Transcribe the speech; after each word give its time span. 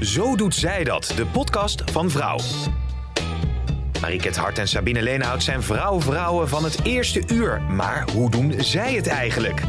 Zo 0.00 0.36
doet 0.36 0.54
zij 0.54 0.84
dat, 0.84 1.12
de 1.16 1.26
podcast 1.26 1.90
van 1.90 2.10
Vrouw. 2.10 2.38
Mariket 4.00 4.36
Hart 4.36 4.58
en 4.58 4.68
Sabine 4.68 5.02
Leenhout 5.02 5.42
zijn 5.42 5.62
vrouw-vrouwen 5.62 6.48
van 6.48 6.64
het 6.64 6.84
eerste 6.84 7.22
uur. 7.32 7.60
Maar 7.60 8.10
hoe 8.10 8.30
doen 8.30 8.60
zij 8.60 8.94
het 8.94 9.06
eigenlijk? 9.06 9.62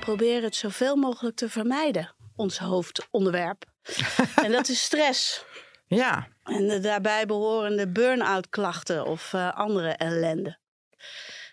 Probeer 0.00 0.42
het 0.42 0.56
zoveel 0.56 0.96
mogelijk 0.96 1.36
te 1.36 1.48
vermijden, 1.48 2.14
ons 2.36 2.58
hoofdonderwerp. 2.58 3.64
en 4.44 4.52
dat 4.52 4.68
is 4.68 4.82
stress. 4.82 5.44
Ja. 5.86 6.28
En 6.44 6.68
de 6.68 6.80
daarbij 6.80 7.26
behorende 7.26 7.88
burn-out 7.88 8.48
klachten 8.48 9.06
of 9.06 9.32
uh, 9.32 9.52
andere 9.52 9.88
ellende. 9.88 10.58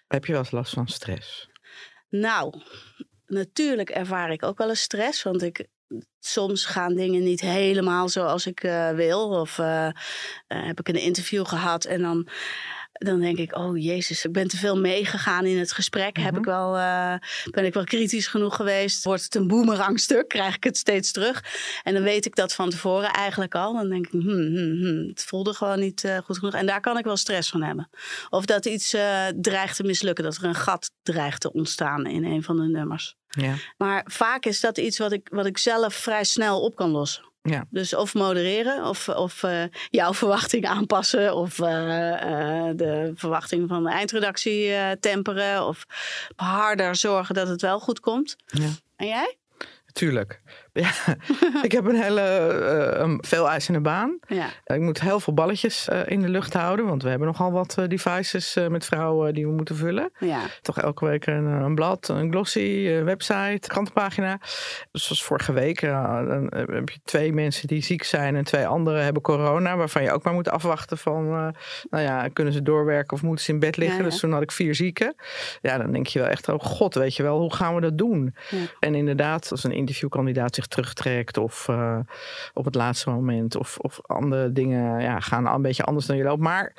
Heb 0.08 0.26
je 0.26 0.32
wel 0.32 0.42
eens 0.42 0.52
last 0.52 0.74
van 0.74 0.88
stress? 0.88 1.50
Nou, 2.10 2.62
natuurlijk 3.28 3.90
ervaar 3.90 4.32
ik 4.32 4.44
ook 4.44 4.58
wel 4.58 4.70
eens 4.70 4.82
stress. 4.82 5.24
Want 5.24 5.42
ik, 5.42 5.68
soms 6.20 6.66
gaan 6.66 6.96
dingen 6.96 7.24
niet 7.24 7.42
helemaal 7.42 8.10
zoals 8.10 8.46
ik 8.46 8.64
uh, 8.64 8.90
wil. 8.90 9.30
Of 9.30 9.58
uh, 9.58 9.90
heb 10.48 10.80
ik 10.80 10.88
een 10.88 11.02
interview 11.02 11.46
gehad 11.46 11.86
en 11.86 12.02
dan 12.02 12.28
dan 12.98 13.20
denk 13.20 13.38
ik, 13.38 13.56
oh 13.56 13.78
jezus, 13.78 14.26
ik 14.26 14.32
ben 14.32 14.48
te 14.48 14.58
veel 14.58 14.78
meegegaan 14.78 15.46
in 15.46 15.58
het 15.58 15.72
gesprek. 15.72 16.18
Heb 16.18 16.38
ik 16.38 16.46
mhm. 16.46 16.50
wel, 16.50 16.78
uh, 16.78 17.14
ben 17.52 17.66
ik 17.66 17.74
wel 17.74 17.84
kritisch 17.84 18.28
genoeg 18.28 18.56
geweest? 18.56 19.04
Wordt 19.04 19.24
het 19.24 19.36
een 19.36 19.48
boemerangstuk? 19.48 20.28
Krijg 20.28 20.56
ik 20.56 20.64
het 20.64 20.78
steeds 20.78 21.12
terug? 21.12 21.44
En 21.84 21.94
dan 21.94 22.04
weet 22.04 22.26
ik 22.26 22.36
dat 22.36 22.54
van 22.54 22.70
tevoren 22.70 23.12
eigenlijk 23.12 23.56
al. 23.56 23.74
Dan 23.74 23.90
denk 23.90 24.06
ik, 24.06 24.12
hmm, 24.12 24.22
hmm, 24.22 24.82
hmm, 24.82 25.08
het 25.08 25.24
voelde 25.24 25.54
gewoon 25.54 25.80
niet 25.80 26.04
uh, 26.04 26.18
goed 26.18 26.38
genoeg. 26.38 26.54
En 26.54 26.66
daar 26.66 26.82
kan 26.82 26.98
ik 26.98 27.06
wel 27.06 27.18
stress 27.18 27.50
van 27.50 27.64
hebben. 27.64 27.90
Of 28.30 28.46
dat 28.46 28.66
iets 28.66 28.94
uh, 28.94 29.26
dreigt 29.42 29.76
te 29.76 29.84
mislukken, 29.84 30.24
dat 30.24 30.36
er 30.36 30.44
een 30.44 30.56
gat 30.56 30.92
dreigt 31.04 31.42
te 31.42 31.54
ontstaan 31.54 32.06
in 32.06 32.24
een 32.24 32.44
van 32.44 32.58
de 32.58 32.68
nummers. 32.68 33.16
Ja. 33.28 33.54
Maar 33.78 34.06
vaak 34.10 34.46
is 34.46 34.60
dat 34.60 34.78
iets 34.78 34.98
wat 34.98 35.12
ik, 35.12 35.30
wat 35.32 35.46
ik 35.46 35.58
zelf 35.58 35.94
vrij 35.94 36.24
snel 36.24 36.62
op 36.62 36.76
kan 36.76 36.90
lossen. 36.90 37.26
Ja. 37.50 37.66
Dus 37.70 37.96
of 37.96 38.14
modereren, 38.14 38.86
of, 38.86 39.10
of 39.10 39.44
uh, 39.44 39.64
jouw 39.90 40.14
verwachting 40.24 40.66
aanpassen, 40.66 41.36
of 41.36 41.60
uh, 41.60 41.68
uh, 41.68 42.70
de 42.76 43.12
verwachting 43.16 43.68
van 43.68 43.84
de 43.84 43.90
eindredactie 43.90 44.72
temperen, 45.00 45.68
of 45.68 45.86
harder 46.36 46.96
zorgen 46.96 47.36
dat 47.36 47.48
het 47.48 47.62
wel 47.62 47.80
goed 47.80 48.00
komt. 48.00 48.36
Ja. 48.46 48.70
En 48.96 49.08
jij? 49.08 49.38
Tuurlijk. 49.94 50.42
Ja, 50.88 51.64
ik 51.64 51.72
heb 51.72 51.86
een 51.86 52.02
hele 52.02 52.22
uh, 53.00 53.18
veel 53.20 53.50
eisende 53.50 53.80
baan. 53.80 54.20
Ja. 54.28 54.48
Ik 54.66 54.80
moet 54.80 55.02
heel 55.02 55.20
veel 55.20 55.34
balletjes 55.34 55.90
uh, 55.92 56.00
in 56.06 56.22
de 56.22 56.30
lucht 56.30 56.54
houden, 56.54 56.86
want 56.86 57.04
we 57.04 57.10
hebben 57.10 57.28
nogal 57.28 57.52
wat 57.52 57.76
uh, 57.80 57.88
devices 57.88 58.58
met 58.70 58.86
vrouwen 58.86 59.34
die 59.34 59.46
we 59.48 59.52
moeten 59.54 59.76
vullen. 59.76 60.12
Ja. 60.20 60.40
Toch 60.62 60.80
elke 60.80 61.06
week 61.06 61.26
een, 61.26 61.46
een 61.46 61.76
blad, 61.76 62.08
een 62.08 62.32
glossy, 62.32 62.88
een 62.88 63.04
website, 63.04 63.68
krantenpagina. 63.68 64.40
Dus 64.92 65.06
zoals 65.06 65.24
vorige 65.24 65.54
week, 65.54 65.82
dan 65.82 66.52
heb 66.52 66.90
je 66.90 67.00
twee 67.04 67.34
mensen 67.34 67.68
die 67.68 67.84
ziek 67.84 68.04
zijn 68.04 68.36
en 68.36 68.44
twee 68.44 68.68
anderen 68.68 69.04
hebben 69.04 69.22
corona, 69.22 69.78
waarvan 69.78 70.04
je 70.04 70.12
ook 70.12 70.24
maar 70.24 70.34
moet 70.34 70.50
afwachten 70.50 70.98
van, 70.98 71.28
nou 71.90 72.04
ja, 72.04 72.28
kunnen 72.28 72.54
ze 72.54 72.62
doorwerken 72.62 73.14
of 73.14 73.22
moeten 73.22 73.46
ze 73.46 73.52
in 73.52 73.60
bed 73.60 73.78
liggen? 73.78 73.98
Ja. 73.98 74.04
Dus 74.04 74.20
toen 74.20 74.32
had 74.32 74.42
ik 74.42 74.52
vier 74.52 74.76
zieken. 74.76 75.16
Ja, 75.62 75.78
dan 75.78 75.92
denk 75.92 76.08
je 76.08 76.20
wel 76.20 76.28
echt, 76.28 76.50
oh 76.50 76.60
god, 76.60 76.94
weet 76.94 77.16
je 77.16 77.24
wel, 77.24 77.40
hoe 77.40 77.54
gaan 77.54 77.76
we 77.76 77.82
dat 77.82 77.98
doen? 77.98 78.36
En 78.80 78.96
inderdaad, 78.96 79.52
als 79.52 79.64
een 79.64 79.72
interviewkandidaat 79.72 80.56
zich 80.56 80.67
terugtrekt 80.68 81.38
of 81.38 81.68
uh, 81.68 82.00
op 82.54 82.66
het 82.66 82.76
laatste 82.76 83.10
moment 83.10 83.56
of, 83.56 83.78
of 83.78 84.00
andere 84.02 84.52
dingen 84.52 85.02
ja, 85.02 85.20
gaan 85.20 85.48
een 85.48 85.62
beetje 85.62 85.84
anders 85.84 86.06
dan 86.06 86.18
je 86.18 86.24
loopt. 86.24 86.42
Maar 86.42 86.74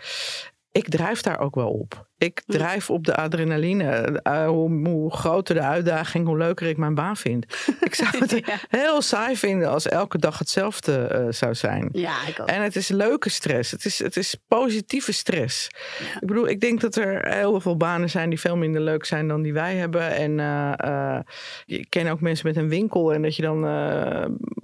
ik 0.73 0.89
drijf 0.89 1.23
daar 1.23 1.41
ook 1.41 1.55
wel 1.55 1.71
op. 1.71 2.08
Ik 2.19 2.43
drijf 2.47 2.91
op 2.91 3.05
de 3.05 3.17
adrenaline. 3.17 4.21
Uh, 4.25 4.47
hoe, 4.47 4.89
hoe, 4.89 5.13
groter 5.13 5.55
de 5.55 5.61
uitdaging, 5.61 6.27
hoe 6.27 6.37
leuker 6.37 6.67
ik 6.67 6.77
mijn 6.77 6.95
baan 6.95 7.17
vind. 7.17 7.47
Ik 7.81 7.95
zou 7.95 8.19
het 8.19 8.31
ja. 8.47 8.55
heel 8.69 9.03
saai 9.03 9.37
vinden 9.37 9.69
als 9.69 9.89
elke 9.89 10.19
dag 10.19 10.39
hetzelfde 10.39 11.09
uh, 11.13 11.33
zou 11.33 11.55
zijn. 11.55 11.89
Ja, 11.93 12.27
ik 12.27 12.41
ook. 12.41 12.49
En 12.49 12.63
het 12.63 12.77
is 12.77 12.89
leuke 12.89 13.31
stress. 13.31 13.71
Het 13.71 13.85
is, 13.85 13.99
het 13.99 14.17
is 14.17 14.37
positieve 14.49 15.13
stress. 15.13 15.69
Ja. 15.99 16.21
Ik 16.21 16.27
bedoel, 16.27 16.49
ik 16.49 16.61
denk 16.61 16.81
dat 16.81 16.97
er 16.97 17.33
heel 17.35 17.61
veel 17.61 17.77
banen 17.77 18.11
zijn 18.11 18.29
die 18.29 18.41
veel 18.41 18.57
minder 18.57 18.81
leuk 18.81 19.05
zijn 19.05 19.29
dan 19.29 19.43
die 19.43 19.53
wij 19.53 19.77
hebben. 19.77 20.15
En 20.15 20.39
uh, 20.39 21.19
je 21.67 21.87
ken 21.89 22.09
ook 22.09 22.21
mensen 22.21 22.47
met 22.47 22.57
een 22.57 22.69
winkel 22.69 23.13
en 23.13 23.23
dat 23.23 23.37
je 23.37 23.43
dan 23.43 23.61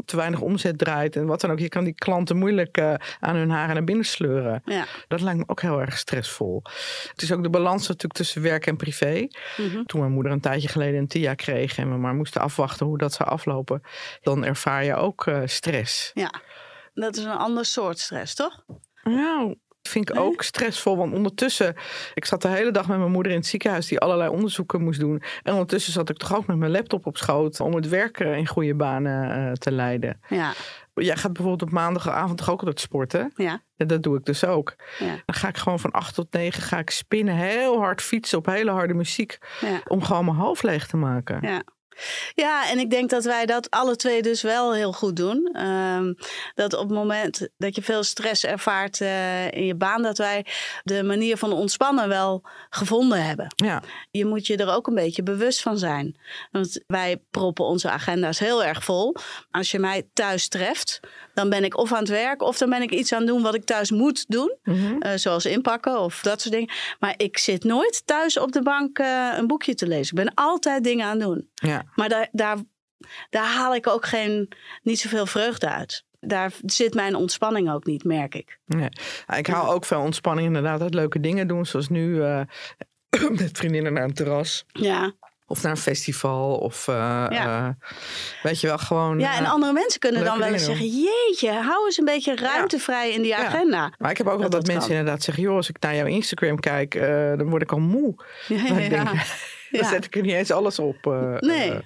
te 0.04 0.16
weinig 0.16 0.41
omzet 0.41 0.78
draait 0.78 1.16
en 1.16 1.26
wat 1.26 1.41
dan 1.41 1.50
ook. 1.50 1.59
Je 1.59 1.69
kan 1.69 1.84
die 1.84 1.94
klanten 1.94 2.37
moeilijk 2.37 2.81
aan 3.20 3.37
hun 3.37 3.50
haren 3.50 3.75
naar 3.75 3.84
binnen 3.84 4.04
sleuren. 4.04 4.62
Ja. 4.64 4.84
Dat 5.09 5.20
lijkt 5.20 5.38
me 5.38 5.44
ook 5.47 5.60
heel 5.60 5.81
erg 5.81 5.98
stressvol. 5.98 6.62
Het 7.10 7.22
is 7.22 7.32
ook 7.32 7.43
de 7.44 7.50
balans 7.50 7.88
natuurlijk 7.88 8.15
tussen 8.15 8.43
werk 8.43 8.66
en 8.66 8.77
privé. 8.77 9.28
Mm 9.56 9.69
-hmm. 9.71 9.87
Toen 9.87 10.00
mijn 10.00 10.12
moeder 10.12 10.32
een 10.32 10.41
tijdje 10.41 10.69
geleden 10.69 11.00
een 11.00 11.09
TIA 11.09 11.34
kreeg 11.34 11.78
en 11.78 11.91
we 11.91 11.97
maar 11.97 12.15
moesten 12.15 12.41
afwachten 12.41 12.87
hoe 12.87 12.99
dat 12.99 13.12
zou 13.12 13.28
aflopen, 13.28 13.82
dan 14.21 14.44
ervaar 14.44 14.84
je 14.84 14.94
ook 14.94 15.27
uh, 15.27 15.41
stress. 15.44 16.10
Ja, 16.15 16.34
dat 16.94 17.16
is 17.16 17.25
een 17.25 17.31
ander 17.31 17.65
soort 17.65 17.99
stress, 17.99 18.34
toch? 18.34 18.65
Nou, 19.03 19.55
vind 19.88 20.10
ik 20.10 20.19
ook 20.19 20.43
stressvol. 20.43 20.97
Want 20.97 21.12
ondertussen, 21.12 21.75
ik 22.15 22.25
zat 22.25 22.43
de 22.43 22.49
hele 22.49 22.71
dag 22.71 22.88
met 22.88 22.99
mijn 22.99 23.10
moeder 23.10 23.32
in 23.32 23.38
het 23.38 23.47
ziekenhuis 23.47 23.87
die 23.87 23.99
allerlei 23.99 24.31
onderzoeken 24.31 24.82
moest 24.82 25.00
doen. 25.00 25.22
En 25.43 25.53
ondertussen 25.53 25.93
zat 25.93 26.11
ik 26.11 26.16
toch 26.16 26.37
ook 26.37 26.47
met 26.47 26.56
mijn 26.56 26.71
laptop 26.71 27.06
op 27.06 27.16
schoot 27.16 27.61
om 27.61 27.75
het 27.75 27.88
werk 27.88 28.21
in 28.21 28.47
goede 28.47 28.75
banen 28.75 29.38
uh, 29.38 29.53
te 29.53 29.72
leiden. 29.72 30.21
Ja. 30.28 30.53
Jij 30.94 31.16
gaat 31.16 31.32
bijvoorbeeld 31.32 31.62
op 31.62 31.71
maandagavond 31.71 32.38
toch 32.38 32.50
ook 32.50 32.59
altijd 32.59 32.81
sporten? 32.81 33.32
Ja. 33.37 33.62
En 33.77 33.87
dat 33.87 34.03
doe 34.03 34.19
ik 34.19 34.25
dus 34.25 34.44
ook. 34.44 34.75
Ja. 34.99 35.06
Dan 35.25 35.34
ga 35.34 35.49
ik 35.49 35.56
gewoon 35.56 35.81
van 35.81 35.91
8 35.91 36.15
tot 36.15 36.32
9 36.32 36.62
ga 36.62 36.78
ik 36.78 36.91
spinnen, 36.91 37.34
heel 37.34 37.78
hard 37.78 38.03
fietsen 38.03 38.38
op 38.38 38.47
hele 38.47 38.71
harde 38.71 38.94
muziek. 38.94 39.38
Ja. 39.60 39.81
Om 39.88 40.03
gewoon 40.03 40.25
mijn 40.25 40.37
hoofd 40.37 40.62
leeg 40.62 40.87
te 40.87 40.97
maken. 40.97 41.38
Ja. 41.43 41.62
Ja, 42.34 42.71
en 42.71 42.78
ik 42.78 42.91
denk 42.91 43.10
dat 43.10 43.25
wij 43.25 43.47
dat 43.47 43.71
alle 43.71 43.97
twee 43.97 44.22
dus 44.22 44.43
wel 44.43 44.75
heel 44.75 44.93
goed 44.93 45.16
doen. 45.16 45.62
Um, 45.66 46.16
dat 46.55 46.72
op 46.75 46.88
het 46.88 46.99
moment 46.99 47.49
dat 47.56 47.75
je 47.75 47.82
veel 47.82 48.03
stress 48.03 48.44
ervaart 48.44 49.00
uh, 49.00 49.50
in 49.50 49.66
je 49.66 49.75
baan, 49.75 50.03
dat 50.03 50.19
wij 50.19 50.47
de 50.82 51.03
manier 51.03 51.37
van 51.37 51.53
ontspannen 51.53 52.09
wel 52.09 52.43
gevonden 52.71 53.25
hebben. 53.25 53.47
Ja. 53.56 53.82
Je 54.10 54.25
moet 54.25 54.47
je 54.47 54.56
er 54.56 54.75
ook 54.75 54.87
een 54.87 54.94
beetje 54.94 55.22
bewust 55.22 55.60
van 55.60 55.78
zijn. 55.78 56.16
Want 56.50 56.81
wij 56.87 57.22
proppen 57.31 57.65
onze 57.65 57.91
agenda's 57.91 58.38
heel 58.38 58.65
erg 58.65 58.84
vol. 58.84 59.16
Als 59.50 59.71
je 59.71 59.78
mij 59.78 60.09
thuis 60.12 60.49
treft, 60.49 61.00
dan 61.34 61.50
ben 61.50 61.64
ik 61.64 61.76
of 61.76 61.92
aan 61.92 61.98
het 61.98 62.08
werk 62.08 62.42
of 62.42 62.58
dan 62.58 62.70
ben 62.70 62.82
ik 62.82 62.90
iets 62.90 63.12
aan 63.12 63.18
het 63.18 63.28
doen 63.28 63.42
wat 63.42 63.54
ik 63.54 63.64
thuis 63.64 63.90
moet 63.90 64.24
doen. 64.28 64.56
Mhm. 64.62 64.96
Uh, 64.98 65.12
zoals 65.14 65.46
inpakken 65.46 66.00
of 66.00 66.20
dat 66.20 66.40
soort 66.40 66.54
dingen. 66.54 66.74
Maar 66.98 67.14
ik 67.16 67.38
zit 67.38 67.64
nooit 67.64 68.02
thuis 68.04 68.38
op 68.38 68.52
de 68.52 68.62
bank 68.62 68.98
uh, 68.98 69.32
een 69.36 69.46
boekje 69.46 69.74
te 69.74 69.86
lezen. 69.86 70.18
Ik 70.18 70.24
ben 70.24 70.34
altijd 70.34 70.84
dingen 70.84 71.06
aan 71.06 71.18
het 71.18 71.26
doen. 71.26 71.48
Ja. 71.54 71.84
Maar 71.94 72.08
daar, 72.08 72.28
daar, 72.32 72.56
daar 73.30 73.46
haal 73.46 73.74
ik 73.74 73.86
ook 73.86 74.06
geen, 74.06 74.48
niet 74.82 75.00
zoveel 75.00 75.26
vreugde 75.26 75.68
uit. 75.68 76.04
Daar 76.20 76.52
zit 76.64 76.94
mijn 76.94 77.14
ontspanning 77.14 77.70
ook 77.70 77.84
niet, 77.84 78.04
merk 78.04 78.34
ik. 78.34 78.58
Nee. 78.66 78.88
Ik 79.36 79.46
haal 79.46 79.72
ook 79.72 79.84
veel 79.84 80.00
ontspanning 80.00 80.46
inderdaad 80.46 80.80
uit 80.80 80.94
leuke 80.94 81.20
dingen 81.20 81.48
doen. 81.48 81.66
Zoals 81.66 81.88
nu 81.88 82.16
uh, 82.16 82.40
met 83.40 83.50
vriendinnen 83.52 83.92
naar 83.92 84.04
een 84.04 84.14
terras. 84.14 84.64
Ja. 84.72 85.12
Of 85.47 85.62
naar 85.62 85.71
een 85.71 85.77
festival. 85.77 86.56
Of 86.56 86.87
uh, 86.88 86.94
ja. 87.28 87.66
uh, 87.66 87.69
weet 88.43 88.60
je 88.60 88.66
wel, 88.66 88.78
gewoon. 88.78 89.19
Ja, 89.19 89.37
en 89.37 89.47
andere 89.47 89.73
mensen 89.73 90.00
kunnen 90.00 90.25
dan 90.25 90.38
wel 90.38 90.52
eens 90.52 90.64
zeggen: 90.64 90.87
Jeetje, 90.87 91.52
hou 91.52 91.85
eens 91.85 91.99
een 91.99 92.05
beetje 92.05 92.37
ruimte 92.37 92.79
vrij 92.79 93.12
in 93.12 93.23
die 93.23 93.37
agenda. 93.37 93.93
Maar 93.99 94.11
ik 94.11 94.19
heb 94.19 94.26
ook 94.26 94.38
wel 94.38 94.50
dat, 94.50 94.52
dat 94.52 94.67
mensen 94.67 94.88
kan. 94.88 94.99
inderdaad 94.99 95.23
zeggen: 95.23 95.43
Joh, 95.43 95.56
als 95.56 95.69
ik 95.69 95.81
naar 95.81 95.94
jouw 95.94 96.06
Instagram 96.06 96.61
kijk, 96.61 97.00
dan 97.38 97.50
word 97.50 97.62
ik 97.62 97.73
al 97.73 97.81
moe. 97.81 98.14
Ja, 98.49 98.79
ja, 98.79 99.05
dan 99.70 99.85
zet 99.85 100.05
ik 100.05 100.17
er 100.17 100.23
niet 100.23 100.35
eens 100.35 100.50
alles 100.50 100.79
op. 100.79 101.05
nee. 101.41 101.81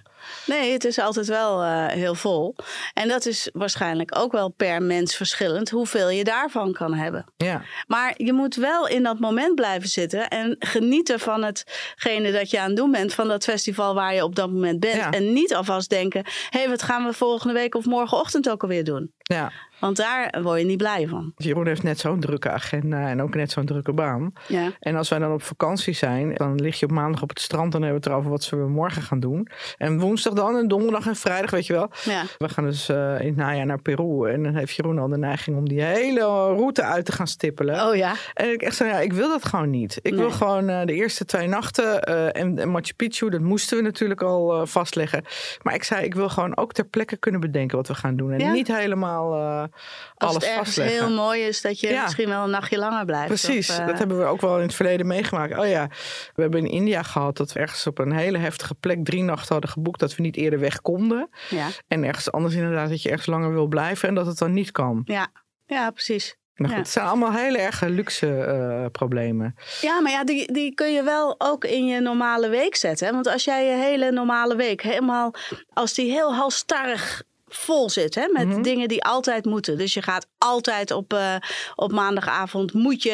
Nee, 0.46 0.72
het 0.72 0.84
is 0.84 0.98
altijd 0.98 1.26
wel 1.26 1.62
uh, 1.64 1.86
heel 1.86 2.14
vol. 2.14 2.54
En 2.94 3.08
dat 3.08 3.26
is 3.26 3.48
waarschijnlijk 3.52 4.18
ook 4.18 4.32
wel 4.32 4.48
per 4.48 4.82
mens 4.82 5.16
verschillend 5.16 5.70
hoeveel 5.70 6.10
je 6.10 6.24
daarvan 6.24 6.72
kan 6.72 6.94
hebben. 6.94 7.26
Ja. 7.36 7.62
Maar 7.86 8.14
je 8.16 8.32
moet 8.32 8.54
wel 8.54 8.88
in 8.88 9.02
dat 9.02 9.18
moment 9.18 9.54
blijven 9.54 9.88
zitten 9.88 10.28
en 10.28 10.56
genieten 10.58 11.20
van 11.20 11.42
hetgene 11.42 12.32
dat 12.32 12.50
je 12.50 12.60
aan 12.60 12.66
het 12.66 12.76
doen 12.76 12.90
bent, 12.90 13.14
van 13.14 13.28
dat 13.28 13.44
festival 13.44 13.94
waar 13.94 14.14
je 14.14 14.24
op 14.24 14.34
dat 14.34 14.50
moment 14.50 14.80
bent. 14.80 14.96
Ja. 14.96 15.10
En 15.10 15.32
niet 15.32 15.54
alvast 15.54 15.90
denken: 15.90 16.22
hé, 16.50 16.58
hey, 16.58 16.68
wat 16.68 16.82
gaan 16.82 17.04
we 17.04 17.12
volgende 17.12 17.54
week 17.54 17.74
of 17.74 17.84
morgenochtend 17.84 18.50
ook 18.50 18.62
alweer 18.62 18.84
doen? 18.84 19.12
Ja. 19.34 19.52
Want 19.80 19.96
daar 19.96 20.38
word 20.42 20.60
je 20.60 20.66
niet 20.66 20.76
blij 20.76 21.06
van. 21.08 21.32
Jeroen 21.36 21.66
heeft 21.66 21.82
net 21.82 21.98
zo'n 21.98 22.20
drukke 22.20 22.50
agenda 22.50 23.08
en 23.08 23.22
ook 23.22 23.34
net 23.34 23.50
zo'n 23.50 23.64
drukke 23.64 23.92
baan. 23.92 24.32
Ja. 24.46 24.70
En 24.80 24.96
als 24.96 25.08
wij 25.08 25.18
dan 25.18 25.32
op 25.32 25.42
vakantie 25.42 25.94
zijn, 25.94 26.34
dan 26.34 26.54
lig 26.54 26.78
je 26.78 26.86
op 26.86 26.92
maandag 26.92 27.22
op 27.22 27.28
het 27.28 27.40
strand 27.40 27.74
en 27.74 27.82
hebben 27.82 28.00
we 28.00 28.04
het 28.04 28.06
erover 28.06 28.30
wat 28.30 28.48
we 28.48 28.56
morgen 28.56 29.02
gaan 29.02 29.20
doen. 29.20 29.48
En 29.76 30.00
woensdag 30.00 30.32
dan 30.32 30.56
en 30.56 30.68
donderdag 30.68 31.06
en 31.06 31.16
vrijdag, 31.16 31.50
weet 31.50 31.66
je 31.66 31.72
wel. 31.72 31.90
Ja. 32.04 32.22
We 32.38 32.48
gaan 32.48 32.64
dus 32.64 32.88
uh, 32.90 33.20
in 33.20 33.26
het 33.26 33.36
najaar 33.36 33.66
naar 33.66 33.80
Peru. 33.82 34.30
En 34.30 34.42
dan 34.42 34.54
heeft 34.54 34.74
Jeroen 34.76 34.98
al 34.98 35.08
de 35.08 35.18
neiging 35.18 35.56
om 35.56 35.68
die 35.68 35.82
hele 35.82 36.20
route 36.20 36.82
uit 36.82 37.04
te 37.04 37.12
gaan 37.12 37.26
stippelen. 37.26 37.86
Oh 37.88 37.94
ja. 37.94 38.12
En 38.34 38.52
ik 38.52 38.62
echt 38.62 38.76
zo, 38.76 38.84
ja, 38.84 38.98
ik 39.00 39.12
wil 39.12 39.28
dat 39.28 39.44
gewoon 39.44 39.70
niet. 39.70 39.98
Ik 40.02 40.10
Nee. 40.10 40.20
wil 40.20 40.30
gewoon 40.30 40.70
uh, 40.70 40.84
de 40.84 40.94
eerste 40.94 41.24
twee 41.24 41.46
nachten 41.48 42.08
uh, 42.08 42.36
en, 42.36 42.58
en 42.58 42.68
Machu 42.70 42.92
Picchu, 42.96 43.28
dat 43.30 43.40
moesten 43.40 43.76
we 43.76 43.82
natuurlijk 43.82 44.22
al 44.22 44.66
vastleggen. 44.66 45.24
Maar 45.62 45.74
ik 45.74 45.82
zei, 45.82 46.04
ik 46.04 46.14
wil 46.14 46.28
gewoon 46.28 46.56
ook 46.56 46.72
ter 46.72 46.84
plekke 46.86 47.16
kunnen 47.16 47.40
bedenken 47.40 47.76
wat 47.76 47.88
we 47.88 47.94
gaan 47.94 48.16
doen. 48.16 48.32
En 48.32 48.38
Ja. 48.38 48.52
niet 48.52 48.76
helemaal 48.76 49.17
alles 49.26 49.70
Als 50.16 50.34
het 50.34 50.42
ergens 50.44 50.64
vastleggen. 50.64 51.06
heel 51.06 51.14
mooi 51.16 51.42
is 51.42 51.60
dat 51.60 51.80
je 51.80 51.88
Ja. 51.88 52.02
misschien 52.02 52.28
wel 52.28 52.44
een 52.44 52.50
nachtje 52.50 52.78
langer 52.78 53.04
blijft. 53.04 53.26
Precies, 53.26 53.70
Of, 53.70 53.78
eh, 53.78 53.86
dat 53.86 53.98
hebben 53.98 54.18
we 54.18 54.24
ook 54.24 54.40
wel 54.40 54.56
in 54.56 54.62
het 54.62 54.74
verleden 54.74 55.06
meegemaakt. 55.06 55.58
Oh 55.58 55.66
ja, 55.68 55.88
we 56.34 56.42
hebben 56.42 56.60
in 56.60 56.70
India 56.70 57.02
gehad 57.02 57.36
dat 57.36 57.52
we 57.52 57.60
ergens 57.60 57.86
op 57.86 57.98
een 57.98 58.12
hele 58.12 58.38
heftige 58.38 58.74
plek 58.74 59.04
drie 59.04 59.22
nachten 59.22 59.52
hadden 59.52 59.70
geboekt 59.70 60.00
dat 60.00 60.14
we 60.16 60.22
niet 60.22 60.36
eerder 60.36 60.58
weg 60.60 60.80
konden. 60.80 61.28
Ja. 61.50 61.66
En 61.88 62.04
ergens 62.04 62.32
anders 62.32 62.54
inderdaad 62.54 62.88
dat 62.88 63.02
je 63.02 63.08
ergens 63.08 63.26
langer 63.26 63.52
wil 63.52 63.66
blijven 63.66 64.08
en 64.08 64.14
dat 64.14 64.26
het 64.26 64.38
dan 64.38 64.52
niet 64.52 64.70
kan. 64.70 65.02
Ja. 65.04 65.26
ja, 65.66 65.90
precies. 65.90 66.36
Maar 66.54 66.66
goed, 66.68 66.76
Ja. 66.76 66.82
het 66.82 66.92
zijn 66.92 67.06
allemaal 67.06 67.32
hele 67.32 67.58
erg 67.58 67.80
luxe 67.80 68.34
eh, 68.40 68.84
problemen. 68.92 69.54
Ja, 69.80 70.00
maar 70.00 70.12
ja, 70.12 70.24
die, 70.24 70.52
die 70.52 70.74
kun 70.74 70.92
je 70.92 71.02
wel 71.02 71.34
ook 71.38 71.64
in 71.64 71.86
je 71.86 72.00
normale 72.00 72.48
week 72.48 72.76
zetten. 72.76 73.06
Hè? 73.06 73.12
Want 73.12 73.26
als 73.26 73.44
jij 73.44 73.64
je 73.66 73.82
hele 73.82 74.10
normale 74.10 74.56
week 74.56 74.82
helemaal, 74.82 75.34
als 75.72 75.94
die 75.94 76.10
heel 76.10 76.34
halstarrig 76.34 77.22
vol 77.48 77.90
zit 77.90 78.14
hè, 78.14 78.28
met 78.32 78.46
Mhm. 78.48 78.62
dingen 78.62 78.88
die 78.88 79.04
altijd 79.04 79.44
moeten. 79.44 79.78
Dus 79.78 79.94
je 79.94 80.02
gaat 80.02 80.26
altijd 80.38 80.90
op, 80.90 81.12
eh, 81.12 81.34
op 81.74 81.92
maandagavond 81.92 82.72
moet 82.72 83.02
je 83.02 83.10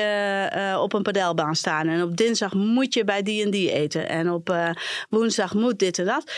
eh, 0.52 0.80
op 0.80 0.92
een 0.92 1.02
padelbaan 1.02 1.54
staan. 1.56 1.88
En 1.88 2.02
op 2.02 2.16
dinsdag 2.16 2.54
moet 2.54 2.94
je 2.94 3.04
bij 3.04 3.22
die 3.22 3.44
en 3.44 3.50
die 3.50 3.72
eten. 3.72 4.08
En 4.08 4.30
op 4.30 4.50
eh, 4.50 4.70
woensdag 5.10 5.54
moet 5.54 5.78
dit 5.78 5.98
en 5.98 6.04
dat. 6.04 6.32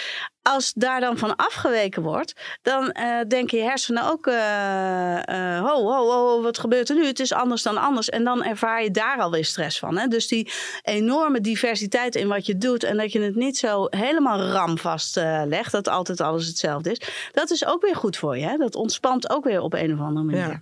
Als 0.49 0.73
daar 0.73 1.01
dan 1.01 1.19
van 1.19 1.37
afgeweken 1.37 2.03
wordt, 2.03 2.35
dan 2.63 2.91
eh 2.91 3.21
denken 3.29 3.59
je 3.59 3.65
hersenen 3.65 4.11
ook: 4.11 4.27
eh, 4.27 5.61
ho, 5.61 5.83
ho, 5.83 6.11
ho, 6.11 6.43
wat 6.43 6.59
gebeurt 6.59 6.89
er 6.89 6.95
nu? 6.95 7.07
Het 7.07 7.21
is 7.21 7.33
anders 7.33 7.63
dan 7.63 7.77
anders. 7.77 8.09
En 8.09 8.25
dan 8.25 8.45
ervaar 8.45 8.83
je 8.83 8.91
daar 8.91 9.19
alweer 9.19 9.45
stress 9.45 9.79
van. 9.79 9.99
Hè? 9.99 10.07
Dus 10.07 10.29
die 10.29 10.53
enorme 10.83 11.41
diversiteit 11.41 12.15
in 12.15 12.29
wat 12.29 12.47
je 12.47 12.57
doet 12.59 12.85
en 12.85 12.97
dat 12.97 13.13
je 13.13 13.21
het 13.21 13.35
niet 13.35 13.59
zo 13.59 13.87
helemaal 13.91 14.41
ramvast 14.41 15.17
legt, 15.45 15.73
dat 15.73 15.89
altijd 15.89 16.21
alles 16.21 16.47
hetzelfde 16.47 16.91
is, 16.91 17.01
dat 17.33 17.51
is 17.51 17.67
ook 17.67 17.83
weer 17.83 17.97
goed 17.97 18.17
voor 18.17 18.39
je. 18.39 18.45
Hè? 18.45 18.57
Dat 18.57 18.75
ontspant 18.75 19.31
ook 19.31 19.45
weer 19.45 19.61
op 19.61 19.73
een 19.73 19.93
of 19.93 20.01
andere 20.01 20.27
manier. 20.27 20.49
Ja. 20.49 20.61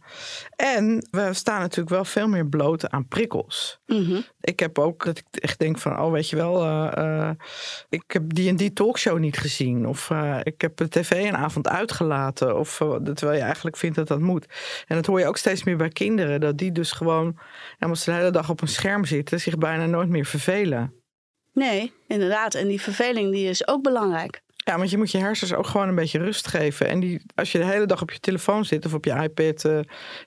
En 0.56 1.08
we 1.10 1.28
staan 1.32 1.60
natuurlijk 1.60 1.90
wel 1.90 2.04
veel 2.04 2.28
meer 2.28 2.46
bloot 2.46 2.90
aan 2.90 3.08
prikkels. 3.08 3.78
Mhm. 3.86 4.20
Ik 4.40 4.60
heb 4.60 4.78
ook 4.78 5.04
dat 5.04 5.18
ik 5.18 5.24
echt 5.30 5.58
denk 5.58 5.78
van, 5.78 6.00
oh 6.00 6.12
weet 6.12 6.28
je 6.28 6.36
wel, 6.36 6.54
ik 7.88 8.04
heb 8.06 8.22
die 8.26 8.48
en 8.48 8.56
die 8.56 8.72
talkshow 8.72 9.18
niet 9.18 9.38
gezien. 9.38 9.73
Of 9.82 10.10
eh, 10.10 10.38
ik 10.42 10.60
heb 10.60 10.76
de 10.76 10.88
tv 10.88 11.10
een 11.10 11.36
avond 11.36 11.68
uitgelaten. 11.68 12.58
Of 12.58 12.80
eh, 12.80 12.94
terwijl 12.94 13.38
je 13.38 13.44
eigenlijk 13.44 13.76
vindt 13.76 13.96
dat 13.96 14.08
dat 14.08 14.20
moet. 14.20 14.46
En 14.86 14.96
dat 14.96 15.06
hoor 15.06 15.18
je 15.18 15.26
ook 15.26 15.36
steeds 15.36 15.64
meer 15.64 15.76
bij 15.76 15.88
kinderen. 15.88 16.40
Dat 16.40 16.58
die 16.58 16.72
dus 16.72 16.92
gewoon, 16.92 17.38
ja, 17.78 17.88
als 17.88 18.02
ze 18.02 18.10
de 18.10 18.16
hele 18.16 18.30
dag 18.30 18.50
op 18.50 18.60
een 18.60 18.68
scherm 18.68 19.04
zitten, 19.04 19.40
zich 19.40 19.58
bijna 19.58 19.86
nooit 19.86 20.08
meer 20.08 20.24
vervelen. 20.24 20.94
Nee, 21.52 21.92
inderdaad. 22.08 22.54
En 22.54 22.68
die 22.68 22.80
verveling 22.80 23.32
die 23.32 23.48
is 23.48 23.68
ook 23.68 23.82
belangrijk. 23.82 24.42
Ja, 24.56 24.76
want 24.76 24.90
je 24.90 24.96
moet 24.96 25.10
je 25.10 25.18
hersens 25.18 25.54
ook 25.54 25.66
gewoon 25.66 25.88
een 25.88 25.94
beetje 25.94 26.18
rust 26.18 26.48
geven. 26.48 26.88
En 26.88 27.00
die, 27.00 27.22
als 27.34 27.52
je 27.52 27.58
de 27.58 27.64
hele 27.64 27.86
dag 27.86 28.02
op 28.02 28.10
je 28.10 28.20
telefoon 28.20 28.64
zit 28.64 28.86
of 28.86 28.94
op 28.94 29.04
je 29.04 29.12
iPad, 29.12 29.64
eh, 29.64 29.80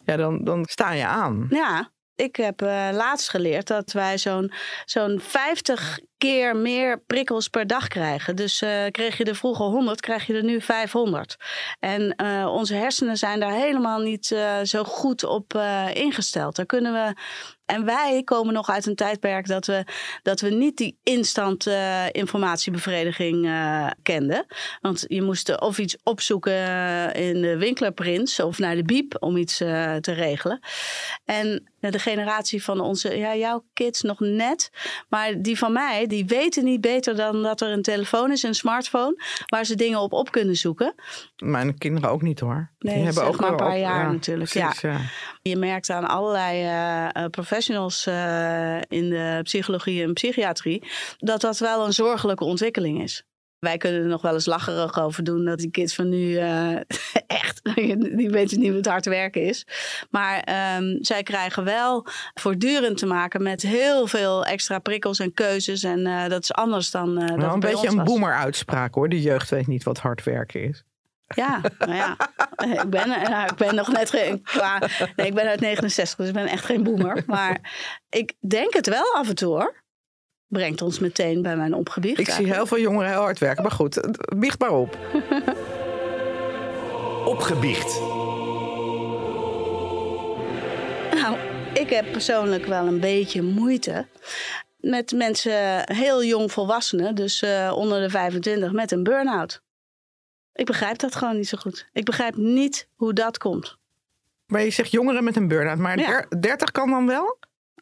ja, 0.06 0.16
dan, 0.16 0.44
dan 0.44 0.66
sta 0.66 0.92
je 0.92 1.06
aan. 1.06 1.48
Ja, 1.50 1.92
ik 2.16 2.36
heb 2.36 2.62
laatst 2.92 3.30
geleerd 3.30 3.68
dat 3.68 3.92
wij 3.92 4.18
zo'n 4.18 4.52
zo'n 4.86 5.20
50 5.20 6.00
keer 6.18 6.56
meer 6.56 7.00
prikkels 7.00 7.48
per 7.48 7.68
dag 7.68 7.88
krijgen. 7.88 8.36
Dus 8.36 8.62
eh, 8.62 8.86
kreeg 8.92 9.18
je 9.18 9.24
er 9.24 9.36
vroeger 9.36 9.66
100, 9.66 10.02
krijg 10.02 10.28
je 10.28 10.34
er 10.34 10.44
nu 10.44 10.62
500. 10.62 11.36
En 11.80 12.16
eh, 12.16 12.48
onze 12.54 12.74
hersenen 12.74 13.18
zijn 13.18 13.40
daar 13.40 13.54
helemaal 13.54 14.00
niet 14.00 14.32
eh, 14.32 14.60
zo 14.64 14.84
goed 14.84 15.24
op 15.24 15.54
ingesteld. 15.94 16.56
Daar 16.56 16.66
kunnen 16.66 16.94
we. 16.94 17.14
En 17.66 17.86
wij 17.86 18.22
komen 18.24 18.54
nog 18.54 18.70
uit 18.70 18.86
een 18.86 18.96
tijdperk 18.96 19.48
dat 19.48 19.66
we, 19.66 19.86
dat 20.24 20.42
we 20.42 20.50
niet 20.50 20.78
die 20.78 21.00
instant 21.04 21.68
informatiebevrediging 22.12 23.52
kenden. 24.04 24.46
Want 24.82 25.06
je 25.08 25.22
moest 25.22 25.60
of 25.60 25.78
iets 25.78 25.98
opzoeken 26.04 26.54
in 27.14 27.42
de 27.42 27.58
Winklerprins 27.58 28.40
of 28.40 28.58
naar 28.58 28.76
de 28.76 28.84
Biep 28.84 29.16
om 29.20 29.38
iets 29.38 29.58
te 29.58 30.14
regelen. 30.14 30.60
En 31.26 31.68
de 31.80 32.00
generatie 32.00 32.64
van 32.64 32.80
onze, 32.80 33.18
ja, 33.18 33.36
jouw 33.36 33.64
kids 33.74 34.02
nog 34.02 34.20
net. 34.20 34.70
Maar 35.10 35.42
die 35.42 35.58
van 35.58 35.74
mij, 35.74 36.07
die 36.08 36.26
weten 36.26 36.64
niet 36.64 36.82
beter 36.82 37.16
dan 37.16 37.44
dat 37.44 37.62
er 37.62 37.70
een 37.72 37.82
telefoon 37.82 38.32
is, 38.32 38.44
een 38.44 38.56
smartphone, 38.56 39.24
waar 39.46 39.66
ze 39.66 39.76
dingen 39.76 40.00
op 40.00 40.14
op 40.14 40.32
kunnen 40.32 40.56
zoeken. 40.56 40.96
Mijn 41.38 41.78
kinderen 41.78 42.10
ook 42.10 42.22
niet 42.22 42.40
hoor. 42.40 42.72
Nee, 42.80 42.96
die 42.96 43.04
hebben 43.04 43.24
ook 43.24 43.40
maar 43.40 43.50
een 43.50 43.56
paar 43.56 43.74
op- 43.74 43.78
jaar 43.78 44.06
ja, 44.06 44.12
natuurlijk, 44.12 44.50
precies, 44.50 44.82
ja. 44.82 45.00
Je 45.42 45.56
merkt 45.58 45.90
aan 45.90 46.08
allerlei 46.08 46.62
eh, 46.64 47.24
eh, 47.24 47.30
professionals 47.30 48.06
eh, 48.06 48.78
in 48.88 49.10
de 49.10 49.40
psychologie 49.44 50.04
en 50.04 50.14
psychiatrie 50.14 50.84
dat 51.18 51.42
dat 51.42 51.60
wel 51.60 51.86
een 51.86 51.94
zorgelijke 51.94 52.44
ontwikkeling 52.44 53.02
is. 53.04 53.24
Wij 53.60 53.78
kunnen 53.78 54.02
er 54.02 54.08
nog 54.08 54.22
wel 54.22 54.34
eens 54.34 54.46
lacherig 54.46 55.00
over 55.00 55.24
doen 55.24 55.46
dat 55.46 55.58
die 55.58 55.72
kids 55.72 55.96
van 55.96 56.10
nu 56.10 56.38
eh, 56.38 56.76
echt, 57.28 57.62
die 58.18 58.30
weten 58.30 58.60
niet 58.60 58.74
wat 58.74 58.86
hard 58.86 59.06
werken 59.06 59.42
is. 59.42 59.68
Maar 60.10 60.40
ehm, 60.40 60.98
zij 61.02 61.24
krijgen 61.24 61.64
wel 61.64 62.06
voortdurend 62.34 62.98
te 62.98 63.06
maken 63.06 63.44
met 63.44 63.62
heel 63.62 64.08
veel 64.08 64.46
extra 64.46 64.80
prikkels 64.80 65.20
en 65.20 65.34
keuzes. 65.34 65.84
En 65.84 66.06
eh, 66.06 66.30
dat 66.30 66.44
is 66.44 66.54
anders 66.54 66.92
dan 66.92 67.16
dat 67.16 67.38
Nou, 67.38 67.54
een 67.54 67.60
beetje 67.60 67.88
een 67.88 67.96
was. 67.96 68.06
boomer 68.06 68.34
uitspraak 68.34 68.94
hoor. 68.94 69.10
De 69.10 69.22
jeugd 69.22 69.50
weet 69.50 69.68
niet 69.68 69.84
wat 69.84 70.00
hard 70.00 70.24
werken 70.24 70.64
is. 70.64 70.84
Ja, 71.36 71.62
nou 71.80 71.94
ja. 71.96 72.18
Ik 72.82 72.90
ben, 72.90 73.08
nou, 73.08 73.46
ik 73.46 73.56
ben 73.56 73.76
nog 73.76 73.92
net 73.92 74.10
geen. 74.10 74.44
Nee, 75.16 75.28
ik 75.28 75.34
ben 75.34 75.48
uit 75.48 75.60
69, 75.60 76.18
dus 76.18 76.28
ik 76.28 76.34
ben 76.34 76.48
echt 76.48 76.66
geen 76.66 76.84
boomer. 76.84 77.24
Maar 77.26 77.60
ik 78.10 78.34
denk 78.48 78.74
het 78.74 78.88
wel 78.88 79.16
af 79.16 79.30
en 79.30 79.36
toe 79.36 79.56
hoor. 79.56 79.76
Brengt 80.48 80.82
ons 80.82 81.00
meteen 81.00 81.42
bij 81.42 81.56
mijn 81.58 81.74
opgebied. 81.74 82.20
Ik 82.20 82.30
zie 82.30 82.54
heel 82.54 82.66
veel 82.66 82.80
jongeren 82.80 83.10
heel 83.12 83.20
hard 83.22 83.40
werken. 83.40 83.62
Maar 83.64 83.72
goed, 83.72 83.98
eh, 83.98 84.12
biecht 84.38 84.60
maar 84.60 84.72
op. 84.72 84.98
Opgebiecht. 87.26 88.00
Nou, 91.22 91.38
ik 91.74 91.90
heb 91.90 92.12
persoonlijk 92.12 92.66
wel 92.66 92.86
een 92.88 93.00
beetje 93.00 93.42
moeite 93.42 94.06
met 94.78 95.12
mensen, 95.12 95.94
heel 95.94 96.24
jong 96.24 96.52
volwassenen, 96.52 97.16
dus 97.16 97.42
eh, 97.42 97.74
onder 97.76 98.02
de 98.02 98.10
25, 98.10 98.72
met 98.72 98.92
een 98.92 99.04
burn-out. 99.04 99.62
Ik 100.54 100.66
begrijp 100.66 100.98
dat 100.98 101.16
gewoon 101.16 101.36
niet 101.36 101.48
zo 101.48 101.58
goed. 101.58 101.88
Ik 101.94 102.06
begrijp 102.06 102.36
niet 102.36 102.88
hoe 102.96 103.14
dat 103.14 103.38
komt. 103.38 103.78
Maar 104.46 104.64
je 104.64 104.70
zegt 104.70 104.92
jongeren 104.92 105.24
met 105.24 105.36
een 105.36 105.48
burn-out. 105.48 105.78
Maar 105.78 106.00
Ja. 106.00 106.08
der- 106.08 106.42
30 106.42 106.72
kan 106.72 106.90
dan 106.90 107.08
wel? 107.08 107.38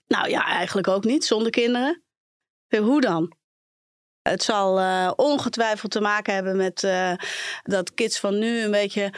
Nou 0.07 0.29
ja, 0.29 0.45
eigenlijk 0.45 0.87
ook 0.87 1.03
niet, 1.03 1.25
zonder 1.25 1.51
kinderen. 1.51 2.01
Ja, 2.67 2.79
Hoe 2.79 3.01
dan? 3.01 3.35
Het 4.21 4.43
zal 4.43 4.79
eh, 4.79 5.11
ongetwijfeld 5.15 5.91
te 5.91 6.01
maken 6.01 6.33
hebben 6.33 6.57
met 6.57 6.83
eh, 6.83 7.13
dat 7.63 7.93
kids 7.93 8.19
van 8.19 8.39
nu 8.39 8.61
een 8.61 8.71
beetje 8.71 9.13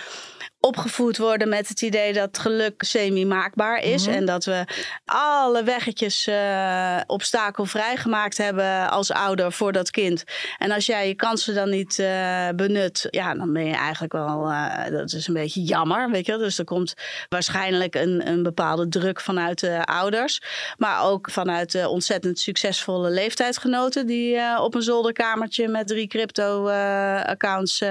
opgevoed 0.60 1.18
worden 1.18 1.50
met 1.50 1.68
het 1.68 1.82
idee 1.82 2.14
dat 2.14 2.40
geluk 2.40 2.84
semi-maakbaar 2.84 3.84
is. 3.84 4.06
Mhm. 4.06 4.16
En 4.16 4.26
dat 4.26 4.46
we 4.46 4.66
alle 5.06 5.64
weggetjes 5.64 6.28
eh 6.28 6.76
obstakelvrij 7.08 7.98
gemaakt 7.98 8.38
hebben 8.38 8.90
als 8.90 9.12
ouder 9.12 9.52
voor 9.52 9.72
dat 9.72 9.92
kind. 9.92 10.24
En 10.58 10.72
als 10.72 10.86
jij 10.86 11.08
je 11.08 11.16
kansen 11.16 11.56
dan 11.56 11.70
niet 11.70 12.00
eh, 12.00 12.48
benut, 12.56 13.08
ja, 13.10 13.34
dan 13.34 13.54
ben 13.54 13.66
je 13.66 13.74
eigenlijk 13.74 14.14
wel, 14.14 14.50
eh, 14.50 14.92
dat 14.92 15.14
is 15.14 15.28
een 15.28 15.34
beetje 15.34 15.62
jammer, 15.62 16.12
weet 16.12 16.26
je 16.26 16.32
wel. 16.32 16.42
Dus 16.42 16.58
er 16.58 16.66
komt 16.66 16.94
waarschijnlijk 17.30 17.96
een, 17.96 18.28
een 18.28 18.44
bepaalde 18.44 18.88
druk 18.88 19.22
vanuit 19.22 19.60
de 19.60 19.86
ouders. 19.86 20.42
Maar 20.78 21.04
ook 21.04 21.32
vanuit 21.32 21.72
de 21.72 21.88
ontzettend 21.90 22.40
succesvolle 22.40 23.10
leeftijdsgenoten 23.10 24.08
die 24.08 24.60
op 24.62 24.76
een 24.76 24.82
zolderkamertje 24.82 25.68
met 25.68 25.88
drie 25.88 26.08
crypto-accounts 26.08 27.84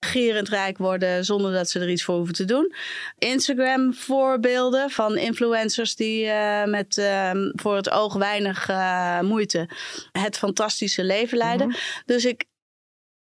gierend 0.00 0.48
rijk 0.48 0.78
worden 0.78 1.24
zonder 1.24 1.52
dat 1.52 1.70
ze 1.70 1.79
er 1.80 1.90
iets 1.90 2.04
voor 2.04 2.16
hoeven 2.16 2.34
te 2.34 2.44
doen. 2.44 2.74
Instagram 3.18 3.94
voorbeelden 3.94 4.90
van 4.90 5.16
influencers 5.16 5.96
die 5.96 6.26
eh, 6.26 6.64
met 6.64 6.98
eh, 6.98 7.30
voor 7.52 7.76
het 7.76 7.90
oog 7.90 8.14
weinig 8.14 8.68
eh, 8.68 9.20
moeite 9.20 9.68
het 10.12 10.38
fantastische 10.38 11.04
leven 11.04 11.38
leiden. 11.38 11.74
Dus 12.04 12.24
ik, 12.24 12.44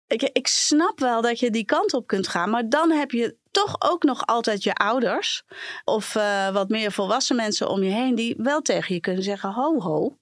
ik, 0.07 0.23
ik 0.23 0.47
snap 0.47 0.99
wel 0.99 1.23
dat 1.23 1.41
je 1.41 1.51
die 1.51 1.65
kant 1.65 1.95
op 1.95 2.07
kunt 2.07 2.29
gaan, 2.29 2.51
maar 2.51 2.69
dan 2.69 2.91
heb 2.91 3.11
je 3.11 3.37
toch 3.51 3.77
ook 3.79 4.03
nog 4.03 4.27
altijd 4.27 4.63
je 4.63 4.75
ouders 4.75 5.43
of 5.85 6.15
eh, 6.15 6.51
wat 6.51 6.69
meer 6.69 6.93
volwassen 6.93 7.37
mensen 7.37 7.69
om 7.69 7.83
je 7.83 7.91
heen 7.91 8.15
die 8.15 8.35
wel 8.39 8.61
tegen 8.61 8.95
je 8.95 9.01
kunnen 9.01 9.23
zeggen: 9.23 9.53
ho, 9.53 9.81
ho. 9.81 10.17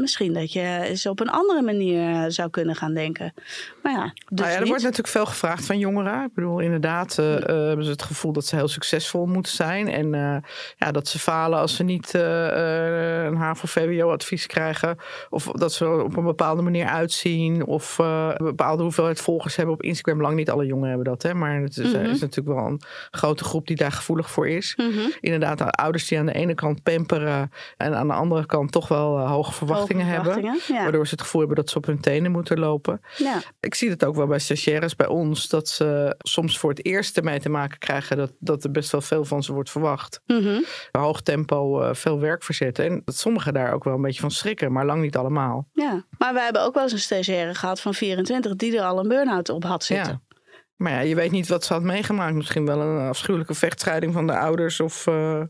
Misschien 0.00 0.32
dat 0.32 0.52
je 0.52 0.78
eens 0.82 1.06
op 1.06 1.20
een 1.20 1.30
andere 1.30 1.62
manier 1.62 2.30
zou 2.30 2.50
kunnen 2.50 2.74
gaan 2.76 2.94
denken. 2.94 3.34
Maar 3.82 3.92
ja, 3.92 4.02
dus 4.04 4.22
nou 4.28 4.48
ja, 4.48 4.52
er 4.54 4.58
niet. 4.60 4.68
wordt 4.68 4.82
natuurlijk 4.82 5.08
veel 5.12 5.26
gevraagd 5.26 5.66
van 5.66 5.78
jongeren. 5.78 6.24
Ik 6.24 6.34
bedoel, 6.34 6.58
inderdaad 6.60 7.18
eh, 7.18 7.36
eh, 7.36 7.42
hebben 7.66 7.84
ze 7.84 7.90
het 7.90 8.02
gevoel 8.02 8.32
dat 8.32 8.44
ze 8.46 8.56
heel 8.56 8.68
succesvol 8.68 9.26
moeten 9.26 9.52
zijn. 9.52 9.88
En 9.88 10.14
eh, 10.14 10.36
ja, 10.76 10.92
dat 10.92 11.08
ze 11.08 11.18
falen 11.18 11.58
als 11.58 11.76
ze 11.76 11.82
niet 11.82 12.14
eh, 12.14 13.18
eh, 13.18 13.24
een 13.24 13.36
HAVO-VWO-advies 13.36 14.46
krijgen. 14.46 14.96
Of 15.30 15.44
dat 15.44 15.72
ze 15.72 15.84
er 15.84 16.02
op 16.04 16.16
een 16.16 16.24
bepaalde 16.24 16.62
manier 16.62 16.86
uitzien. 16.86 17.66
Of 17.66 17.98
eh, 17.98 18.28
een 18.34 18.44
bepaalde 18.44 18.82
hoeveelheid 18.82 19.20
volgers 19.20 19.56
hebben 19.56 19.74
op 19.74 19.82
Instagram. 19.82 20.20
Lang 20.20 20.36
niet 20.36 20.50
alle 20.50 20.66
jongeren 20.66 20.88
hebben 20.88 21.06
dat, 21.06 21.22
hè. 21.22 21.34
Maar 21.34 21.60
het 21.60 21.76
is, 21.78 21.92
Mhm. 21.92 22.04
is 22.04 22.20
natuurlijk 22.20 22.56
wel 22.56 22.66
een 22.66 22.80
grote 23.10 23.44
groep 23.44 23.66
die 23.66 23.76
daar 23.76 23.92
gevoelig 23.92 24.30
voor 24.30 24.48
is. 24.48 24.74
Mhm. 24.76 24.88
Inderdaad, 25.20 25.76
ouders 25.76 26.08
die 26.08 26.18
aan 26.18 26.26
de 26.26 26.32
ene 26.32 26.54
kant 26.54 26.82
pamperen. 26.82 27.50
En 27.76 27.94
aan 27.94 28.06
de 28.06 28.12
andere 28.14 28.46
kant 28.46 28.72
toch 28.72 28.88
wel 28.88 29.18
eh, 29.18 29.30
hoge 29.30 29.52
verwachtingen, 29.52 29.83
Hebben. 29.92 30.60
Ja. 30.68 30.82
Waardoor 30.82 31.06
ze 31.06 31.10
het 31.10 31.22
gevoel 31.22 31.40
hebben 31.40 31.58
dat 31.58 31.70
ze 31.70 31.76
op 31.78 31.86
hun 31.86 32.00
tenen 32.00 32.30
moeten 32.30 32.58
lopen. 32.58 33.00
ja. 33.16 33.42
Ik 33.60 33.74
zie 33.74 33.90
het 33.90 34.04
ook 34.04 34.14
wel 34.14 34.26
bij 34.26 34.38
stagiaires 34.38 34.96
bij 34.96 35.06
ons, 35.06 35.48
dat 35.48 35.68
ze 35.68 36.14
soms 36.18 36.58
voor 36.58 36.70
het 36.70 36.84
eerst 36.84 37.16
ermee 37.16 37.40
te 37.40 37.48
maken 37.48 37.78
krijgen 37.78 38.16
dat, 38.16 38.32
dat 38.38 38.64
er 38.64 38.70
best 38.70 38.90
wel 38.92 39.00
veel 39.00 39.24
van 39.24 39.42
ze 39.42 39.52
wordt 39.52 39.70
verwacht. 39.70 40.20
Mhm. 40.26 40.60
Hoog 40.92 41.22
tempo, 41.22 41.80
eh, 41.80 41.94
veel 41.94 42.20
werk 42.20 42.42
verzetten. 42.42 42.84
En 42.84 43.02
dat 43.04 43.16
sommigen 43.16 43.52
daar 43.54 43.72
ook 43.72 43.84
wel 43.84 43.94
een 43.94 44.02
beetje 44.02 44.20
van 44.20 44.30
schrikken, 44.30 44.72
maar 44.72 44.86
lang 44.86 45.02
niet 45.02 45.16
allemaal. 45.16 45.68
ja. 45.72 46.04
Maar 46.18 46.34
we 46.34 46.40
hebben 46.40 46.62
ook 46.62 46.74
wel 46.74 46.82
eens 46.82 46.92
een 46.92 46.98
stagiaire 46.98 47.54
gehad 47.54 47.80
van 47.80 47.94
24 47.94 48.56
die 48.56 48.76
er 48.76 48.84
al 48.84 48.98
een 48.98 49.08
burn-out 49.08 49.48
op 49.48 49.64
had 49.64 49.84
zitten. 49.84 50.22
Ja. 50.28 50.36
Maar 50.76 50.92
ja, 50.92 51.00
je 51.00 51.14
weet 51.14 51.30
niet 51.30 51.48
wat 51.48 51.64
ze 51.64 51.72
had 51.72 51.82
meegemaakt. 51.82 52.34
Misschien 52.34 52.66
wel 52.66 52.80
een 52.80 53.08
afschuwelijke 53.08 53.54
vechtscheiding 53.54 54.12
van 54.12 54.26
de 54.26 54.38
ouders 54.38 54.80
of, 54.80 55.06
eh, 55.06 55.40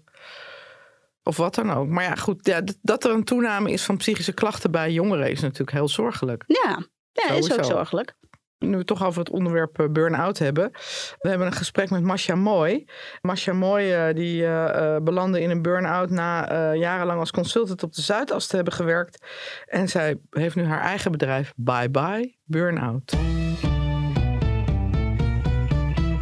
of 1.24 1.36
wat 1.36 1.54
dan 1.54 1.72
ook. 1.72 1.88
Maar 1.88 2.04
ja, 2.04 2.14
goed, 2.14 2.46
ja, 2.46 2.60
dat- 2.82 3.04
er 3.04 3.10
een 3.10 3.24
toename 3.24 3.70
is 3.70 3.82
van 3.84 3.96
psychische 3.96 4.32
klachten 4.32 4.70
bij 4.70 4.92
jongeren 4.92 5.30
is 5.30 5.40
natuurlijk 5.40 5.70
heel 5.70 5.88
zorgelijk. 5.88 6.44
Ja, 6.46 6.78
ja 7.12 7.34
is 7.34 7.52
ook 7.52 7.64
zorgelijk. 7.64 8.14
nu 8.58 8.70
we 8.70 8.76
het 8.76 8.86
toch 8.86 9.04
over 9.04 9.18
het 9.18 9.30
onderwerp 9.30 9.78
eh, 9.78 9.86
burn-out 9.88 10.38
hebben. 10.38 10.70
We 11.18 11.28
hebben 11.28 11.46
een 11.46 11.52
gesprek 11.52 11.90
met 11.90 12.02
Masha 12.02 12.34
Mooi. 12.34 12.84
Masha 13.20 13.52
Mooi 13.52 13.92
eh, 13.92 14.14
die 14.14 14.46
eh, 14.46 14.96
belandde 15.02 15.40
in 15.40 15.50
een 15.50 15.62
burn-out 15.62 16.10
na 16.10 16.74
jarenlang 16.74 17.20
als 17.20 17.30
consultant 17.30 17.82
op 17.82 17.92
de 17.94 18.02
Zuidas 18.02 18.46
te 18.46 18.56
hebben 18.56 18.74
gewerkt. 18.74 19.26
En 19.66 19.88
zij 19.88 20.16
heeft 20.30 20.54
nu 20.56 20.64
haar 20.64 20.80
eigen 20.80 21.10
bedrijf 21.10 21.52
Bye 21.56 21.90
Bye 21.90 22.36
Burn-out. 22.44 23.12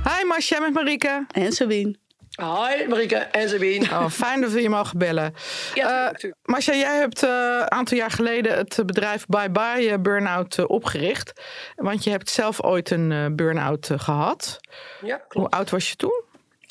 Hi 0.05 0.27
Masha 0.27 0.61
met 0.61 0.73
Marieke. 0.73 1.27
En 1.31 1.53
Sabine. 1.53 2.02
Hoi 2.37 2.89
Marike 2.89 3.17
en 3.17 3.49
Sabine. 3.49 3.85
Oh, 3.91 4.09
fijn 4.11 4.41
dat 4.41 4.51
we 4.51 4.63
je 4.63 4.69
mogen 4.69 4.99
bellen. 4.99 5.35
Ja, 5.75 6.13
Eh. 6.13 6.31
Masha, 6.43 6.73
jij 6.75 6.97
hebt 6.97 7.23
eh, 7.23 7.29
een 7.31 7.71
aantal 7.71 7.97
jaar 7.97 8.11
geleden 8.11 8.57
het 8.59 8.83
bedrijf 8.87 9.27
Bye 9.27 9.51
Bye 9.51 9.91
eh, 9.91 9.99
Burnout 9.99 10.59
eh, 10.59 10.65
opgericht. 10.69 11.33
Want 11.77 12.05
je 12.05 12.11
hebt 12.11 12.31
zelf 12.31 12.63
ooit 12.63 12.91
een 12.91 13.13
eh, 13.13 13.27
burn-out 13.33 13.91
eh, 13.91 13.99
gehad. 13.99 14.61
ja, 15.03 15.17
Hoe 15.17 15.27
klopt. 15.29 15.55
oud 15.55 15.71
was 15.71 15.89
je 15.91 15.97
toen? 15.97 16.23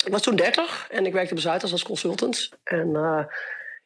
Ik 0.04 0.12
was 0.12 0.22
toen 0.22 0.36
30 0.36 0.86
en 0.90 1.06
ik 1.06 1.12
werkte 1.12 1.34
bij 1.34 1.42
Zuidas 1.42 1.72
als 1.72 1.82
consultant. 1.82 2.48
En 2.64 2.96
eh, 2.96 3.24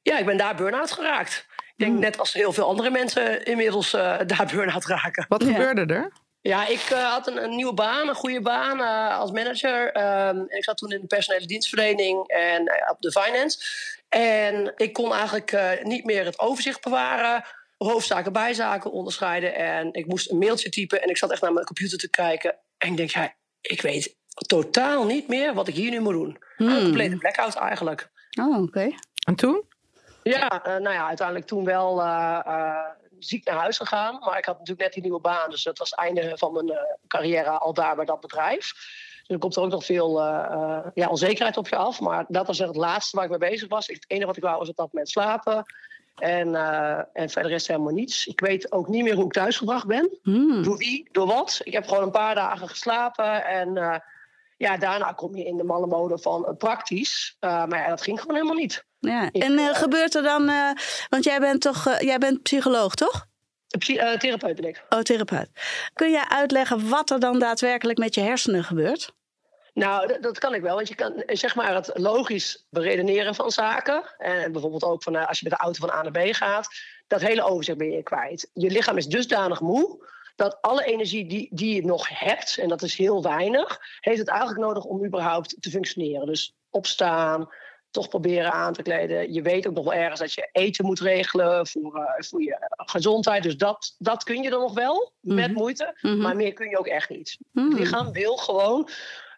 ja, 0.02 0.18
ik 0.18 0.26
ben 0.26 0.36
daar 0.36 0.54
burn-out 0.54 0.92
geraakt. 0.92 1.46
Ik 1.56 1.84
denk 1.84 1.98
net 1.98 2.18
als 2.18 2.32
heel 2.32 2.52
veel 2.52 2.66
andere 2.68 2.90
mensen 2.90 3.44
inmiddels 3.44 3.94
eh, 3.94 4.18
daar 4.26 4.50
burn-out 4.54 4.84
raken. 4.86 5.24
Wat 5.28 5.42
Ja. 5.44 5.50
gebeurde 5.52 5.94
er? 5.94 6.12
Ja, 6.46 6.66
ik 6.66 6.80
eh, 6.80 7.12
had 7.12 7.26
een, 7.26 7.42
een 7.44 7.56
nieuwe 7.56 7.74
baan, 7.74 8.08
een 8.08 8.14
goede 8.14 8.40
baan 8.40 8.80
eh, 8.80 9.18
als 9.18 9.30
manager. 9.30 9.92
Ehm, 9.92 10.36
en 10.36 10.56
ik 10.56 10.64
zat 10.64 10.76
toen 10.76 10.90
in 10.90 11.00
de 11.00 11.06
personele 11.06 11.46
dienstverlening 11.46 12.28
en 12.28 12.66
eh, 12.66 12.90
op 12.90 13.00
de 13.00 13.10
finance. 13.10 13.58
En 14.08 14.72
ik 14.76 14.92
kon 14.92 15.12
eigenlijk 15.12 15.52
eh, 15.52 15.82
niet 15.82 16.04
meer 16.04 16.24
het 16.24 16.38
overzicht 16.38 16.82
bewaren. 16.82 17.44
Hoofdzaken, 17.78 18.32
bijzaken 18.32 18.92
onderscheiden. 18.92 19.54
En 19.54 19.92
ik 19.92 20.06
moest 20.06 20.30
een 20.30 20.38
mailtje 20.38 20.68
typen. 20.68 21.02
En 21.02 21.08
ik 21.08 21.16
zat 21.16 21.30
echt 21.30 21.42
naar 21.42 21.52
mijn 21.52 21.66
computer 21.66 21.98
te 21.98 22.10
kijken. 22.10 22.56
En 22.78 22.90
ik 22.90 22.96
denk, 22.96 23.10
ja, 23.10 23.34
ik 23.60 23.82
weet 23.82 24.16
totaal 24.46 25.04
niet 25.04 25.28
meer 25.28 25.54
wat 25.54 25.68
ik 25.68 25.74
hier 25.74 25.90
nu 25.90 26.00
moet 26.00 26.12
doen. 26.12 26.38
Een 26.56 26.66
Hmm. 26.68 26.82
complete 26.82 27.16
blackout 27.16 27.54
eigenlijk. 27.54 28.10
Oh, 28.40 28.62
oké. 28.62 28.90
En 29.26 29.34
toen? 29.34 29.62
Ja, 30.22 30.64
eh, 30.64 30.76
nou 30.76 30.94
ja, 30.94 31.06
uiteindelijk 31.06 31.46
toen 31.46 31.64
wel 31.64 32.02
eh, 32.02 32.40
eh, 32.44 32.76
ziek 33.18 33.44
naar 33.44 33.56
huis 33.56 33.76
gegaan. 33.76 34.18
Maar 34.18 34.38
ik 34.38 34.44
had 34.44 34.58
natuurlijk 34.58 34.80
net 34.80 34.92
die 34.92 35.02
nieuwe 35.02 35.20
baan. 35.20 35.50
Dus 35.50 35.62
dat 35.62 35.78
was 35.78 35.90
het 35.90 35.98
einde 35.98 36.32
van 36.34 36.52
mijn 36.52 36.70
eh, 36.70 36.78
carrière 37.08 37.50
al 37.50 37.74
daar 37.74 37.96
bij 37.96 38.04
dat 38.04 38.20
bedrijf. 38.20 38.72
Dus 39.18 39.26
dan 39.26 39.38
komt 39.38 39.56
er 39.56 39.62
ook 39.62 39.70
nog 39.70 39.84
veel 39.84 40.20
eh, 40.20 40.44
eh, 40.50 40.86
ja, 40.94 41.08
onzekerheid 41.08 41.56
op 41.56 41.68
je 41.68 41.76
af. 41.76 42.00
Maar 42.00 42.24
dat 42.28 42.46
was 42.46 42.58
echt 42.58 42.68
het 42.68 42.76
laatste 42.76 43.16
waar 43.16 43.24
ik 43.24 43.38
mee 43.38 43.50
bezig 43.50 43.68
was. 43.68 43.86
Het 43.86 44.04
enige 44.06 44.26
wat 44.26 44.36
ik 44.36 44.42
wou 44.42 44.58
was 44.58 44.68
op 44.68 44.76
dat 44.76 44.92
moment 44.92 45.10
slapen. 45.10 45.64
En, 46.16 46.54
en 47.12 47.30
verder 47.30 47.52
is 47.52 47.66
helemaal 47.66 47.92
niets. 47.92 48.26
Ik 48.26 48.40
weet 48.40 48.72
ook 48.72 48.88
niet 48.88 49.02
meer 49.02 49.14
hoe 49.14 49.24
ik 49.24 49.32
thuisgebracht 49.32 49.86
ben. 49.86 50.18
Hmm. 50.22 50.62
Door 50.62 50.76
wie, 50.76 51.08
door 51.12 51.26
wat. 51.26 51.60
Ik 51.64 51.72
heb 51.72 51.86
gewoon 51.86 52.02
een 52.02 52.10
paar 52.10 52.34
dagen 52.34 52.68
geslapen. 52.68 53.44
En 53.44 54.02
ja, 54.56 54.76
daarna 54.76 55.12
kom 55.12 55.36
je 55.36 55.44
in 55.44 55.56
de 55.56 55.64
malle 55.64 55.86
mode 55.86 56.18
van 56.18 56.46
eh, 56.46 56.56
praktisch. 56.56 57.36
Eh, 57.40 57.64
maar 57.66 57.78
ja, 57.78 57.88
dat 57.88 58.02
ging 58.02 58.20
gewoon 58.20 58.36
helemaal 58.36 58.56
niet. 58.56 58.84
Ja. 58.98 59.28
Ik, 59.32 59.42
En 59.42 59.58
eh, 59.58 59.74
gebeurt 59.74 60.14
er 60.14 60.22
dan, 60.22 60.50
want 61.08 61.24
jij 61.24 61.40
bent 61.40 61.60
toch, 61.60 62.00
jij 62.00 62.18
bent 62.18 62.42
psycholoog, 62.42 62.94
toch? 62.94 63.26
Psy- 63.78 64.16
therapeut 64.18 64.56
ben 64.56 64.68
ik. 64.68 64.84
Oh, 64.88 65.00
therapeut. 65.00 65.48
Kun 65.92 66.10
jij 66.10 66.24
uitleggen 66.28 66.88
wat 66.88 67.10
er 67.10 67.20
dan 67.20 67.38
daadwerkelijk 67.38 67.98
met 67.98 68.14
je 68.14 68.20
hersenen 68.20 68.64
gebeurt? 68.64 69.14
Nou, 69.74 70.20
dat, 70.20 70.38
kan 70.38 70.54
ik 70.54 70.62
wel. 70.62 70.74
Want 70.74 70.88
je 70.88 70.94
kan 70.94 71.22
zeg 71.26 71.54
maar 71.54 71.74
het 71.74 71.90
logisch 71.94 72.66
beredeneren 72.70 73.34
van 73.34 73.50
zaken. 73.50 74.14
En 74.18 74.52
bijvoorbeeld 74.52 74.84
ook 74.84 75.02
van, 75.02 75.26
als 75.26 75.38
je 75.38 75.48
met 75.48 75.58
de 75.58 75.64
auto 75.64 75.86
van 75.86 75.96
A 75.96 76.02
naar 76.02 76.30
B 76.30 76.34
gaat. 76.34 76.68
Dat 77.06 77.20
hele 77.20 77.42
overzicht 77.42 77.78
ben 77.78 77.90
je 77.90 78.02
kwijt. 78.02 78.50
Je 78.52 78.70
lichaam 78.70 78.96
is 78.96 79.06
dusdanig 79.06 79.60
moe. 79.60 80.06
Dat 80.36 80.58
alle 80.60 80.84
energie 80.84 81.26
die, 81.26 81.48
die 81.52 81.74
je 81.74 81.84
nog 81.84 82.08
hebt, 82.08 82.58
en 82.58 82.68
dat 82.68 82.82
is 82.82 82.96
heel 82.96 83.22
weinig, 83.22 83.78
heeft 84.00 84.18
het 84.18 84.28
eigenlijk 84.28 84.60
nodig 84.60 84.84
om 84.84 85.04
überhaupt 85.04 85.56
te 85.62 85.70
functioneren. 85.70 86.26
Dus 86.26 86.54
opstaan, 86.70 87.48
toch 87.90 88.08
proberen 88.08 88.52
aan 88.52 88.72
te 88.72 88.82
kleden. 88.82 89.32
Je 89.32 89.42
weet 89.42 89.66
ook 89.66 89.74
nog 89.74 89.84
wel 89.84 89.94
ergens 89.94 90.20
dat 90.20 90.32
je 90.32 90.48
eten 90.52 90.84
moet 90.84 91.00
regelen 91.00 91.66
voor, 91.66 91.96
eh, 91.96 92.22
voor 92.24 92.42
je 92.42 92.68
gezondheid. 92.68 93.42
Dus 93.42 93.56
dat, 93.56 93.94
dat 93.98 94.24
kun 94.24 94.42
je 94.42 94.50
dan 94.50 94.60
nog 94.60 94.74
wel, 94.74 95.12
met 95.20 95.50
Mhm. 95.50 95.58
moeite. 95.58 95.98
Mhm. 96.00 96.18
Maar 96.18 96.36
meer 96.36 96.52
kun 96.52 96.68
je 96.70 96.78
ook 96.78 96.86
echt 96.86 97.08
niet. 97.08 97.38
Hmm. 97.52 97.70
Het 97.70 97.78
lichaam 97.78 98.12
wil 98.12 98.36
gewoon. 98.36 98.88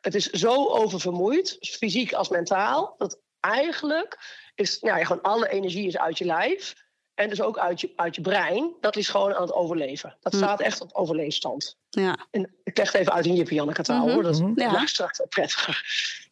Het 0.00 0.14
is 0.14 0.31
zo 0.31 0.69
oververmoeid, 0.69 1.57
fysiek 1.61 2.12
als 2.12 2.28
mentaal, 2.28 2.95
dat 2.99 3.21
eigenlijk 3.40 4.19
is 4.55 4.81
nou 4.81 4.99
ja, 4.99 5.05
gewoon 5.05 5.23
alle 5.23 5.49
energie 5.49 5.87
is 5.87 5.99
uit 5.99 6.19
je 6.19 6.25
lijf. 6.25 6.75
En 7.18 7.28
dus 7.28 7.40
ook 7.42 7.58
uit 7.58 7.80
je, 7.80 7.92
uit 7.96 8.14
je 8.14 8.20
brein. 8.20 8.72
Dat 8.80 8.96
is 8.96 9.08
gewoon 9.08 9.34
aan 9.34 9.42
het 9.42 9.52
overleven. 9.52 10.16
Dat 10.20 10.32
Hmm. 10.32 10.42
staat 10.42 10.60
echt 10.60 10.80
op 10.80 10.92
overleefstand. 10.92 11.76
Ja. 11.90 12.26
En 12.30 12.54
ik 12.64 12.76
leg 12.76 12.92
het 12.92 13.00
even 13.00 13.12
uit 13.12 13.26
in 13.26 13.34
Jippie 13.34 13.54
Janneke 13.56 13.82
taal 13.82 14.04
Mhm. 14.04 14.14
hoor. 14.14 14.22
Dat 14.22 14.40
Mhm. 14.40 14.60
Ja. 14.60 14.72
luistert 14.72 15.26
prettiger. 15.28 15.82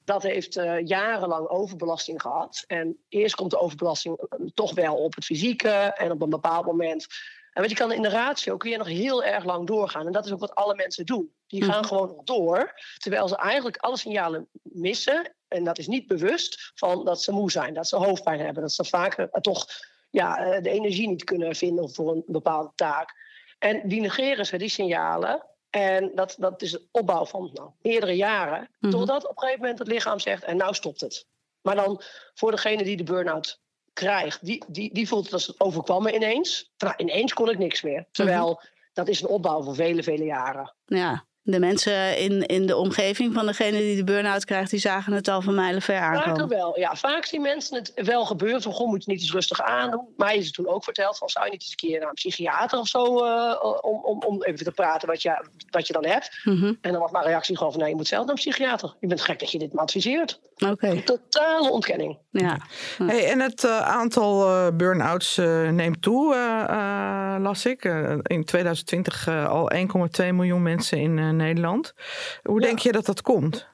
Dat 0.05 0.23
heeft 0.23 0.57
eh, 0.57 0.87
jarenlang 0.87 1.49
overbelasting 1.49 2.21
gehad. 2.23 2.65
En 2.67 2.99
eerst 3.09 3.35
komt 3.35 3.51
de 3.51 3.59
overbelasting 3.61 4.19
eh, 4.19 4.47
toch 4.55 4.75
wel 4.75 4.95
op 4.97 5.15
het 5.15 5.25
fysieke. 5.25 5.69
En 5.97 6.11
op 6.11 6.23
een 6.23 6.31
bepaald 6.31 6.67
moment. 6.67 7.07
En 7.53 7.61
weet 7.63 7.71
je, 7.71 7.77
kan 7.77 7.93
in 7.93 8.03
de 8.03 8.09
ratio 8.09 8.57
kun 8.57 8.71
je 8.71 8.77
nog 8.77 8.87
heel 8.87 9.25
erg 9.25 9.45
lang 9.45 9.67
doorgaan. 9.67 10.07
En 10.07 10.13
dat 10.13 10.25
is 10.27 10.33
ook 10.33 10.41
wat 10.41 10.55
alle 10.55 10.75
mensen 10.75 11.07
doen. 11.07 11.33
Die 11.47 11.65
gaan 11.65 11.79
Mhm. 11.81 11.89
gewoon 11.89 12.09
nog 12.09 12.25
door. 12.25 12.81
Terwijl 12.99 13.29
ze 13.29 13.37
eigenlijk 13.37 13.77
alle 13.77 13.97
signalen 13.97 14.49
missen. 14.63 15.35
En 15.49 15.65
dat 15.65 15.79
is 15.79 15.87
niet 15.87 16.07
bewust 16.07 16.73
van 16.75 17.05
dat 17.05 17.23
ze 17.23 17.33
moe 17.33 17.51
zijn. 17.51 17.75
Dat 17.75 17.89
ze 17.89 17.97
hoofdpijn 17.97 18.41
hebben. 18.41 18.63
Dat 18.63 18.73
ze 18.73 18.85
vaak 18.85 19.15
eh, 19.19 19.41
toch 19.41 19.67
ja, 20.11 20.39
eh, 20.39 20.63
de 20.63 20.71
energie 20.71 21.09
niet 21.09 21.25
kunnen 21.25 21.55
vinden 21.55 21.91
voor 21.91 22.13
een 22.13 22.23
bepaalde 22.27 22.73
taak. 22.75 23.15
En 23.59 23.89
die 23.89 24.01
negeren 24.01 24.47
ze, 24.47 24.59
die 24.59 24.69
signalen. 24.69 25.47
En 25.71 26.11
dat, 26.15 26.35
dat 26.39 26.63
is 26.63 26.73
een 26.73 26.89
opbouw 26.91 27.25
van 27.25 27.51
nou, 27.53 27.71
meerdere 27.83 28.17
jaren. 28.17 28.71
Mhm. 28.81 28.93
Totdat 28.93 29.25
op 29.25 29.31
een 29.31 29.39
gegeven 29.39 29.61
moment 29.61 29.79
het 29.79 29.89
lichaam 29.89 30.19
zegt, 30.19 30.45
en 30.45 30.57
nou 30.57 30.75
stopt 30.75 31.01
het. 31.01 31.27
Maar 31.61 31.77
dan 31.77 32.03
voor 32.35 32.51
degene 32.51 32.83
die 32.85 32.97
de 32.97 33.03
burn-out 33.03 33.61
krijgt, 33.93 34.45
die, 34.45 34.65
die, 34.69 34.95
die 34.95 35.09
voelt 35.09 35.25
het 35.25 35.33
als 35.33 35.47
het 35.47 35.61
overkwam 35.61 36.03
me 36.03 36.15
ineens. 36.15 36.73
Ineens 36.97 37.33
kon 37.33 37.51
ik 37.51 37.59
niks 37.59 37.83
meer. 37.83 38.07
Terwijl 38.11 38.61
dat 38.93 39.09
is 39.09 39.23
een 39.23 39.29
opbouw 39.29 39.63
van 39.63 39.75
vele, 39.75 40.03
vele 40.03 40.25
jaren. 40.25 40.75
ja. 40.85 41.27
De 41.49 41.59
mensen 41.59 42.19
in, 42.19 42.47
in 42.47 42.67
de 42.67 42.77
omgeving 42.77 43.35
van 43.35 43.47
degene 43.47 43.79
die 43.79 43.97
de 43.97 44.05
burn-out 44.05 44.45
krijgt, 44.45 44.71
die 44.71 44.81
zagen 44.81 45.13
het 45.13 45.29
al 45.29 45.43
van 45.43 45.55
mijlenver 45.55 45.95
Vaker 45.97 46.23
aankomen. 46.23 46.49
wel. 46.49 46.79
Ja, 46.79 46.95
vaak 46.97 47.25
zien 47.25 47.43
mensen 47.43 47.77
het 47.77 47.93
wel 47.95 48.25
gebeuren. 48.25 48.63
Van, 48.63 48.73
goh, 48.73 48.89
moet 48.89 49.05
je 49.05 49.11
niet 49.11 49.21
eens 49.21 49.33
rustig 49.33 49.63
aandoen. 49.63 50.07
Mij 50.17 50.37
is 50.37 50.45
het 50.45 50.55
toen 50.55 50.69
ook 50.69 50.85
verteld 50.85 51.19
van, 51.19 51.29
zou 51.29 51.45
je 51.45 51.51
niet 51.51 51.61
eens 51.61 51.71
een 51.71 51.77
keer 51.77 51.99
naar 51.99 52.09
een 52.09 52.15
psychiater 52.15 52.79
of 52.79 52.89
zo... 52.89 53.25
eh, 53.25 53.57
om, 53.81 54.01
om, 54.05 54.23
om 54.23 54.43
even 54.43 54.65
te 54.65 54.73
praten 54.73 55.09
wat 55.09 55.23
je, 55.23 55.45
wat 55.71 55.87
je 55.87 55.93
dan 55.93 56.07
hebt. 56.07 56.41
Mhm. 56.45 56.73
En 56.81 56.93
dan 56.93 57.01
was 57.01 57.11
mijn 57.11 57.25
reactie 57.25 57.57
gewoon 57.57 57.73
van, 57.73 57.81
nee, 57.81 57.91
je 57.91 57.97
moet 57.97 58.07
zelf 58.07 58.23
naar 58.23 58.35
een 58.35 58.41
psychiater. 58.41 58.95
Je 59.01 59.07
bent 59.07 59.21
gek 59.21 59.39
dat 59.39 59.51
je 59.51 59.59
dit 59.59 59.73
me 59.73 59.81
adviseert. 59.81 60.41
Oké, 60.65 61.03
Totale 61.03 61.71
ontkenning. 61.71 62.19
ja. 62.31 62.59
Hey, 62.99 63.31
en 63.31 63.41
het 63.41 63.65
eh, 63.65 63.81
aantal 63.81 64.47
eh, 64.49 64.67
burn-outs 64.77 65.39
eh, 65.39 65.69
neemt 65.69 66.03
toe, 66.03 66.35
eh, 66.35 66.63
eh, 67.35 67.43
las 67.43 67.67
ik. 67.67 67.85
In 68.23 68.45
2020 68.45 69.27
eh, 69.27 69.49
al 69.49 69.71
1,2 70.21 70.27
miljoen 70.33 70.63
mensen 70.63 70.99
in 70.99 71.19
eh, 71.19 71.29
Nederland. 71.31 71.95
Hoe 72.43 72.61
Ja. 72.61 72.67
denk 72.67 72.79
je 72.79 72.93
dat 72.93 73.07
dat 73.07 73.23
komt? 73.23 73.67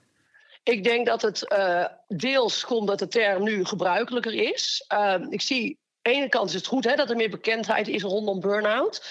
Ik 0.63 0.85
denk 0.85 1.07
dat 1.07 1.23
het 1.23 1.49
eh, 1.49 1.85
deels 2.09 2.65
komt 2.65 2.87
dat 2.89 2.99
de 2.99 3.09
term 3.09 3.43
nu 3.43 3.65
gebruikelijker 3.65 4.35
is. 4.53 4.85
Ehm, 4.89 5.27
ik 5.31 5.41
zie 5.41 5.79
ene 6.03 6.29
kant 6.29 6.49
is 6.49 6.55
het 6.55 6.67
goed 6.67 6.85
hè, 6.85 6.95
dat 6.95 7.11
er 7.11 7.17
meer 7.17 7.31
bekendheid 7.31 7.89
is 7.89 8.03
rondom 8.03 8.41
burn-out. 8.41 9.03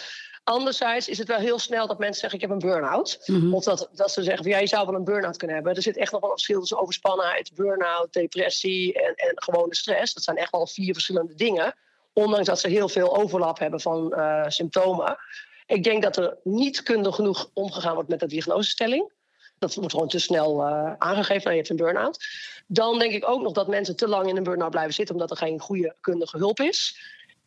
Anderzijds 0.44 1.08
is 1.08 1.18
het 1.18 1.28
wel 1.28 1.40
heel 1.40 1.60
snel 1.60 1.88
dat 1.88 2.00
mensen 2.00 2.20
zeggen: 2.20 2.40
Ik 2.40 2.46
heb 2.46 2.54
een 2.54 2.70
burn-out. 2.70 3.24
Mhm. 3.26 3.54
Of 3.54 3.64
dat, 3.64 3.90
dat 3.94 4.12
ze 4.12 4.24
zeggen: 4.24 4.44
van, 4.44 4.52
ja, 4.52 4.60
Je 4.60 4.68
zou 4.68 4.86
wel 4.86 4.96
een 4.96 5.04
burn-out 5.04 5.38
kunnen 5.38 5.56
hebben. 5.56 5.76
Er 5.76 5.82
zit 5.82 5.98
echt 5.98 6.12
nog 6.12 6.22
wel 6.22 6.30
een 6.30 6.36
verschil 6.36 6.60
tussen 6.60 6.80
overspannenheid, 6.80 7.52
burn-out, 7.56 8.14
depressie 8.14 8.94
en, 8.94 9.16
en 9.16 9.32
gewone 9.36 9.76
stress. 9.76 10.14
Dat 10.14 10.24
zijn 10.24 10.38
echt 10.38 10.52
wel 10.52 10.68
vier 10.68 10.94
verschillende 10.94 11.36
dingen. 11.36 11.76
Ondanks 12.14 12.48
dat 12.48 12.60
ze 12.60 12.68
heel 12.68 12.90
veel 12.90 13.18
overlap 13.18 13.60
hebben 13.60 13.80
van 13.80 14.14
eh, 14.14 14.46
symptomen. 14.48 15.18
Ik 15.66 15.84
denk 15.84 16.04
dat 16.04 16.18
er 16.18 16.38
niet 16.44 16.84
kundig 16.84 17.16
genoeg 17.16 17.50
omgegaan 17.54 17.94
wordt 17.94 18.10
met 18.10 18.20
de 18.20 18.28
diagnosestelling. 18.28 19.12
Dat 19.60 19.76
wordt 19.76 19.92
gewoon 19.92 20.08
te 20.08 20.20
snel 20.20 20.66
eh, 20.66 20.94
aangegeven. 20.98 21.44
Nou, 21.44 21.50
je 21.50 21.56
hebt 21.56 21.70
een 21.70 21.76
burn-out. 21.76 22.26
Dan 22.68 23.00
denk 23.00 23.14
ik 23.14 23.30
ook 23.30 23.42
nog 23.42 23.54
dat 23.54 23.68
mensen 23.68 23.96
te 23.96 24.08
lang 24.08 24.28
in 24.28 24.38
een 24.38 24.44
burn-out 24.44 24.72
blijven 24.72 24.94
zitten 24.94 25.16
omdat 25.16 25.32
er 25.32 25.38
geen 25.38 25.60
goede 25.60 25.96
kundige 26.02 26.38
hulp 26.38 26.60
is. 26.60 27.00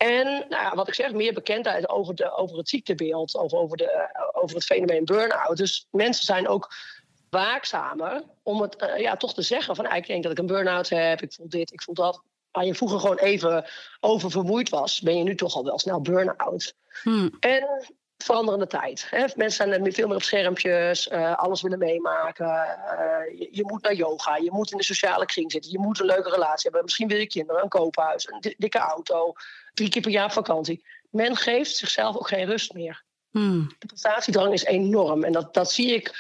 En 0.05 0.25
nou 0.49 0.63
ja, 0.63 0.75
wat 0.75 0.89
ik 0.89 0.95
zeg, 0.95 1.13
meer 1.13 1.33
bekendheid 1.33 1.89
over, 1.89 2.15
de, 2.15 2.37
over 2.37 2.57
het 2.57 2.69
ziektebeeld, 2.69 3.37
over, 3.37 3.59
over, 3.59 3.77
de, 3.77 3.91
eh, 3.91 4.29
over 4.33 4.57
het 4.57 4.65
fenomeen 4.65 5.05
burn-out. 5.05 5.57
Dus 5.57 5.87
mensen 5.91 6.25
zijn 6.25 6.49
ook 6.49 6.73
waakzamer 7.31 8.23
om 8.43 8.61
het 8.61 8.77
eh, 8.77 9.01
ja, 9.01 9.17
toch 9.17 9.35
te 9.35 9.43
zeggen 9.43 9.77
van 9.77 9.87
"Ah, 9.87 9.97
ik 9.97 10.07
denk 10.07 10.23
dat 10.23 10.33
ik 10.33 10.39
een 10.39 10.47
burn-out 10.47 10.89
heb, 10.89 11.23
ik 11.23 11.33
voel 11.33 11.49
dit, 11.49 11.73
ik 11.73 11.83
voel 11.83 11.95
dat. 11.95 12.23
Waar 12.51 12.65
je 12.65 12.75
vroeger 12.75 13.01
gewoon 13.01 13.19
even 13.19 13.65
over 14.01 14.31
vermoeid 14.31 14.69
was, 14.69 15.01
ben 15.01 15.17
je 15.17 15.23
nu 15.25 15.35
toch 15.35 15.55
al 15.55 15.65
wel 15.65 15.79
snel 15.79 16.01
burn-out. 16.01 16.75
Hmm. 17.03 17.37
En 17.41 17.87
veranderende 18.19 18.67
tijd. 18.67 19.07
Hè? 19.11 19.25
Mensen 19.37 19.69
zijn 19.69 19.93
veel 19.93 20.07
meer 20.07 20.17
op 20.17 20.23
schermpjes, 20.23 21.09
eh, 21.09 21.35
alles 21.35 21.63
willen 21.63 21.79
meemaken. 21.79 22.47
je, 23.39 23.49
je 23.51 23.65
moet 23.65 23.83
naar 23.83 23.95
yoga, 23.95 24.37
je 24.37 24.53
moet 24.53 24.71
in 24.71 24.77
de 24.79 24.85
sociale 24.85 25.27
kring 25.27 25.53
zitten, 25.53 25.71
je 25.71 25.79
moet 25.79 26.01
een 26.01 26.07
leuke 26.07 26.31
relatie 26.31 26.63
hebben. 26.63 26.83
Misschien 26.83 27.09
wil 27.09 27.19
je 27.19 27.27
kinderen, 27.27 27.63
een 27.63 27.69
koophuis, 27.69 28.31
een 28.31 28.41
di- 28.41 28.55
dikke 28.59 28.79
auto, 28.79 29.33
drie 29.75 29.89
keer 29.89 30.03
per 30.03 30.11
jaar 30.11 30.33
vakantie. 30.33 30.85
Men 31.11 31.37
geeft 31.37 31.77
zichzelf 31.77 32.17
ook 32.17 32.29
geen 32.29 32.47
rust 32.47 32.73
meer. 32.73 33.03
Hmm. 33.31 33.75
De 33.79 33.87
prestatiedrang 33.87 34.53
is 34.53 34.65
enorm. 34.65 35.25
En 35.25 35.33
dat, 35.33 35.55
dat 35.55 35.73
zie 35.73 35.95
ik 35.95 36.13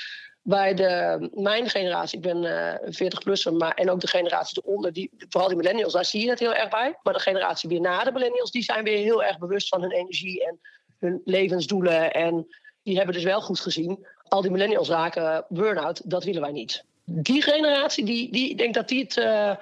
bij 0.42 0.75
de, 0.75 1.28
mijn 1.34 1.70
generatie. 1.70 2.18
Ik 2.18 2.25
ben 2.25 2.44
eh 2.44 2.90
40-plusser, 2.90 3.52
maar 3.52 3.75
en 3.75 3.90
ook 3.90 4.00
de 4.00 4.06
generatie 4.06 4.62
eronder. 4.64 4.92
Die, 4.92 5.11
vooral 5.28 5.49
die 5.49 5.56
millennials, 5.56 5.92
daar 5.92 6.04
zie 6.04 6.20
je 6.20 6.30
het 6.30 6.38
heel 6.38 6.54
erg 6.54 6.68
bij. 6.68 6.99
Maar 7.02 7.12
de 7.14 7.20
generatie 7.20 7.68
weer 7.68 7.80
na 7.80 8.04
de 8.04 8.12
millennials, 8.12 8.50
die 8.50 8.62
zijn 8.62 8.84
weer 8.84 8.99
heel 8.99 9.25
erg 9.25 9.38
bewust 9.38 9.68
van 9.68 9.82
hun 9.82 9.92
energie 9.92 10.46
en 10.46 10.61
hun 10.99 11.23
levensdoelen. 11.25 12.12
En 12.12 12.46
die 12.82 12.96
hebben 12.96 13.14
dus 13.14 13.25
wel 13.25 13.40
goed 13.40 13.61
gezien. 13.61 14.06
Al 14.28 14.42
die 14.42 14.50
millennials 14.50 14.88
raken 14.88 15.44
burn-out, 15.49 16.11
dat 16.11 16.25
willen 16.25 16.40
wij 16.40 16.52
niet. 16.52 16.84
Die 17.04 17.42
generatie, 17.42 18.04
die, 18.04 18.32
die 18.32 18.56
denkt 18.56 18.75
dat 18.75 18.88
die 18.88 19.02
het, 19.02 19.16
eh, 19.16 19.56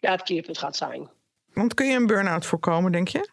ja, 0.00 0.10
het 0.10 0.22
keerpunt 0.22 0.58
gaat 0.58 0.76
zijn. 0.76 1.10
Want 1.54 1.74
kun 1.74 1.86
je 1.86 1.96
een 1.96 2.06
burn-out 2.06 2.46
voorkomen, 2.46 2.92
denk 2.92 3.08
je? 3.08 3.30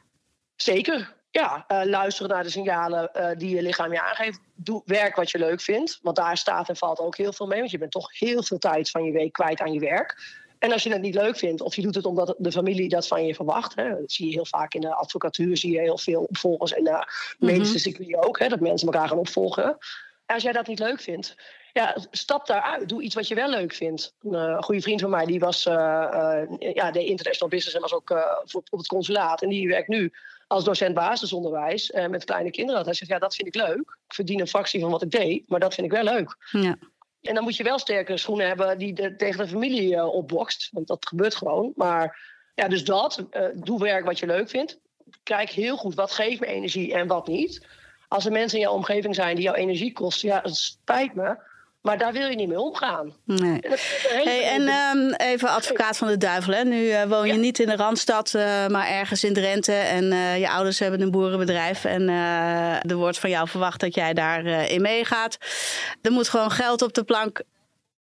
Zeker. 0.55 1.17
Ja, 1.31 1.63
eh, 1.67 1.81
luisteren 1.85 2.31
naar 2.31 2.43
de 2.43 2.49
signalen 2.49 3.13
eh, 3.13 3.37
die 3.37 3.55
je 3.55 3.61
lichaam 3.61 3.91
je 3.91 4.01
aangeeft. 4.01 4.39
Doe 4.55 4.81
werk 4.85 5.15
wat 5.15 5.31
je 5.31 5.37
leuk 5.37 5.61
vindt. 5.61 5.99
Want 6.01 6.15
daar 6.15 6.37
staat 6.37 6.69
en 6.69 6.75
valt 6.75 6.99
ook 6.99 7.17
heel 7.17 7.33
veel 7.33 7.47
mee. 7.47 7.59
Want 7.59 7.71
je 7.71 7.77
bent 7.77 7.91
toch 7.91 8.19
heel 8.19 8.43
veel 8.43 8.57
tijd 8.57 8.89
van 8.89 9.03
je 9.03 9.11
week 9.11 9.31
kwijt 9.31 9.59
aan 9.59 9.73
je 9.73 9.79
werk. 9.79 10.37
En 10.59 10.71
als 10.71 10.83
je 10.83 10.91
het 10.91 11.01
niet 11.01 11.15
leuk 11.15 11.37
vindt, 11.37 11.61
of 11.61 11.75
je 11.75 11.81
doet 11.81 11.95
het 11.95 12.05
omdat 12.05 12.35
de 12.37 12.51
familie 12.51 12.89
dat 12.89 13.07
van 13.07 13.25
je 13.25 13.35
verwacht. 13.35 13.75
Hè, 13.75 13.89
dat 13.89 14.11
zie 14.11 14.27
je 14.27 14.33
heel 14.33 14.45
vaak 14.45 14.73
in 14.73 14.81
de 14.81 14.95
advocatuur, 14.95 15.57
zie 15.57 15.71
je 15.71 15.79
heel 15.79 15.97
veel 15.97 16.21
opvolgers. 16.21 16.73
En 16.73 16.83
de 16.83 17.05
medische 17.39 17.79
circuit 17.79 18.15
ook, 18.15 18.39
hè, 18.39 18.47
dat 18.47 18.59
mensen 18.59 18.87
elkaar 18.87 19.07
gaan 19.07 19.17
opvolgen. 19.17 19.63
En 20.25 20.35
als 20.35 20.43
jij 20.43 20.51
dat 20.51 20.67
niet 20.67 20.79
leuk 20.79 21.01
vindt, 21.01 21.35
ja, 21.79 21.95
stap 22.11 22.47
daaruit. 22.47 22.89
Doe 22.89 23.01
iets 23.01 23.15
wat 23.15 23.27
je 23.27 23.35
wel 23.35 23.49
leuk 23.49 23.73
vindt. 23.73 24.13
Een 24.21 24.33
eh, 24.33 24.61
goede 24.61 24.81
vriend 24.81 25.01
van 25.01 25.09
mij, 25.09 25.25
die 25.25 25.39
was, 25.39 25.65
eh, 25.65 26.41
eh, 26.41 26.73
ja, 26.73 26.91
deed 26.91 27.07
international 27.07 27.49
business 27.49 27.75
en 27.75 27.81
was 27.81 27.93
ook 27.93 28.09
op 28.51 28.77
het 28.77 28.87
consulaat. 28.87 29.41
En 29.41 29.49
die 29.49 29.67
werkt 29.67 29.87
nu 29.87 30.11
als 30.47 30.63
docent 30.63 30.93
basisonderwijs 30.93 31.91
eh, 31.91 32.07
met 32.07 32.23
kleine 32.23 32.51
kinderen. 32.51 32.83
Hij 32.83 32.93
zegt, 32.93 33.11
ja, 33.11 33.19
dat 33.19 33.35
vind 33.35 33.47
ik 33.47 33.55
leuk. 33.55 33.97
Ik 34.07 34.13
verdien 34.13 34.39
een 34.39 34.47
fractie 34.47 34.79
van 34.81 34.91
wat 34.91 35.01
ik 35.01 35.11
deed, 35.11 35.49
maar 35.49 35.59
dat 35.59 35.73
vind 35.73 35.87
ik 35.87 35.93
wel 35.93 36.13
leuk. 36.13 36.35
Ja. 36.51 36.77
En 37.21 37.33
dan 37.33 37.43
moet 37.43 37.55
je 37.55 37.63
wel 37.63 37.79
sterkere 37.79 38.17
schoenen 38.17 38.47
hebben 38.47 38.77
die 38.77 38.93
de, 38.93 39.15
tegen 39.15 39.43
de 39.43 39.49
familie 39.49 40.03
opbokst. 40.03 40.69
Want 40.71 40.87
dat 40.87 41.07
gebeurt 41.07 41.35
gewoon. 41.35 41.71
Maar 41.75 42.19
ja, 42.55 42.67
dus 42.67 42.83
dat. 42.83 43.25
doe 43.53 43.79
werk 43.79 44.05
wat 44.05 44.19
je 44.19 44.25
leuk 44.25 44.49
vindt. 44.49 44.79
Kijk 45.23 45.49
heel 45.49 45.77
goed 45.77 45.95
wat 45.95 46.11
geeft 46.11 46.39
me 46.39 46.45
energie 46.45 46.93
en 46.93 47.07
wat 47.07 47.27
niet. 47.27 47.67
Als 48.07 48.25
er 48.25 48.31
mensen 48.31 48.57
in 48.57 48.63
jouw 48.63 48.73
omgeving 48.73 49.15
zijn 49.15 49.35
die 49.35 49.43
jouw 49.43 49.53
energie 49.53 49.93
kosten, 49.93 50.27
ja, 50.27 50.39
het 50.41 50.55
spijt 50.55 51.13
me. 51.13 51.37
Maar 51.81 51.97
daar 51.97 52.13
wil 52.13 52.27
je 52.27 52.35
niet 52.35 52.47
mee 52.47 52.59
omgaan. 52.59 53.15
Nee. 53.25 53.61
En, 53.61 53.77
Hey, 54.23 54.43
en 54.43 54.67
ehm, 54.67 55.13
even 55.13 55.49
advocaat 55.49 55.97
van 55.97 56.07
de 56.07 56.17
duivel. 56.17 56.53
Hè? 56.53 56.63
Nu 56.63 56.89
eh, 56.89 57.03
woon 57.03 57.27
je 57.27 57.33
Ja. 57.33 57.39
niet 57.39 57.59
in 57.59 57.67
de 57.67 57.75
Randstad, 57.75 58.33
eh, 58.33 58.67
maar 58.67 58.87
ergens 58.87 59.23
in 59.23 59.33
Drenthe. 59.33 59.73
En 59.73 60.11
eh, 60.11 60.39
je 60.39 60.49
ouders 60.49 60.79
hebben 60.79 61.01
een 61.01 61.11
boerenbedrijf. 61.11 61.85
En 61.85 62.09
er 62.89 62.95
wordt 62.95 63.19
van 63.19 63.29
jou 63.29 63.47
verwacht 63.47 63.79
dat 63.79 63.95
jij 63.95 64.13
daarin 64.13 64.69
in 64.69 64.81
meegaat. 64.81 65.37
Er 66.01 66.11
moet 66.11 66.29
gewoon 66.29 66.51
geld 66.51 66.81
op 66.81 66.93
de 66.93 67.03
plank. 67.03 67.41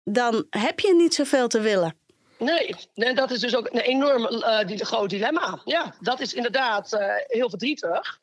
Dan 0.04 0.46
heb 0.50 0.80
je 0.80 0.94
niet 0.94 1.14
zoveel 1.14 1.48
te 1.48 1.60
willen. 1.60 1.96
Nee, 2.38 2.74
nee, 2.94 3.14
dat 3.14 3.30
is 3.30 3.40
dus 3.40 3.56
ook 3.56 3.68
een 3.72 3.80
enorm 3.80 4.28
die, 4.66 4.84
groot 4.84 5.10
dilemma. 5.10 5.60
Ja, 5.64 5.94
dat 6.00 6.20
is 6.20 6.34
inderdaad 6.34 6.98
heel 7.26 7.48
verdrietig. 7.48 8.18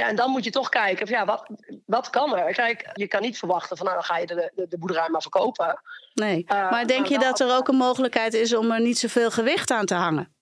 Ja, 0.00 0.08
en 0.08 0.16
dan 0.16 0.30
moet 0.30 0.44
je 0.44 0.50
toch 0.50 0.68
kijken, 0.68 1.06
van, 1.06 1.16
ja, 1.16 1.24
wat, 1.24 1.46
wat 1.86 2.10
kan 2.10 2.36
er? 2.36 2.52
Kijk, 2.54 2.90
je 2.92 3.06
kan 3.08 3.22
niet 3.22 3.38
verwachten 3.38 3.76
van 3.76 3.86
nou, 3.86 3.98
dan 3.98 4.06
ga 4.06 4.18
je 4.18 4.26
de, 4.26 4.52
de, 4.54 4.66
de 4.68 4.78
boerderij 4.78 5.08
maar 5.08 5.22
verkopen. 5.22 5.80
Nee. 6.14 6.44
Eh, 6.46 6.70
maar 6.70 6.86
denk 6.86 7.00
maar 7.00 7.10
je 7.10 7.18
dat 7.18 7.40
er 7.40 7.56
ook 7.56 7.68
een 7.68 7.76
mogelijkheid 7.76 8.34
is 8.34 8.54
om 8.54 8.70
er 8.70 8.80
niet 8.80 8.98
zoveel 8.98 9.30
gewicht 9.30 9.70
aan 9.70 9.86
te 9.86 9.94
hangen? 9.94 10.34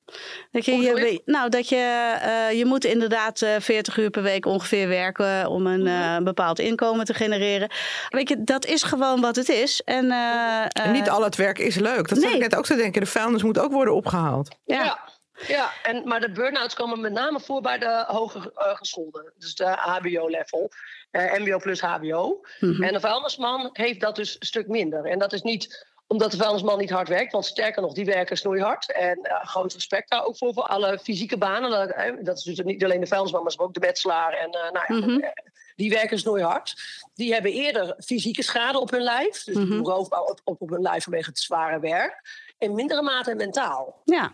Dat 0.51 0.64
je, 0.64 1.23
nou, 1.25 1.49
dat 1.49 1.68
je, 1.68 2.14
eh, 2.23 2.59
je 2.59 2.64
moet 2.64 2.85
inderdaad 2.85 3.42
eh 3.42 3.55
40 3.59 3.97
uur 3.97 4.11
per 4.11 4.23
week 4.23 4.47
ongeveer 4.47 4.88
werken 4.88 5.47
om 5.51 5.66
een 5.66 5.83
Mhm. 5.83 6.16
eh, 6.16 6.16
bepaald 6.23 6.59
inkomen 6.59 7.05
te 7.05 7.14
genereren. 7.14 7.71
Weet 8.09 8.29
je, 8.29 8.44
dat 8.44 8.64
is 8.64 8.83
gewoon 8.83 9.21
wat 9.21 9.37
het 9.37 9.49
is. 9.49 9.83
En, 9.85 10.11
eh, 10.11 10.85
En 10.85 10.92
niet 10.92 11.07
eh, 11.07 11.12
al 11.12 11.25
het 11.25 11.37
werk 11.37 11.59
is 11.59 11.75
leuk. 11.77 12.09
Dat 12.09 12.18
zat 12.18 12.27
nee. 12.27 12.35
ik 12.35 12.40
net 12.40 12.57
ook 12.57 12.64
te 12.66 12.77
denken. 12.77 13.01
De 13.01 13.07
vuilnis 13.07 13.42
moet 13.42 13.59
ook 13.59 13.73
worden 13.73 13.94
opgehaald. 13.94 14.57
Ja. 14.64 14.85
Ja. 14.85 14.99
Ja. 15.46 15.70
en, 15.83 16.09
maar 16.09 16.20
de 16.20 16.31
burn-outs 16.31 16.74
komen 16.74 17.01
met 17.01 17.12
name 17.12 17.40
voor 17.40 17.61
bij 17.61 17.79
de 17.79 18.05
hoger 18.07 18.51
eh, 18.55 18.77
gescholden. 18.77 19.33
Dus 19.37 19.55
de 19.55 19.64
HBO-level, 19.66 20.70
eh, 21.11 21.38
MBO 21.38 21.59
plus 21.59 21.81
HBO. 21.81 22.40
Mhm. 22.61 22.83
En 22.83 22.92
de 22.92 23.01
vuilnisman 23.01 23.68
heeft 23.72 24.01
dat 24.01 24.16
dus 24.16 24.37
een 24.38 24.46
stuk 24.46 24.68
minder. 24.68 25.05
En 25.05 25.18
dat 25.18 25.33
is 25.33 25.42
niet 25.42 25.87
omdat 26.07 26.31
de 26.31 26.37
vuilnisman 26.37 26.79
niet 26.79 26.90
hard 26.90 27.09
werkt, 27.09 27.33
want 27.33 27.44
sterker 27.46 27.83
nog, 27.83 27.92
die 27.92 28.05
werken 28.05 28.37
snoeihard. 28.37 28.92
En 28.92 29.18
eh, 29.22 29.46
groot 29.46 29.72
respect 29.72 30.11
daar 30.11 30.24
ook 30.24 30.37
voor, 30.37 30.53
voor 30.55 30.62
alle 30.62 30.98
fysieke 30.98 31.38
banen. 31.38 31.70
Dat, 31.70 31.94
dat 32.24 32.37
is 32.38 32.42
dus 32.42 32.59
niet 32.59 32.85
alleen 32.85 33.01
de 33.01 33.07
vuilnisman, 33.07 33.42
maar 33.42 33.55
ook 33.57 33.74
de 33.74 33.81
metselaar. 33.81 34.33
En 34.33 34.51
nou 34.51 34.72
ja, 34.72 34.94
Mhm. 34.94 35.20
eh, 35.20 35.31
die 35.77 35.90
werken 35.90 36.18
snoeihard. 36.18 36.74
Die 37.14 37.33
hebben 37.33 37.53
eerder 37.53 37.94
fysieke 38.05 38.42
schade 38.42 38.79
op 38.81 38.90
hun 38.90 39.03
lijf. 39.03 39.44
Dus 39.44 39.55
doen 39.55 39.85
roofbouw 39.85 40.24
op, 40.24 40.40
op, 40.44 40.61
op 40.61 40.70
hun 40.70 40.83
lijf 40.83 41.03
vanwege 41.03 41.29
het 41.29 41.38
zware 41.38 41.81
werk. 41.81 42.20
In 42.59 42.74
mindere 42.74 43.03
mate 43.03 43.35
mentaal. 43.35 44.03
ja. 44.05 44.33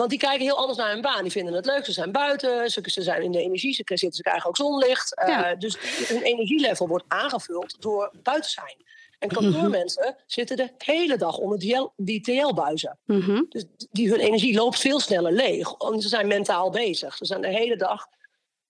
Want 0.00 0.12
die 0.12 0.20
kijken 0.20 0.40
heel 0.46 0.56
anders 0.56 0.78
naar 0.78 0.90
hun 0.90 1.00
baan. 1.00 1.22
Die 1.22 1.32
vinden 1.32 1.54
het 1.54 1.66
leuk. 1.66 1.84
Ze 1.84 1.92
zijn 1.92 2.12
buiten, 2.12 2.70
ze, 2.70 2.82
ze 2.84 3.02
zijn 3.02 3.22
in 3.22 3.32
de 3.32 3.42
energie, 3.42 3.74
ze, 3.74 3.82
zitten, 3.86 4.12
ze 4.12 4.22
krijgen 4.22 4.48
ook 4.48 4.56
zonlicht. 4.56 5.14
Eh, 5.14 5.48
dus 5.58 5.76
hun 6.08 6.22
energielevel 6.22 6.88
wordt 6.88 7.04
aangevuld 7.08 7.82
door 7.82 8.10
buiten 8.22 8.50
zijn. 8.50 8.76
En 9.18 9.28
kantoormensen 9.28 10.16
zitten 10.26 10.56
de 10.56 10.70
hele 10.78 11.16
dag 11.16 11.36
onder 11.36 11.58
die, 11.96 12.20
TL-buizen. 12.20 12.98
Mhm. 13.04 13.42
Dus 13.48 13.64
die, 13.90 14.10
hun 14.10 14.20
energie 14.20 14.54
loopt 14.54 14.78
veel 14.78 15.00
sneller 15.00 15.32
leeg. 15.32 15.74
Want 15.78 16.02
ze 16.02 16.08
zijn 16.08 16.26
mentaal 16.26 16.70
bezig. 16.70 17.16
Ze 17.16 17.24
zijn 17.24 17.40
de 17.40 17.48
hele 17.48 17.76
dag 17.76 18.06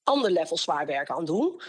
ander 0.05 0.31
level 0.31 0.57
zwaar 0.57 0.87
werk 0.87 1.11
aan 1.11 1.17
het 1.17 1.27
doen. 1.27 1.63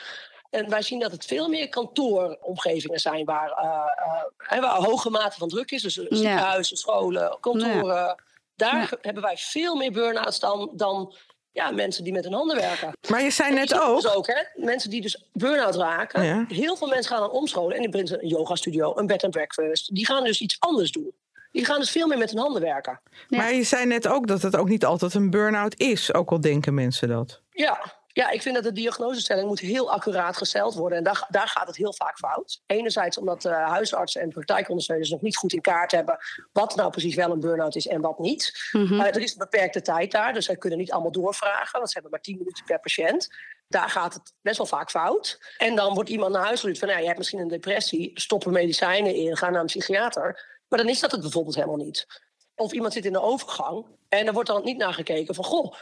En 0.50 0.70
wij 0.70 0.82
zien 0.82 1.00
dat 1.00 1.12
het 1.12 1.26
veel 1.26 1.48
meer 1.48 1.70
kantooromgevingen 1.70 3.00
zijn 3.00 3.26
waar, 3.26 3.52
eh, 3.52 4.58
eh, 4.58 4.62
waar 4.62 4.78
een 4.78 4.84
hoge 4.84 5.10
mate 5.10 5.38
van 5.38 5.50
druk 5.50 5.72
is. 5.72 5.82
Dus 5.82 5.94
ziekenhuizen, 5.94 6.78
scholen, 6.78 7.38
kantoren. 7.40 8.30
Daar 8.70 8.88
Ja. 8.92 8.98
hebben 9.02 9.24
wij 9.24 9.38
veel 9.38 9.76
meer 9.76 9.92
burn-outs 9.92 10.40
dan, 10.40 10.72
dan 10.76 11.16
ja, 11.52 11.72
mensen 11.72 12.04
die 12.04 12.14
met 12.14 12.24
hun 12.24 12.34
handen 12.34 12.56
werken. 12.58 12.92
Maar 13.10 13.22
je 13.22 13.30
zei 13.30 13.54
net 13.54 13.80
ook. 13.80 14.02
Dus 14.02 14.12
ook 14.16 14.28
hè, 14.28 14.64
mensen 14.66 14.90
die 14.90 15.02
dus 15.02 15.24
burn-out 15.34 15.76
raken. 15.76 16.24
Ja. 16.24 16.46
Heel 16.48 16.76
veel 16.76 16.88
mensen 16.88 17.12
gaan 17.12 17.22
dan 17.22 17.32
omscholen. 17.32 17.76
En 17.76 17.82
die 17.82 17.90
brengen 17.90 18.22
een 18.22 18.28
yoga 18.28 18.56
studio, 18.56 18.98
een 18.98 19.08
bed 19.08 19.24
and 19.24 19.34
breakfast. 19.34 19.96
Die 19.96 20.06
gaan 20.06 20.24
dus 20.24 20.42
iets 20.42 20.56
anders 20.60 20.92
doen. 20.92 21.14
Die 21.52 21.66
gaan 21.66 21.80
dus 21.80 21.90
veel 21.92 22.08
meer 22.08 22.18
met 22.18 22.30
hun 22.30 22.40
handen 22.40 22.62
werken. 22.62 23.02
Ja. 23.28 23.38
Maar 23.38 23.54
je 23.54 23.64
zei 23.64 23.86
net 23.86 24.08
ook 24.08 24.28
dat 24.28 24.42
het 24.42 24.56
ook 24.56 24.70
niet 24.70 24.86
altijd 24.86 25.14
een 25.14 25.30
burn-out 25.30 25.80
is. 25.80 26.14
Ook 26.14 26.32
al 26.32 26.42
denken 26.42 26.74
mensen 26.74 27.08
dat. 27.08 27.42
Ja. 27.52 28.00
Ja, 28.14 28.30
ik 28.30 28.42
vind 28.42 28.56
dat 28.56 28.64
de 28.64 28.72
diagnosestelling 28.72 29.48
moet 29.48 29.60
heel 29.60 29.92
accuraat 29.92 30.38
gesteld 30.38 30.74
worden. 30.74 30.98
En 30.98 31.04
daar, 31.04 31.26
daar 31.30 31.48
gaat 31.48 31.68
het 31.68 31.76
heel 31.76 31.94
vaak 31.94 32.18
fout. 32.18 32.62
Enerzijds 32.66 33.18
omdat 33.18 33.46
uh, 33.46 33.68
huisartsen 33.68 34.22
en 34.22 34.30
praktijkondersteuners 34.30 35.10
nog 35.10 35.22
niet 35.22 35.38
goed 35.38 35.54
in 35.54 35.62
kaart 35.62 35.92
hebben... 35.92 36.18
wat 36.52 36.76
nou 36.76 36.92
precies 36.92 37.16
wel 37.16 37.32
een 37.32 37.40
burn-out 37.40 37.76
is 37.76 37.88
en 37.88 38.02
wat 38.02 38.20
niet. 38.20 38.70
Mhm. 38.72 38.94
Uh, 38.94 39.06
er 39.06 39.22
is 39.22 39.32
een 39.32 39.38
beperkte 39.38 39.82
tijd 39.82 40.12
daar, 40.12 40.34
dus 40.34 40.46
zij 40.46 40.56
kunnen 40.56 40.80
niet 40.80 40.92
allemaal 40.92 41.12
doorvragen. 41.12 41.72
Want 41.72 41.88
ze 41.88 41.94
hebben 41.94 42.12
maar 42.12 42.22
10 42.22 42.38
minuten 42.38 42.66
per 42.66 42.80
patiënt. 42.80 43.30
Daar 43.68 43.90
gaat 43.90 44.14
het 44.14 44.34
best 44.42 44.58
wel 44.58 44.66
vaak 44.66 44.90
fout. 44.90 45.54
En 45.58 45.76
dan 45.76 45.94
wordt 45.94 46.10
iemand 46.10 46.32
naar 46.32 46.42
huis 46.42 46.52
gestuurd 46.52 46.80
van... 46.80 46.88
Nou, 46.88 47.00
je 47.00 47.06
hebt 47.06 47.18
misschien 47.18 47.40
een 47.40 47.48
depressie, 47.48 48.12
stoppen 48.14 48.52
medicijnen 48.52 49.16
in, 49.16 49.38
ga 49.38 49.50
naar 49.50 49.60
een 49.60 49.66
psychiater... 49.66 50.60
Maar 50.72 50.80
dan 50.80 50.90
is 50.90 51.00
dat 51.00 51.12
het 51.12 51.22
bijvoorbeeld 51.22 51.56
helemaal 51.56 51.76
niet. 51.76 52.08
Of 52.56 52.72
iemand 52.72 52.94
zit 52.94 53.06
in 53.06 53.14
de 53.14 53.22
overgang 53.22 53.86
en 54.10 54.28
er 54.28 54.34
wordt 54.34 54.50
dan 54.50 54.64
niet 54.64 54.78
naar 54.78 54.94
gekeken 54.94 55.36
van... 55.36 55.44
goh, 55.44 55.74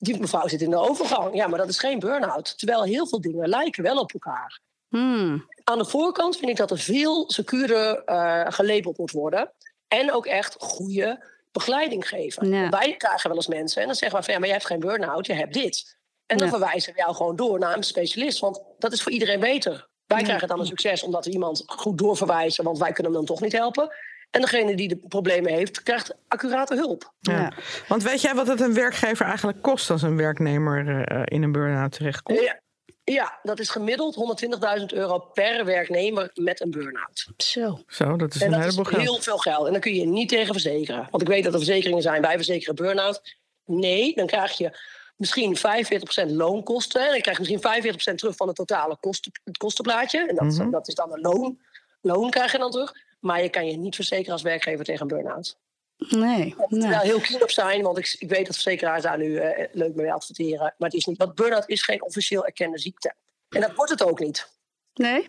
die 0.00 0.20
mevrouw 0.20 0.48
zit 0.48 0.60
in 0.60 0.70
de 0.70 0.76
overgang. 0.78 1.34
Ja, 1.34 1.46
maar 1.46 1.58
dat 1.58 1.68
is 1.68 1.78
geen 1.78 1.98
burn-out. 1.98 2.58
Terwijl 2.58 2.82
heel 2.82 3.06
veel 3.06 3.20
dingen 3.20 3.48
lijken 3.48 3.82
wel 3.82 3.96
op 3.98 4.12
elkaar. 4.12 4.60
Hmm. 4.88 5.46
Aan 5.64 5.78
de 5.78 5.84
voorkant 5.84 6.36
vind 6.36 6.50
ik 6.50 6.56
dat 6.56 6.70
er 6.70 6.78
veel 6.78 7.30
secuurder 7.30 8.02
uh, 8.06 8.44
gelabeld 8.48 8.98
moet 8.98 9.10
worden. 9.10 9.52
En 9.88 10.12
ook 10.12 10.26
echt 10.26 10.56
goede 10.58 11.24
begeleiding 11.52 12.08
geven. 12.08 12.48
Ja. 12.50 12.68
Wij 12.68 12.94
krijgen 12.96 13.28
wel 13.28 13.36
eens 13.36 13.46
mensen 13.46 13.80
en 13.80 13.86
dan 13.86 13.96
zeggen 13.96 14.18
we 14.18 14.24
van 14.24 14.32
ja, 14.34 14.38
maar 14.40 14.48
jij 14.48 14.56
hebt 14.58 14.70
geen 14.70 14.80
burn-out, 14.80 15.26
je 15.26 15.32
hebt 15.32 15.54
dit. 15.54 15.98
En 16.26 16.36
dan 16.36 16.46
Ja. 16.46 16.52
verwijzen 16.52 16.92
we 16.92 16.98
jou 16.98 17.14
gewoon 17.14 17.36
door 17.36 17.58
naar 17.58 17.76
een 17.76 17.82
specialist. 17.82 18.38
Want 18.38 18.60
dat 18.78 18.92
is 18.92 19.02
voor 19.02 19.12
iedereen 19.12 19.40
beter. 19.40 19.88
Wij 20.06 20.18
Ja. 20.18 20.24
krijgen 20.24 20.48
dan 20.48 20.60
een 20.60 20.66
succes 20.66 21.02
omdat 21.02 21.24
we 21.24 21.30
iemand 21.30 21.62
goed 21.66 21.98
doorverwijzen, 21.98 22.64
want 22.64 22.78
wij 22.78 22.92
kunnen 22.92 23.12
hem 23.12 23.24
dan 23.24 23.34
toch 23.34 23.40
niet 23.44 23.52
helpen. 23.52 23.94
En 24.30 24.40
degene 24.40 24.74
die 24.76 24.88
de 24.88 24.96
problemen 25.08 25.52
heeft, 25.52 25.82
krijgt 25.82 26.14
accurate 26.28 26.74
hulp. 26.74 27.12
Ja. 27.20 27.38
Ja. 27.40 27.52
Want 27.88 28.02
weet 28.02 28.20
jij 28.20 28.34
wat 28.34 28.46
het 28.46 28.60
een 28.60 28.74
werkgever 28.74 29.26
eigenlijk 29.26 29.62
kost 29.62 29.90
als 29.90 30.02
een 30.02 30.16
werknemer 30.16 31.04
eh, 31.04 31.22
in 31.24 31.42
een 31.42 31.52
burn-out 31.52 31.92
terechtkomt? 31.92 32.40
Ja, 32.40 32.60
ja, 33.04 33.38
dat 33.42 33.58
is 33.60 33.68
gemiddeld 33.70 34.42
120.000 34.80 34.84
euro 34.86 35.18
per 35.18 35.64
werknemer 35.64 36.30
met 36.34 36.60
een 36.60 36.70
burn-out. 36.70 37.26
Zo. 37.36 37.82
Zo, 37.86 38.16
dat 38.16 38.34
is 38.34 38.40
En 38.40 38.46
een 38.46 38.52
dat 38.52 38.60
is 38.60 38.64
heleboel 38.74 38.84
geld. 38.92 39.02
heel 39.02 39.20
veel 39.22 39.38
geld. 39.38 39.66
En 39.66 39.72
dan 39.72 39.80
kun 39.80 39.94
je 39.94 40.06
niet 40.06 40.28
tegen 40.28 40.52
verzekeren. 40.52 41.08
Want 41.10 41.22
ik 41.22 41.28
weet 41.28 41.44
dat 41.44 41.52
er 41.52 41.58
verzekeringen 41.58 42.02
zijn, 42.02 42.22
wij 42.22 42.34
verzekeren 42.36 42.74
burn-out. 42.74 43.36
Nee, 43.64 44.14
dan 44.14 44.26
krijg 44.26 44.52
je 44.58 44.78
misschien 45.16 45.56
45% 45.56 46.30
loonkosten. 46.30 47.00
En 47.06 47.10
dan 47.10 47.20
krijg 47.20 47.38
je 47.38 47.42
misschien 47.42 47.92
45% 48.12 48.14
terug 48.18 48.36
van 48.36 48.46
het 48.46 48.56
totale 48.56 48.96
kosten, 49.00 49.32
het 49.44 49.56
kostenplaatje. 49.56 50.26
En 50.28 50.34
dat, 50.34 50.46
is- 50.46 50.58
Mhm. 50.58 50.70
dat 50.70 50.88
is 50.88 50.94
dan 50.94 51.12
een 51.12 51.20
loon. 51.20 51.58
Loon 52.00 52.30
krijg 52.30 52.52
je 52.52 52.58
dan 52.58 52.70
terug. 52.70 52.92
Maar 53.20 53.42
je 53.42 53.48
kan 53.48 53.66
je 53.66 53.76
niet 53.76 53.94
verzekeren 53.94 54.32
als 54.32 54.42
werkgever 54.42 54.84
tegen 54.84 55.00
een 55.00 55.16
burn-out. 55.16 55.56
Nee. 55.96 56.46
Ik 56.46 56.56
moet 56.56 56.70
nee. 56.70 56.88
wel 56.88 57.00
heel 57.00 57.20
keen 57.20 57.42
op 57.42 57.50
zijn, 57.50 57.82
want 57.82 57.98
ik, 57.98 58.16
ik 58.18 58.28
weet 58.28 58.46
dat 58.46 58.54
verzekeraars 58.54 59.02
daar 59.02 59.18
nu 59.18 59.36
eh, 59.36 59.68
leuk 59.72 59.94
mee 59.94 60.12
adverteren. 60.12 60.74
Maar 60.78 60.88
het 60.88 60.94
is 60.94 61.04
niet. 61.04 61.18
Want 61.18 61.34
burn-out 61.34 61.68
is 61.68 61.82
geen 61.82 62.02
officieel 62.02 62.46
erkende 62.46 62.78
ziekte. 62.78 63.14
En 63.48 63.60
dat 63.60 63.74
wordt 63.74 63.90
het 63.90 64.02
ook 64.04 64.20
niet. 64.20 64.50
Nee? 64.94 65.28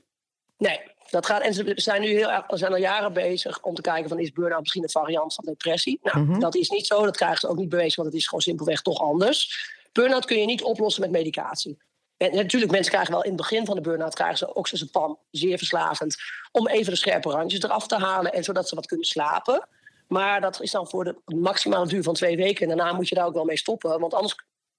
Nee, 0.58 0.82
dat 1.10 1.26
gaat. 1.26 1.42
En 1.42 1.54
ze 1.54 1.72
zijn 1.76 2.02
nu 2.02 2.08
heel 2.08 2.32
erg, 2.32 2.46
zijn 2.48 2.72
al 2.72 2.78
jaren 2.78 3.14
bezig 3.14 3.62
om 3.62 3.76
te 3.76 3.82
kijken 3.82 4.10
van 4.10 4.20
is 4.20 4.32
burn-out 4.32 4.60
misschien 4.60 4.84
een 4.84 4.90
variant 4.90 5.34
van 5.34 5.46
depressie. 5.46 6.00
Nou, 6.02 6.20
Mhm. 6.20 6.40
dat 6.40 6.56
is 6.56 6.70
niet 6.70 6.88
zo. 6.88 7.06
Dat 7.06 7.16
krijgen 7.18 7.40
ze 7.40 7.48
ook 7.48 7.58
niet 7.58 7.70
bewezen, 7.70 7.96
want 7.96 8.08
het 8.08 8.18
is 8.22 8.26
gewoon 8.26 8.42
simpelweg 8.42 8.82
toch 8.82 9.00
anders. 9.00 9.70
Burn-out 9.92 10.26
kun 10.26 10.40
je 10.40 10.46
niet 10.46 10.64
oplossen 10.64 11.02
met 11.02 11.12
medicatie. 11.12 11.78
En 12.22 12.36
natuurlijk, 12.36 12.72
mensen 12.72 12.92
krijgen 12.92 13.14
wel 13.14 13.24
in 13.24 13.28
het 13.32 13.38
begin 13.38 13.66
van 13.66 13.76
de 13.76 13.82
burn-out 13.82 14.14
krijgen 14.14 14.38
ze 14.38 14.54
oxazepam, 14.54 15.18
zeer 15.32 15.58
verslavend, 15.58 16.16
om 16.52 16.68
even 16.68 16.92
de 16.92 16.98
scherpe 16.98 17.30
randjes 17.30 17.64
eraf 17.64 17.88
te 17.88 17.96
halen 17.96 18.34
en 18.34 18.44
zodat 18.44 18.70
ze 18.70 18.76
wat 18.76 18.86
kunnen 18.86 19.06
slapen. 19.06 19.68
Maar 20.08 20.42
dat 20.42 20.62
is 20.62 20.72
dan 20.72 20.88
voor 20.90 21.04
de 21.04 21.16
maximale 21.26 21.88
duur 21.88 22.04
van 22.04 22.14
twee 22.14 22.38
weken. 22.38 22.70
En 22.70 22.78
daarna 22.78 22.94
moet 22.94 23.10
je 23.10 23.16
daar 23.16 23.26
ook 23.26 23.34
wel 23.34 23.46
mee 23.46 23.58
stoppen, 23.58 24.00
want 24.00 24.14
anders 24.14 24.36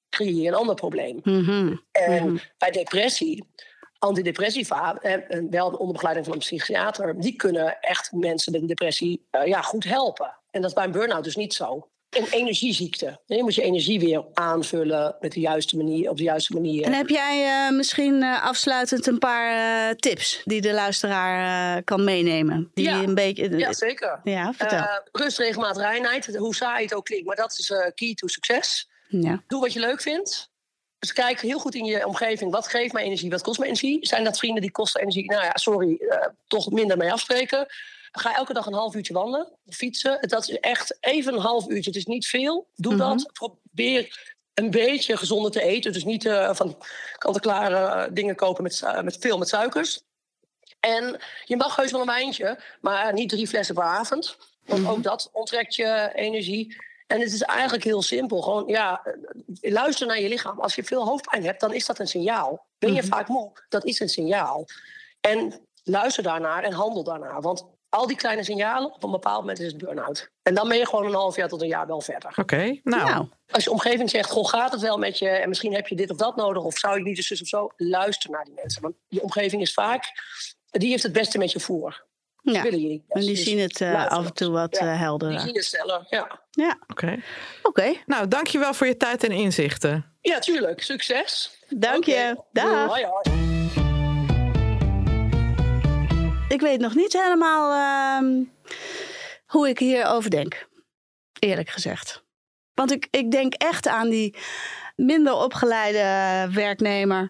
creëer 0.09 0.43
je 0.43 0.49
een 0.49 0.55
ander 0.55 0.75
probleem. 0.75 1.21
Mhm. 1.23 1.77
En 1.93 2.27
Mhm. 2.27 2.37
bij 2.59 2.71
depressie, 2.71 3.45
antidepressiva, 3.99 4.99
en, 5.01 5.29
en 5.29 5.51
wel 5.51 5.69
onder 5.69 5.93
begeleiding 5.93 6.27
van 6.27 6.35
een 6.35 6.41
psychiater, 6.41 7.21
die 7.21 7.37
kunnen 7.37 7.81
echt 7.81 8.13
mensen 8.13 8.53
met 8.53 8.61
een 8.61 8.67
depressie 8.67 9.27
eh, 9.31 9.47
ja, 9.47 9.61
goed 9.63 9.85
helpen. 9.85 10.37
En 10.51 10.61
dat 10.61 10.71
is 10.71 10.77
bij 10.77 10.85
een 10.85 10.93
burn-out 10.93 11.25
dus 11.25 11.37
niet 11.37 11.55
zo. 11.55 11.89
Een 12.13 12.27
energieziekte. 12.31 13.21
Je 13.27 13.43
moet 13.43 13.55
je 13.55 13.63
energie 13.63 14.01
weer 14.01 14.25
aanvullen 14.35 15.17
met 15.21 15.33
de 15.33 15.41
juiste 15.41 15.77
manier, 15.77 16.11
op 16.11 16.17
de 16.17 16.23
juiste 16.23 16.53
manier. 16.53 16.85
En 16.85 16.93
heb 16.93 17.09
jij 17.09 17.45
eh, 17.45 17.77
misschien 17.77 18.23
eh, 18.23 18.45
afsluitend 18.45 19.07
een 19.07 19.19
paar 19.19 19.89
eh, 19.89 19.95
tips 19.97 20.43
die 20.45 20.61
de 20.61 20.73
luisteraar 20.73 21.83
kan 21.83 22.05
meenemen? 22.05 22.71
Die 22.75 22.85
Ja. 22.85 23.03
een 23.03 23.15
beetje. 23.15 23.59
ja, 23.59 23.73
zeker. 23.73 24.21
Ja, 24.25 24.53
vertel. 24.53 24.85
Rust, 25.13 25.39
regelmaat, 25.39 25.77
reinheid. 25.77 26.37
Hoe 26.37 26.55
saai 26.55 26.85
het 26.85 26.95
ook 26.95 27.05
klinkt, 27.05 27.27
maar 27.27 27.37
dat 27.37 27.59
is 27.59 27.73
key 27.95 28.15
to 28.15 28.27
succes. 28.27 28.89
ja. 29.09 29.43
Doe 29.47 29.61
wat 29.61 29.73
je 29.73 29.81
leuk 29.81 30.01
vindt. 30.01 30.51
Dus 30.99 31.13
kijk 31.13 31.41
heel 31.41 31.59
goed 31.59 31.75
in 31.75 31.85
je 31.85 32.07
omgeving. 32.07 32.51
Wat 32.51 32.69
geeft 32.69 32.93
mij 32.93 33.03
energie? 33.03 33.31
Wat 33.31 33.43
kost 33.43 33.59
mij 33.59 33.69
energie? 33.69 34.07
Zijn 34.07 34.25
dat 34.25 34.39
vrienden 34.39 34.63
die 34.63 34.71
kosten 34.71 35.01
energie? 35.01 35.31
Nou 35.31 35.45
ja, 35.45 35.53
sorry, 35.55 36.01
toch 36.47 36.71
minder 36.71 36.97
mee 36.97 37.13
afspreken. 37.13 37.67
Ga 38.13 38.37
elke 38.37 38.53
dag 38.53 38.67
een 38.67 38.73
half 38.73 38.95
uurtje 38.95 39.15
wandelen, 39.15 39.53
fietsen. 39.67 40.19
Dat 40.29 40.49
is 40.49 40.59
echt 40.59 40.97
even 41.01 41.35
een 41.35 41.41
half 41.41 41.69
uurtje. 41.69 41.91
Het 41.91 41.99
is 41.99 42.07
niet 42.07 42.27
veel. 42.27 42.69
Doe 42.75 42.95
Mhm. 42.95 43.09
dat. 43.09 43.31
Probeer 43.33 44.21
een 44.55 44.71
beetje 44.71 45.17
gezonder 45.17 45.51
te 45.51 45.63
eten. 45.63 45.93
Dus 45.93 46.05
niet 46.05 46.25
eh, 46.27 46.55
van 46.55 46.77
kant-en-klare 47.19 47.77
eh, 48.05 48.11
dingen 48.13 48.37
kopen 48.37 48.63
met, 48.63 48.75
su- 48.75 49.03
met 49.03 49.17
veel 49.21 49.39
met 49.39 49.49
suikers. 49.49 50.01
En 50.81 51.21
je 51.45 51.57
mag 51.57 51.77
heus 51.77 51.91
wel 51.91 52.01
een 52.01 52.07
wijntje, 52.07 52.61
maar 52.81 53.13
niet 53.13 53.29
drie 53.29 53.49
flessen 53.49 53.75
per 53.75 53.85
avond. 53.85 54.37
Want 54.67 54.87
ook 54.89 55.03
dat 55.03 55.29
onttrekt 55.33 55.75
je 55.75 56.11
energie. 56.15 56.77
En 57.07 57.21
het 57.21 57.33
is 57.33 57.43
eigenlijk 57.43 57.85
heel 57.85 58.03
simpel. 58.03 58.43
Gewoon, 58.43 58.67
ja, 58.67 59.01
eh, 59.61 59.73
luister 59.73 60.07
naar 60.07 60.21
je 60.21 60.29
lichaam. 60.29 60.61
Als 60.61 60.75
je 60.75 60.85
veel 60.85 61.05
hoofdpijn 61.07 61.45
hebt, 61.45 61.61
dan 61.61 61.75
is 61.75 61.87
dat 61.87 61.99
een 61.99 62.07
signaal. 62.09 62.67
Ben 62.79 62.95
je 62.95 63.03
vaak 63.03 63.29
moe? 63.29 63.53
Dat 63.69 63.85
is 63.85 64.01
een 64.01 64.09
signaal. 64.09 64.65
En 65.21 65.67
luister 65.83 66.23
daarnaar 66.23 66.63
en 66.63 66.73
handel 66.73 67.03
daarnaar. 67.05 67.41
Want 67.41 67.65
al 67.93 68.07
die 68.07 68.17
kleine 68.17 68.45
signalen, 68.45 68.93
op 68.95 69.03
een 69.03 69.11
bepaald 69.11 69.41
moment 69.41 69.59
is 69.61 69.67
het 69.67 69.79
burn-out. 69.79 70.31
En 70.43 70.55
dan 70.55 70.69
ben 70.69 70.79
je 70.79 70.87
gewoon 70.87 71.07
een 71.07 71.15
half 71.15 71.37
jaar 71.37 71.49
tot 71.49 71.63
een 71.63 71.69
jaar 71.69 71.87
wel 71.87 72.01
verder. 72.01 72.33
Oké, 72.37 72.81
nou, 72.85 73.05
Nou, 73.05 73.29
Als 73.51 73.65
je 73.65 73.71
omgeving 73.71 74.11
zegt, 74.11 74.31
goh, 74.31 74.49
gaat 74.49 74.73
het 74.73 74.81
wel 74.81 74.99
met 74.99 75.19
je... 75.19 75.29
en 75.29 75.49
misschien 75.49 75.75
heb 75.75 75.87
je 75.87 75.97
dit 75.97 76.11
of 76.11 76.17
dat 76.17 76.37
nodig... 76.37 76.63
of 76.63 76.79
zou 76.79 76.97
je 76.99 77.03
niet 77.05 77.17
eens 77.17 77.27
zus 77.27 77.41
of 77.43 77.49
zo, 77.49 77.71
luister 77.77 78.31
naar 78.31 78.45
die 78.45 78.55
mensen. 78.55 78.83
Want 78.83 78.95
je 79.09 79.23
omgeving 79.23 79.63
is 79.63 79.73
vaak... 79.73 80.05
die 80.71 80.91
heeft 80.91 81.03
het 81.03 81.13
beste 81.13 81.39
met 81.39 81.53
je 81.53 81.61
voor. 81.61 82.07
ja. 82.43 82.63
Willen 82.63 82.81
jullie 82.81 83.05
En 83.09 83.21
die 83.21 83.31
Dus 83.31 83.45
zien 83.45 83.59
het 83.59 83.81
eh, 83.81 84.07
af 84.07 84.25
en 84.27 84.33
toe 84.35 84.51
wat 84.51 84.75
Ja, 84.75 84.81
eh, 84.81 84.89
Die 84.89 84.97
helderder. 84.99 85.41
zien 85.41 85.55
het 85.55 85.65
sneller, 85.65 86.07
ja. 86.09 86.41
Ja, 86.51 86.79
oké. 86.87 87.17
oké. 87.63 87.95
Nou, 88.07 88.29
dankjewel 88.29 88.75
voor 88.75 88.87
je 88.87 88.97
tijd 88.97 89.25
en 89.25 89.31
inzichten. 89.31 90.17
Ja, 90.21 90.39
tuurlijk. 90.39 90.83
Succes. 90.83 91.59
Dank 91.69 92.05
je. 92.05 92.37
Dag. 92.53 92.87
Hoi, 92.89 93.05
hoi. 93.05 93.52
Ik 96.53 96.61
weet 96.61 96.81
nog 96.81 96.95
niet 96.95 97.13
helemaal 97.13 97.73
ehm, 97.73 98.45
hoe 99.47 99.69
ik 99.69 99.79
hierover 99.79 100.31
denk. 100.31 100.69
Eerlijk 101.39 101.69
gezegd. 101.69 102.25
Want 102.75 102.93
ik, 102.93 103.09
ik 103.11 103.31
denk 103.31 103.55
echt 103.55 103.89
aan 103.89 104.09
die 104.09 104.37
minder 104.97 105.35
opgeleide 105.35 106.53
werknemer, 106.55 107.29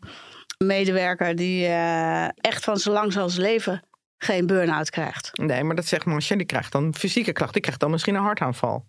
medewerker, 0.59 1.37
die 1.37 1.67
eh, 1.67 2.29
echt 2.35 2.65
van 2.65 2.77
zo 2.77 2.93
lang 2.93 3.17
als 3.17 3.37
leven 3.37 3.83
geen 4.19 4.47
burn-out 4.47 4.91
krijgt. 4.91 5.31
Nee, 5.39 5.65
maar 5.65 5.77
dat 5.77 5.87
zegt 5.87 6.05
Marcia, 6.05 6.37
die 6.37 6.47
krijgt 6.47 6.73
dan 6.73 6.95
fysieke 6.95 7.33
klachten. 7.33 7.53
Die 7.53 7.63
krijgt 7.63 7.81
dan 7.81 7.91
misschien 7.91 8.15
een 8.15 8.23
hartaanval. 8.23 8.87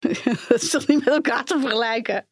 dat 0.48 0.62
is 0.62 0.70
toch 0.70 0.86
niet 0.86 1.04
met 1.04 1.14
elkaar 1.14 1.44
te 1.44 1.58
vergelijken? 1.60 2.26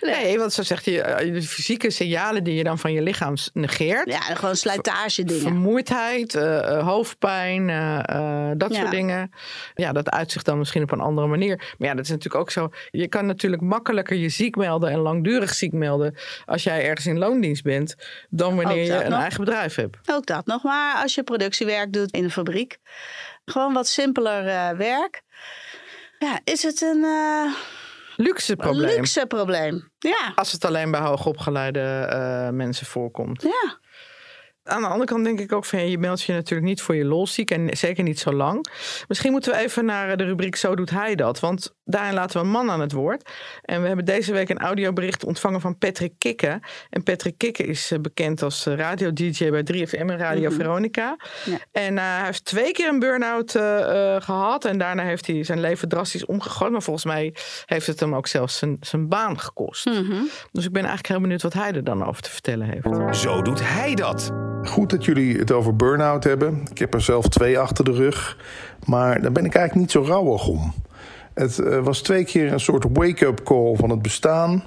Nee, 0.00 0.38
want 0.38 0.52
zo 0.52 0.62
zegt 0.62 0.84
hij, 0.84 1.02
eh, 1.02 1.32
de 1.34 1.42
fysieke 1.42 1.90
signalen 1.90 2.44
die 2.44 2.54
je 2.54 2.64
dan 2.64 2.78
van 2.78 2.92
je 2.92 3.02
lichaam 3.02 3.34
negeert. 3.52 4.10
Ja, 4.10 4.20
gewoon 4.20 4.56
slijtage 4.56 5.24
dingen. 5.24 5.42
Vermoeidheid, 5.42 6.34
eh, 6.34 6.58
eh, 6.76 6.86
hoofdpijn, 6.86 7.66
dat 8.58 8.72
Ja. 8.74 8.80
soort 8.80 8.90
dingen. 8.90 9.30
Ja, 9.74 9.92
dat 9.92 10.10
uitzicht 10.10 10.44
dan 10.44 10.58
misschien 10.58 10.82
op 10.82 10.90
een 10.92 11.00
andere 11.00 11.26
manier. 11.26 11.56
Maar 11.78 11.88
ja, 11.88 11.94
dat 11.94 12.04
is 12.04 12.10
natuurlijk 12.10 12.40
ook 12.40 12.50
zo. 12.50 12.70
Je 12.90 13.08
kan 13.08 13.26
natuurlijk 13.26 13.62
makkelijker 13.62 14.16
je 14.16 14.28
ziek 14.28 14.56
melden 14.56 14.90
en 14.90 14.98
langdurig 14.98 15.54
ziek 15.54 15.72
melden. 15.72 16.14
als 16.44 16.62
jij 16.62 16.84
ergens 16.84 17.06
in 17.06 17.18
loondienst 17.18 17.62
bent. 17.62 17.94
dan 18.30 18.56
wanneer 18.56 18.84
je 18.84 19.04
een 19.04 19.10
nog. 19.10 19.20
eigen 19.20 19.44
bedrijf 19.44 19.74
hebt. 19.74 19.96
Ook 20.10 20.26
dat 20.26 20.46
nog. 20.46 20.62
Maar 20.62 21.02
als 21.02 21.14
je 21.14 21.22
productiewerk 21.22 21.92
doet 21.92 22.10
in 22.10 22.24
een 22.24 22.30
fabriek, 22.30 22.78
gewoon 23.44 23.72
wat 23.72 23.88
simpeler 23.88 24.76
werk. 24.76 25.22
Ja, 26.20 26.40
is 26.44 26.62
het 26.62 26.80
een 26.80 27.04
eh, 27.04 27.52
Luxe 28.16 28.56
probleem. 28.56 28.96
luxe 28.96 29.26
probleem. 29.26 29.90
Ja, 29.98 30.32
Als 30.34 30.52
het 30.52 30.64
alleen 30.64 30.90
bij 30.90 31.00
hoogopgeleide 31.00 31.80
eh 31.80 32.48
mensen 32.48 32.86
voorkomt. 32.86 33.42
ja. 33.42 33.78
Aan 34.70 34.82
de 34.82 34.88
andere 34.88 35.04
kant 35.04 35.24
denk 35.24 35.40
ik 35.40 35.52
ook 35.52 35.64
van 35.64 35.78
ja, 35.78 35.84
je 35.84 35.98
meldt 35.98 36.22
je 36.22 36.32
natuurlijk 36.32 36.68
niet 36.68 36.82
voor 36.82 36.94
je 36.94 37.04
lol 37.04 37.26
ziek 37.26 37.50
en 37.50 37.76
zeker 37.76 38.04
niet 38.04 38.18
zo 38.18 38.32
lang. 38.32 38.66
Misschien 39.08 39.30
moeten 39.32 39.52
we 39.52 39.58
even 39.58 39.84
naar 39.84 40.16
de 40.16 40.24
rubriek 40.24 40.56
Zo 40.56 40.74
doet 40.74 40.90
hij 40.90 41.14
dat. 41.14 41.40
Want 41.40 41.74
daarin 41.84 42.14
laten 42.14 42.40
we 42.40 42.46
een 42.46 42.52
man 42.52 42.70
aan 42.70 42.80
het 42.80 42.92
woord. 42.92 43.30
En 43.62 43.80
we 43.80 43.86
hebben 43.86 44.04
deze 44.04 44.32
week 44.32 44.48
een 44.48 44.58
audiobericht 44.58 45.24
ontvangen 45.24 45.60
van 45.60 45.78
Patrick 45.78 46.12
Kikke. 46.18 46.60
En 46.90 47.02
Patrick 47.02 47.38
Kikke 47.38 47.64
is 47.64 47.90
eh, 47.90 47.98
bekend 47.98 48.42
als 48.42 48.64
radio-dj 48.64 49.50
bij 49.50 49.64
3FM 49.72 49.90
en 49.90 50.18
Radio 50.18 50.50
Veronica. 50.50 51.16
Ja. 51.44 51.58
En 51.72 51.98
eh, 51.98 52.04
hij 52.04 52.24
heeft 52.24 52.44
twee 52.44 52.72
keer 52.72 52.88
een 52.88 52.98
burn-out 52.98 53.54
eh, 53.54 54.14
eh, 54.14 54.22
gehad. 54.22 54.64
En 54.64 54.78
daarna 54.78 55.02
heeft 55.02 55.26
hij 55.26 55.44
zijn 55.44 55.60
leven 55.60 55.88
drastisch 55.88 56.26
omgegooid. 56.26 56.72
Maar 56.72 56.82
volgens 56.82 57.04
mij 57.04 57.34
heeft 57.66 57.86
het 57.86 58.00
hem 58.00 58.14
ook 58.14 58.26
zelfs 58.26 58.58
zijn, 58.58 58.76
zijn 58.80 59.08
baan 59.08 59.40
gekost. 59.40 59.84
Mhm. 59.84 60.22
Dus 60.52 60.64
ik 60.64 60.72
ben 60.72 60.82
eigenlijk 60.82 61.08
heel 61.08 61.20
benieuwd 61.20 61.42
wat 61.42 61.52
hij 61.52 61.72
er 61.72 61.84
dan 61.84 62.06
over 62.06 62.22
te 62.22 62.30
vertellen 62.30 62.68
heeft. 62.68 63.16
Zo 63.16 63.42
doet 63.42 63.60
hij 63.62 63.94
dat. 63.94 64.32
Goed 64.64 64.90
dat 64.90 65.04
jullie 65.04 65.38
het 65.38 65.52
over 65.52 65.76
burn-out 65.76 66.24
hebben. 66.24 66.62
Ik 66.70 66.78
heb 66.78 66.94
er 66.94 67.02
zelf 67.02 67.28
twee 67.28 67.58
achter 67.58 67.84
de 67.84 67.92
rug. 67.92 68.36
Maar 68.86 69.22
daar 69.22 69.32
ben 69.32 69.44
ik 69.44 69.54
eigenlijk 69.54 69.74
niet 69.74 69.90
zo 69.90 70.12
rouwig 70.12 70.46
om. 70.46 70.72
Het 71.34 71.58
eh, 71.58 71.78
was 71.78 72.02
twee 72.02 72.24
keer 72.24 72.52
een 72.52 72.60
soort 72.60 72.86
wake-up 72.92 73.42
call 73.44 73.76
van 73.76 73.90
het 73.90 74.02
bestaan. 74.02 74.64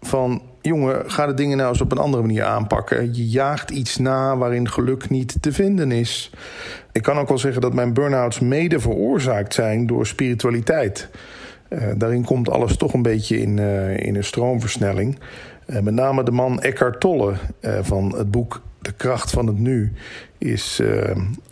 Van 0.00 0.42
jongen, 0.60 1.10
ga 1.10 1.26
de 1.26 1.34
dingen 1.34 1.56
nou 1.56 1.68
eens 1.68 1.80
op 1.80 1.92
een 1.92 1.98
andere 1.98 2.22
manier 2.22 2.44
aanpakken. 2.44 3.14
Je 3.14 3.28
jaagt 3.28 3.70
iets 3.70 3.96
na 3.96 4.36
waarin 4.36 4.68
geluk 4.68 5.10
niet 5.10 5.42
te 5.42 5.52
vinden 5.52 5.92
is. 5.92 6.30
Ik 6.92 7.02
kan 7.02 7.18
ook 7.18 7.28
wel 7.28 7.38
zeggen 7.38 7.62
dat 7.62 7.72
mijn 7.72 7.92
burn-outs 7.92 8.40
mede 8.40 8.80
veroorzaakt 8.80 9.54
zijn 9.54 9.86
door 9.86 10.06
spiritualiteit. 10.06 11.08
daarin 11.96 12.24
komt 12.24 12.50
alles 12.50 12.76
toch 12.76 12.92
een 12.92 13.02
beetje 13.02 13.40
in, 13.40 13.58
in 13.98 14.16
een 14.16 14.24
stroomversnelling. 14.24 15.18
met 15.66 15.94
name 15.94 16.22
de 16.22 16.30
man 16.30 16.60
Eckhart 16.60 17.00
Tolle 17.00 17.34
van 17.82 18.14
het 18.16 18.30
boek 18.30 18.60
De 18.84 18.92
kracht 18.92 19.30
van 19.30 19.46
het 19.46 19.58
nu 19.58 19.92
is 20.38 20.80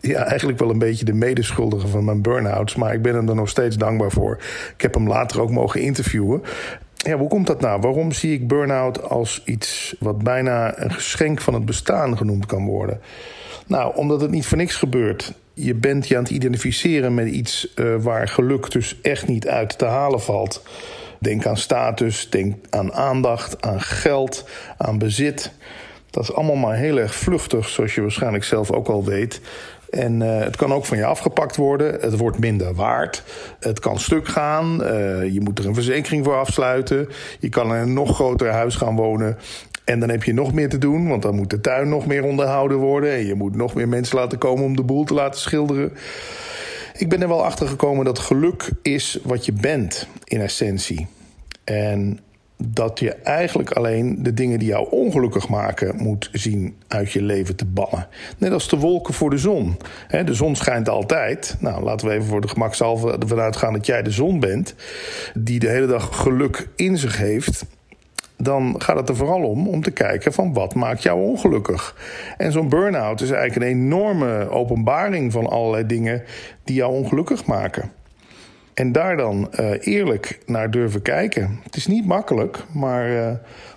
ja, 0.01 0.25
eigenlijk 0.25 0.59
wel 0.59 0.71
een 0.71 0.79
beetje 0.79 1.05
de 1.05 1.12
medeschuldige 1.12 1.87
van 1.87 2.05
mijn 2.05 2.23
burn-outs. 2.23 2.75
Maar 2.75 2.95
ik 2.95 3.03
ben 3.03 3.14
hem 3.14 3.29
er 3.29 3.35
nog 3.35 3.49
steeds 3.49 3.77
dankbaar 3.77 4.11
voor. 4.11 4.38
Ik 4.75 4.81
heb 4.81 4.95
hem 4.95 5.09
later 5.09 5.40
ook 5.40 5.51
mogen 5.51 5.81
interviewen. 5.81 6.42
Ja, 6.97 7.16
hoe 7.16 7.29
komt 7.29 7.47
dat 7.47 7.61
nou? 7.61 7.81
Waarom 7.81 8.12
zie 8.12 8.33
ik 8.33 8.49
burn-out 8.49 9.03
als 9.03 9.42
iets 9.45 9.97
wat 9.99 10.23
bijna 10.23 10.79
een 10.79 10.92
geschenk 10.92 11.40
van 11.40 11.55
het 11.55 11.64
bestaan 11.64 12.16
genoemd 12.16 12.47
kan 12.47 12.64
worden? 12.64 13.01
Nou, 13.66 13.97
omdat 13.97 14.21
het 14.21 14.31
niet 14.31 14.47
voor 14.47 14.59
niks 14.59 14.77
gebeurt. 14.77 15.33
Je 15.55 15.75
bent 15.75 16.09
je 16.09 16.16
aan 16.16 16.23
het 16.23 16.33
identificeren 16.33 17.14
met 17.14 17.29
iets 17.29 17.73
uh, 17.75 17.95
waar 17.99 18.29
geluk 18.29 18.71
dus 18.71 19.01
echt 19.03 19.29
niet 19.29 19.49
uit 19.49 19.79
te 19.79 19.85
halen 19.85 20.21
valt. 20.21 20.62
Denk 21.18 21.47
aan 21.47 21.57
status, 21.57 22.31
denk 22.31 22.57
aan 22.71 22.92
aandacht, 22.92 23.62
aan 23.62 23.81
geld, 23.81 24.49
aan 24.77 24.99
bezit. 24.99 25.53
Dat 26.12 26.22
is 26.22 26.35
allemaal 26.35 26.57
maar 26.57 26.77
heel 26.77 26.98
erg 26.98 27.14
vluchtig, 27.14 27.68
zoals 27.68 27.94
je 27.94 28.01
waarschijnlijk 28.01 28.44
zelf 28.44 28.70
ook 28.70 28.88
al 28.88 29.05
weet. 29.05 29.40
En 29.90 30.20
uh, 30.20 30.38
het 30.38 30.57
kan 30.57 30.72
ook 30.72 30.85
van 30.85 30.96
je 30.96 31.05
afgepakt 31.05 31.57
worden. 31.57 32.01
Het 32.01 32.16
wordt 32.16 32.38
minder 32.38 32.75
waard. 32.75 33.22
Het 33.61 33.81
kan 33.81 33.98
stuk 33.98 34.29
gaan. 34.29 34.83
Uh, 34.83 35.33
je 35.33 35.40
moet 35.40 35.59
er 35.59 35.66
een 35.66 35.75
verzekering 35.75 36.25
voor 36.25 36.37
afsluiten. 36.37 37.09
Je 37.38 37.48
kan 37.48 37.66
in 37.66 37.81
een 37.81 37.92
nog 37.92 38.14
groter 38.14 38.51
huis 38.51 38.75
gaan 38.75 38.96
wonen. 38.96 39.38
En 39.85 40.01
dan 40.01 40.09
heb 40.09 40.22
je 40.22 40.35
nog 40.35 40.53
meer 40.53 40.68
te 40.68 40.79
doen, 40.79 41.09
want 41.09 41.22
dan 41.22 41.35
moet 41.35 41.51
de 41.51 41.61
tuin 41.61 41.88
nog 41.88 42.07
meer 42.07 42.25
onderhouden 42.25 42.79
worden. 42.79 43.12
En 43.12 43.27
je 43.27 43.35
moet 43.35 43.57
nog 43.57 43.75
meer 43.75 43.88
mensen 43.88 44.16
laten 44.16 44.38
komen 44.38 44.64
om 44.64 44.77
de 44.77 44.83
boel 44.83 45.05
te 45.05 45.14
laten 45.14 45.40
schilderen. 45.40 45.92
Ik 46.96 47.09
ben 47.09 47.22
er 47.22 47.29
wel 47.29 47.44
achter 47.44 47.68
gekomen 47.68 48.05
dat 48.05 48.18
geluk 48.18 48.70
is 48.83 49.18
wat 49.22 49.44
je 49.44 49.53
bent 49.53 50.07
in 50.25 50.40
essentie. 50.40 51.07
En 51.64 52.18
dat 52.66 52.98
je 52.98 53.12
eigenlijk 53.12 53.70
alleen 53.70 54.22
de 54.22 54.35
dingen 54.35 54.59
die 54.59 54.68
jou 54.68 54.90
ongelukkig 54.90 55.48
maken 55.48 55.96
moet 55.96 56.29
zien 56.33 56.77
uit 56.88 57.12
je 57.12 57.22
leven 57.22 57.57
te 57.57 57.64
bannen. 57.64 58.09
Net 58.38 58.53
als 58.53 58.68
de 58.68 58.77
wolken 58.77 59.14
voor 59.14 59.31
de 59.31 59.38
zon. 59.38 59.77
De 60.25 60.35
zon 60.35 60.57
schijnt 60.57 60.88
altijd. 60.88 61.57
Nou, 61.61 61.83
laten 61.83 62.09
we 62.09 62.14
even 62.14 62.27
voor 62.27 62.40
de 62.40 62.48
gemakshalve 62.48 63.18
ervan 63.18 63.40
uitgaan 63.40 63.72
dat 63.72 63.87
jij 63.87 64.03
de 64.03 64.11
zon 64.11 64.40
bent, 64.40 64.75
die 65.35 65.59
de 65.59 65.68
hele 65.68 65.87
dag 65.87 66.16
geluk 66.16 66.68
in 66.77 66.98
zich 66.98 67.16
heeft 67.16 67.64
dan 68.42 68.75
gaat 68.79 68.96
het 68.96 69.09
er 69.09 69.16
vooral 69.16 69.42
om 69.42 69.68
om 69.68 69.83
te 69.83 69.90
kijken 69.90 70.33
van 70.33 70.53
wat 70.53 70.75
maakt 70.75 71.03
jou 71.03 71.20
ongelukkig. 71.20 71.96
En 72.37 72.53
zo'n 72.53 72.68
burn-out 72.68 73.20
is 73.20 73.31
eigenlijk 73.31 73.70
een 73.70 73.77
enorme 73.77 74.48
openbaring 74.51 75.33
van 75.33 75.46
allerlei 75.46 75.87
dingen 75.87 76.22
die 76.64 76.75
jou 76.75 76.92
ongelukkig 76.92 77.46
maken. 77.46 77.90
En 78.75 78.93
daar 78.93 79.17
dan 79.17 79.51
uh, 79.61 79.87
eerlijk 79.87 80.39
naar 80.47 80.71
durven 80.71 81.03
kijken. 81.03 81.61
Het 81.63 81.77
is 81.77 81.87
niet 81.87 82.07
makkelijk, 82.07 82.65
maar 82.75 83.11
uh, 83.11 83.31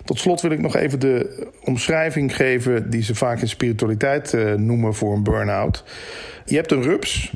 tot 0.04 0.18
slot 0.18 0.40
wil 0.40 0.50
ik 0.50 0.60
nog 0.60 0.76
even 0.76 1.00
de 1.00 1.46
omschrijving 1.64 2.36
geven 2.36 2.90
die 2.90 3.02
ze 3.02 3.14
vaak 3.14 3.40
in 3.40 3.48
spiritualiteit 3.48 4.32
uh, 4.32 4.54
noemen 4.54 4.94
voor 4.94 5.14
een 5.14 5.22
burn-out. 5.22 5.84
Je 6.44 6.56
hebt 6.56 6.72
een 6.72 6.82
rups 6.82 7.32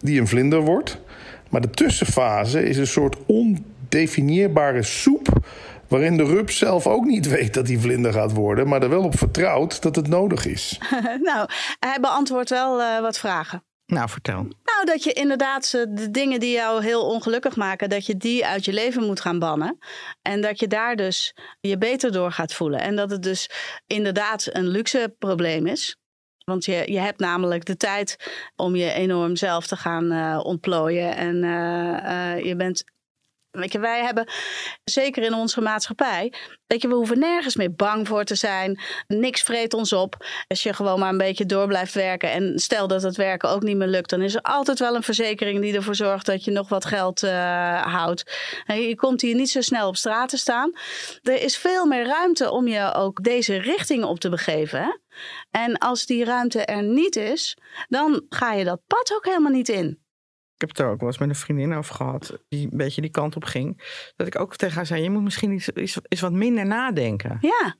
die 0.00 0.20
een 0.20 0.28
vlinder 0.28 0.60
wordt, 0.60 1.00
maar 1.48 1.60
de 1.60 1.70
tussenfase 1.70 2.68
is 2.68 2.76
een 2.76 2.86
soort 2.86 3.16
ondefinieerbare 3.26 4.82
soep 4.82 5.28
waarin 5.88 6.16
de 6.16 6.24
rups 6.24 6.58
zelf 6.58 6.86
ook 6.86 7.04
niet 7.04 7.28
weet 7.28 7.54
dat 7.54 7.68
hij 7.68 7.78
vlinder 7.78 8.12
gaat 8.12 8.32
worden, 8.32 8.68
maar 8.68 8.82
er 8.82 8.88
wel 8.88 9.04
op 9.04 9.18
vertrouwt 9.18 9.82
dat 9.82 9.96
het 9.96 10.08
nodig 10.08 10.46
is. 10.46 10.80
nou, 11.30 11.48
hij 11.78 11.98
beantwoordt 12.00 12.50
wel 12.50 13.00
wat 13.00 13.18
vragen. 13.18 13.62
Nou, 13.90 14.08
vertel. 14.08 14.42
Nou, 14.42 14.84
dat 14.84 15.04
je 15.04 15.12
inderdaad 15.12 15.70
de 15.70 16.10
dingen 16.10 16.40
die 16.40 16.52
jou 16.52 16.82
heel 16.82 17.06
ongelukkig 17.06 17.56
maken, 17.56 17.88
dat 17.88 18.06
je 18.06 18.16
die 18.16 18.46
uit 18.46 18.64
je 18.64 18.72
leven 18.72 19.02
moet 19.02 19.20
gaan 19.20 19.38
bannen. 19.38 19.78
En 20.22 20.40
dat 20.40 20.60
je 20.60 20.66
daar 20.66 20.96
dus 20.96 21.34
je 21.60 21.78
beter 21.78 22.12
door 22.12 22.32
gaat 22.32 22.52
voelen. 22.52 22.80
En 22.80 22.96
dat 22.96 23.10
het 23.10 23.22
dus 23.22 23.50
inderdaad 23.86 24.48
een 24.52 24.68
luxe 24.68 25.14
probleem 25.18 25.66
is. 25.66 25.96
Want 26.44 26.64
je, 26.64 26.92
je 26.92 26.98
hebt 26.98 27.20
namelijk 27.20 27.64
de 27.64 27.76
tijd 27.76 28.16
om 28.56 28.76
je 28.76 28.92
enorm 28.92 29.36
zelf 29.36 29.66
te 29.66 29.76
gaan 29.76 30.12
uh, 30.12 30.40
ontplooien. 30.42 31.16
En 31.16 31.42
uh, 31.42 32.36
uh, 32.36 32.44
je 32.44 32.56
bent 32.56 32.84
Weet 33.50 33.72
je, 33.72 33.78
wij 33.78 34.02
hebben, 34.02 34.28
zeker 34.84 35.22
in 35.22 35.34
onze 35.34 35.60
maatschappij, 35.60 36.32
weet 36.66 36.82
je, 36.82 36.88
we 36.88 36.94
hoeven 36.94 37.18
nergens 37.18 37.56
meer 37.56 37.74
bang 37.74 38.08
voor 38.08 38.24
te 38.24 38.34
zijn. 38.34 38.80
Niks 39.06 39.42
vreet 39.42 39.74
ons 39.74 39.92
op. 39.92 40.26
Als 40.46 40.62
je 40.62 40.72
gewoon 40.72 40.98
maar 40.98 41.08
een 41.08 41.18
beetje 41.18 41.46
door 41.46 41.66
blijft 41.66 41.94
werken 41.94 42.30
en 42.30 42.58
stel 42.58 42.88
dat 42.88 43.02
het 43.02 43.16
werken 43.16 43.48
ook 43.48 43.62
niet 43.62 43.76
meer 43.76 43.88
lukt, 43.88 44.10
dan 44.10 44.22
is 44.22 44.34
er 44.34 44.42
altijd 44.42 44.78
wel 44.78 44.94
een 44.94 45.02
verzekering 45.02 45.60
die 45.60 45.74
ervoor 45.74 45.94
zorgt 45.94 46.26
dat 46.26 46.44
je 46.44 46.50
nog 46.50 46.68
wat 46.68 46.84
geld 46.84 47.22
uh, 47.22 47.82
houdt. 47.82 48.32
Je 48.66 48.96
komt 48.96 49.20
hier 49.20 49.34
niet 49.34 49.50
zo 49.50 49.60
snel 49.60 49.88
op 49.88 49.96
straat 49.96 50.28
te 50.28 50.36
staan. 50.36 50.72
Er 51.22 51.42
is 51.42 51.56
veel 51.56 51.86
meer 51.86 52.06
ruimte 52.06 52.50
om 52.50 52.68
je 52.68 52.94
ook 52.94 53.22
deze 53.22 53.56
richting 53.56 54.04
op 54.04 54.20
te 54.20 54.28
begeven. 54.28 55.00
En 55.50 55.78
als 55.78 56.06
die 56.06 56.24
ruimte 56.24 56.64
er 56.64 56.82
niet 56.82 57.16
is, 57.16 57.56
dan 57.88 58.24
ga 58.28 58.52
je 58.52 58.64
dat 58.64 58.80
pad 58.86 59.12
ook 59.14 59.24
helemaal 59.24 59.52
niet 59.52 59.68
in. 59.68 60.08
Ik 60.60 60.68
heb 60.68 60.76
het 60.76 60.86
er 60.86 60.92
ook 60.92 61.00
wel 61.00 61.08
eens 61.08 61.18
met 61.18 61.28
een 61.28 61.34
vriendin 61.34 61.74
over 61.74 61.94
gehad, 61.94 62.38
die 62.48 62.68
een 62.70 62.76
beetje 62.76 63.00
die 63.00 63.10
kant 63.10 63.36
op 63.36 63.44
ging. 63.44 63.82
Dat 64.16 64.26
ik 64.26 64.38
ook 64.38 64.56
tegen 64.56 64.76
haar 64.76 64.86
zei: 64.86 65.02
Je 65.02 65.10
moet 65.10 65.22
misschien 65.22 65.50
eens, 65.50 65.68
eens, 66.08 66.20
wat 66.20 66.32
minder 66.32 66.66
nadenken. 66.66 67.38
Ja, 67.40 67.76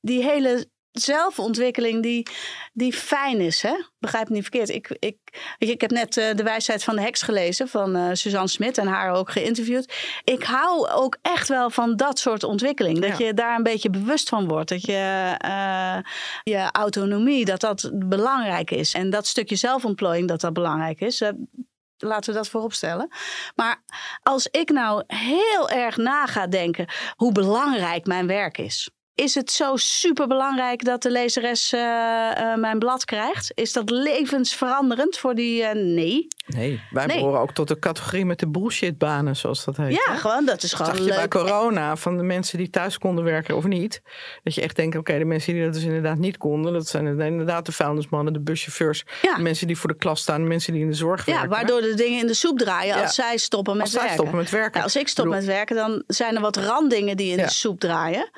die 0.00 0.22
hele 0.22 0.68
zelfontwikkeling 0.92 2.02
die, 2.02 2.26
die 2.72 2.92
fijn 2.92 3.40
is. 3.40 3.62
Hè? 3.62 3.74
Begrijp 3.98 4.28
me 4.28 4.34
niet 4.34 4.42
verkeerd. 4.42 4.68
Ik, 4.68 4.96
ik, 4.98 5.16
ik 5.58 5.80
heb 5.80 5.90
net 5.90 6.16
uh, 6.16 6.34
De 6.34 6.42
wijsheid 6.42 6.84
van 6.84 6.96
de 6.96 7.02
heks 7.02 7.22
gelezen 7.22 7.68
van 7.68 7.96
uh, 7.96 8.08
Suzanne 8.12 8.48
Smit 8.48 8.78
en 8.78 8.86
haar 8.86 9.12
ook 9.12 9.30
geïnterviewd. 9.30 9.94
Ik 10.24 10.42
hou 10.42 10.88
ook 10.88 11.18
echt 11.22 11.48
wel 11.48 11.70
van 11.70 11.96
dat 11.96 12.18
soort 12.18 12.42
ontwikkeling. 12.42 12.98
Dat 12.98 13.18
je 13.18 13.34
daar 13.34 13.56
een 13.56 13.62
beetje 13.62 13.90
bewust 13.90 14.28
van 14.28 14.48
wordt. 14.48 14.68
Dat 14.68 14.84
je 14.86 15.34
uh, 15.44 15.98
je 16.42 16.68
autonomie, 16.72 17.44
dat 17.44 17.60
dat 17.60 17.90
belangrijk 17.94 18.70
is. 18.70 18.94
En 18.94 19.10
dat 19.10 19.26
stukje 19.26 19.56
zelfontplooiing, 19.56 20.28
dat 20.28 20.40
dat 20.40 20.52
belangrijk 20.52 21.00
is. 21.00 21.22
Laten 22.04 22.32
we 22.32 22.38
dat 22.38 22.48
voorop 22.48 22.72
stellen. 22.72 23.08
Maar 23.54 23.82
als 24.22 24.46
ik 24.46 24.70
nou 24.70 25.04
heel 25.06 25.70
erg 25.70 25.96
na 25.96 26.26
ga 26.26 26.46
denken 26.46 26.86
hoe 27.16 27.32
belangrijk 27.32 28.06
mijn 28.06 28.26
werk 28.26 28.58
is. 28.58 28.90
Is 29.14 29.34
het 29.34 29.50
zo 29.50 29.76
super 29.76 30.26
belangrijk 30.26 30.84
dat 30.84 31.02
de 31.02 31.10
lezeres 31.10 31.72
uh, 31.72 31.80
uh, 31.80 32.56
mijn 32.56 32.78
blad 32.78 33.04
krijgt? 33.04 33.52
Is 33.54 33.72
dat 33.72 33.90
levensveranderend 33.90 35.18
voor 35.18 35.34
die? 35.34 35.62
Uh, 35.62 35.72
nee. 35.72 36.28
Nee, 36.46 36.80
wij 36.90 37.06
nee. 37.06 37.18
behoren 37.18 37.40
ook 37.40 37.52
tot 37.52 37.68
de 37.68 37.78
categorie 37.78 38.24
met 38.24 38.38
de 38.38 38.48
bullshitbanen, 38.48 39.36
zoals 39.36 39.64
dat 39.64 39.76
heet. 39.76 39.94
Ja, 39.94 40.12
hè? 40.12 40.16
gewoon, 40.16 40.44
dat 40.44 40.62
is 40.62 40.72
gewoon 40.72 40.92
Zag 40.92 41.00
je 41.00 41.08
leuk. 41.08 41.16
bij 41.16 41.28
corona 41.28 41.96
van 41.96 42.16
de 42.16 42.22
mensen 42.22 42.58
die 42.58 42.70
thuis 42.70 42.98
konden 42.98 43.24
werken 43.24 43.56
of 43.56 43.64
niet. 43.64 44.02
Dat 44.42 44.54
je 44.54 44.60
echt 44.60 44.76
denkt, 44.76 44.96
oké, 44.96 45.10
okay, 45.10 45.22
de 45.22 45.28
mensen 45.28 45.52
die 45.52 45.64
dat 45.64 45.74
dus 45.74 45.82
inderdaad 45.82 46.18
niet 46.18 46.36
konden. 46.36 46.72
Dat 46.72 46.88
zijn 46.88 47.20
inderdaad 47.20 47.66
de 47.66 47.72
vuilnismannen, 47.72 48.32
de 48.32 48.40
buschauffeurs. 48.40 49.04
Ja. 49.22 49.36
De 49.36 49.42
mensen 49.42 49.66
die 49.66 49.78
voor 49.78 49.90
de 49.90 49.96
klas 49.96 50.20
staan, 50.20 50.40
de 50.40 50.48
mensen 50.48 50.72
die 50.72 50.82
in 50.82 50.88
de 50.88 50.96
zorg 50.96 51.24
werken. 51.24 51.44
Ja, 51.44 51.50
waardoor 51.50 51.80
de 51.80 51.94
dingen 51.94 52.20
in 52.20 52.26
de 52.26 52.34
soep 52.34 52.58
draaien 52.58 52.94
als 52.94 53.16
ja. 53.16 53.22
zij 53.22 53.36
stoppen 53.36 53.72
met 53.76 53.82
als 53.82 53.92
werken. 53.92 54.08
Zij 54.10 54.18
stoppen 54.18 54.38
met 54.42 54.50
werken. 54.50 54.78
Ja, 54.78 54.84
als 54.84 54.96
ik 54.96 55.08
stop 55.08 55.24
bedoel... 55.24 55.40
met 55.40 55.48
werken, 55.48 55.76
dan 55.76 56.02
zijn 56.06 56.34
er 56.34 56.40
wat 56.40 56.56
randdingen 56.56 57.16
die 57.16 57.30
in 57.30 57.36
de 57.36 57.50
soep 57.50 57.80
draaien 57.80 58.30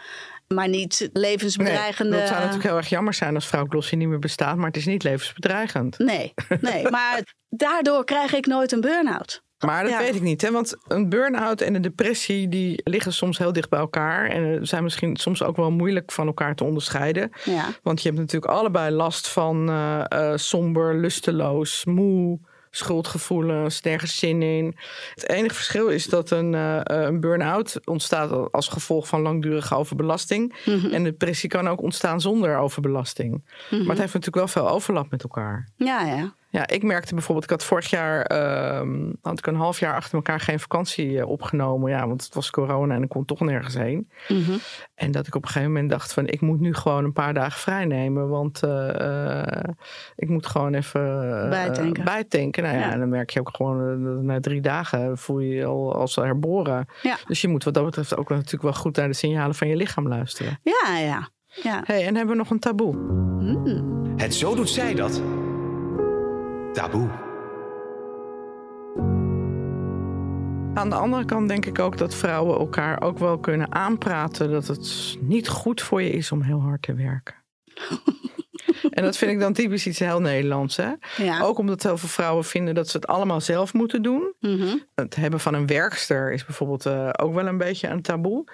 maar 0.54 0.68
niet 0.68 1.10
levensbedreigende. 1.12 2.10
Nee, 2.10 2.20
dat 2.20 2.28
zou 2.28 2.40
natuurlijk 2.40 2.68
heel 2.68 2.76
erg 2.76 2.88
jammer 2.88 3.14
zijn 3.14 3.34
als 3.34 3.46
vrouw 3.46 3.66
Glossy 3.68 3.94
niet 3.94 4.08
meer 4.08 4.18
bestaat, 4.18 4.56
maar 4.56 4.66
het 4.66 4.76
is 4.76 4.86
niet 4.86 5.02
levensbedreigend. 5.02 5.98
Nee, 5.98 6.34
nee 6.60 6.90
maar 6.98 7.34
daardoor 7.48 8.04
krijg 8.04 8.34
ik 8.34 8.46
nooit 8.46 8.72
een 8.72 8.80
burn-out. 8.80 9.44
Maar 9.58 9.82
dat 9.82 9.92
ja. 9.92 9.98
weet 9.98 10.14
ik 10.14 10.22
niet, 10.22 10.42
hè? 10.42 10.50
want 10.50 10.76
een 10.88 11.08
burn-out 11.08 11.60
en 11.60 11.74
een 11.74 11.82
depressie 11.82 12.48
die 12.48 12.80
liggen 12.84 13.12
soms 13.12 13.38
heel 13.38 13.52
dicht 13.52 13.68
bij 13.68 13.78
elkaar 13.78 14.28
en 14.28 14.66
zijn 14.66 14.82
misschien 14.82 15.16
soms 15.16 15.42
ook 15.42 15.56
wel 15.56 15.70
moeilijk 15.70 16.12
van 16.12 16.26
elkaar 16.26 16.54
te 16.54 16.64
onderscheiden. 16.64 17.30
Ja. 17.44 17.64
Want 17.82 18.02
je 18.02 18.08
hebt 18.08 18.20
natuurlijk 18.20 18.52
allebei 18.52 18.90
last 18.90 19.28
van 19.28 19.70
uh, 19.70 20.04
uh, 20.08 20.32
somber, 20.34 20.96
lusteloos, 20.96 21.84
moe 21.84 22.38
schuldgevoelens, 22.76 23.80
nergens 23.80 24.18
zin 24.18 24.42
in. 24.42 24.76
Het 25.14 25.28
enige 25.28 25.54
verschil 25.54 25.88
is 25.88 26.06
dat 26.06 26.30
een, 26.30 26.52
uh, 26.52 26.80
een 26.82 27.20
burn-out 27.20 27.80
ontstaat 27.84 28.52
als 28.52 28.68
gevolg 28.68 29.08
van 29.08 29.20
langdurige 29.20 29.74
overbelasting. 29.74 30.54
Mm 30.64 30.78
-hmm. 30.78 30.92
En 30.92 31.04
depressie 31.04 31.48
kan 31.48 31.68
ook 31.68 31.82
ontstaan 31.82 32.20
zonder 32.20 32.58
overbelasting. 32.58 33.30
Mm 33.32 33.42
-hmm. 33.68 33.78
Maar 33.78 33.88
het 33.88 33.98
heeft 33.98 34.14
natuurlijk 34.14 34.36
wel 34.36 34.48
veel 34.48 34.68
overlap 34.68 35.10
met 35.10 35.22
elkaar. 35.22 35.68
Ja, 35.76 36.00
ja. 36.06 36.34
Ja, 36.56 36.66
ik 36.66 36.82
merkte 36.82 37.14
bijvoorbeeld, 37.14 37.44
ik 37.44 37.50
had 37.50 37.64
vorig 37.64 37.90
jaar 37.90 38.32
uh, 38.32 39.12
had 39.22 39.38
ik 39.38 39.46
een 39.46 39.56
half 39.56 39.80
jaar 39.80 39.94
achter 39.94 40.14
elkaar 40.14 40.40
geen 40.40 40.60
vakantie 40.60 41.10
uh, 41.10 41.28
opgenomen. 41.28 41.90
Ja, 41.90 42.06
want 42.08 42.24
het 42.24 42.34
was 42.34 42.50
corona 42.50 42.94
en 42.94 43.02
ik 43.02 43.08
kon 43.08 43.24
toch 43.24 43.40
nergens 43.40 43.74
heen. 43.74 44.10
Mm 44.28 44.42
-hmm. 44.42 44.58
En 44.94 45.10
dat 45.10 45.26
ik 45.26 45.34
op 45.34 45.42
een 45.42 45.48
gegeven 45.48 45.72
moment 45.72 45.90
dacht 45.90 46.12
van 46.12 46.26
ik 46.26 46.40
moet 46.40 46.60
nu 46.60 46.74
gewoon 46.74 47.04
een 47.04 47.12
paar 47.12 47.34
dagen 47.34 47.60
vrij 47.60 47.84
nemen. 47.84 48.28
Want 48.28 48.62
uh, 48.64 49.40
ik 50.16 50.28
moet 50.28 50.46
gewoon 50.46 50.74
even 50.74 51.02
bijtanken. 51.50 52.04
bijtanken. 52.04 52.62
Nou 52.62 52.76
ja, 52.76 52.90
ja, 52.90 52.96
dan 52.96 53.08
merk 53.08 53.30
je 53.30 53.40
ook 53.40 53.56
gewoon 53.56 54.24
na 54.24 54.40
drie 54.40 54.60
dagen 54.60 55.18
voel 55.18 55.38
je 55.38 55.54
je 55.54 55.64
al 55.64 55.94
als 55.94 56.14
herboren. 56.14 56.86
Ja. 57.02 57.16
Dus 57.26 57.40
je 57.40 57.48
moet 57.48 57.64
wat 57.64 57.74
dat 57.74 57.84
betreft 57.84 58.16
ook 58.16 58.28
natuurlijk 58.28 58.62
wel 58.62 58.72
goed 58.72 58.96
naar 58.96 59.08
de 59.08 59.14
signalen 59.14 59.54
van 59.54 59.68
je 59.68 59.76
lichaam 59.76 60.08
luisteren. 60.08 60.60
Ja, 60.62 60.98
ja. 60.98 61.28
ja. 61.62 61.82
Hey, 61.84 62.06
en 62.06 62.16
hebben 62.16 62.34
we 62.34 62.42
nog 62.42 62.50
een 62.50 62.58
taboe? 62.58 62.96
Mm. 62.96 64.14
Het 64.16 64.34
zo 64.34 64.54
doet 64.54 64.70
zij 64.70 64.94
dat. 64.94 65.22
Taboe. 66.76 67.08
Aan 70.74 70.90
de 70.90 70.94
andere 70.94 71.24
kant 71.24 71.48
denk 71.48 71.66
ik 71.66 71.78
ook 71.78 71.98
dat 71.98 72.14
vrouwen 72.14 72.58
elkaar 72.58 73.02
ook 73.02 73.18
wel 73.18 73.38
kunnen 73.38 73.72
aanpraten 73.72 74.50
dat 74.50 74.66
het 74.66 75.16
niet 75.20 75.48
goed 75.48 75.80
voor 75.80 76.02
je 76.02 76.10
is 76.10 76.32
om 76.32 76.42
heel 76.42 76.60
hard 76.60 76.82
te 76.82 76.94
werken. 76.94 77.34
En 78.90 79.04
dat 79.04 79.16
vind 79.16 79.30
ik 79.30 79.40
dan 79.40 79.52
typisch 79.52 79.86
iets 79.86 79.98
heel 79.98 80.20
Nederlands. 80.20 80.76
Hè? 80.76 80.90
Ja. 81.16 81.40
Ook 81.40 81.58
omdat 81.58 81.82
heel 81.82 81.98
veel 81.98 82.08
vrouwen 82.08 82.44
vinden 82.44 82.74
dat 82.74 82.88
ze 82.88 82.96
het 82.96 83.06
allemaal 83.06 83.40
zelf 83.40 83.72
moeten 83.72 84.02
doen. 84.02 84.34
Mhm. 84.40 84.76
Het 84.94 85.16
hebben 85.16 85.40
van 85.40 85.54
een 85.54 85.66
werkster 85.66 86.32
is 86.32 86.44
bijvoorbeeld 86.44 86.86
eh, 86.86 87.08
ook 87.12 87.34
wel 87.34 87.46
een 87.46 87.58
beetje 87.58 87.88
een 87.88 88.02
taboe. 88.02 88.44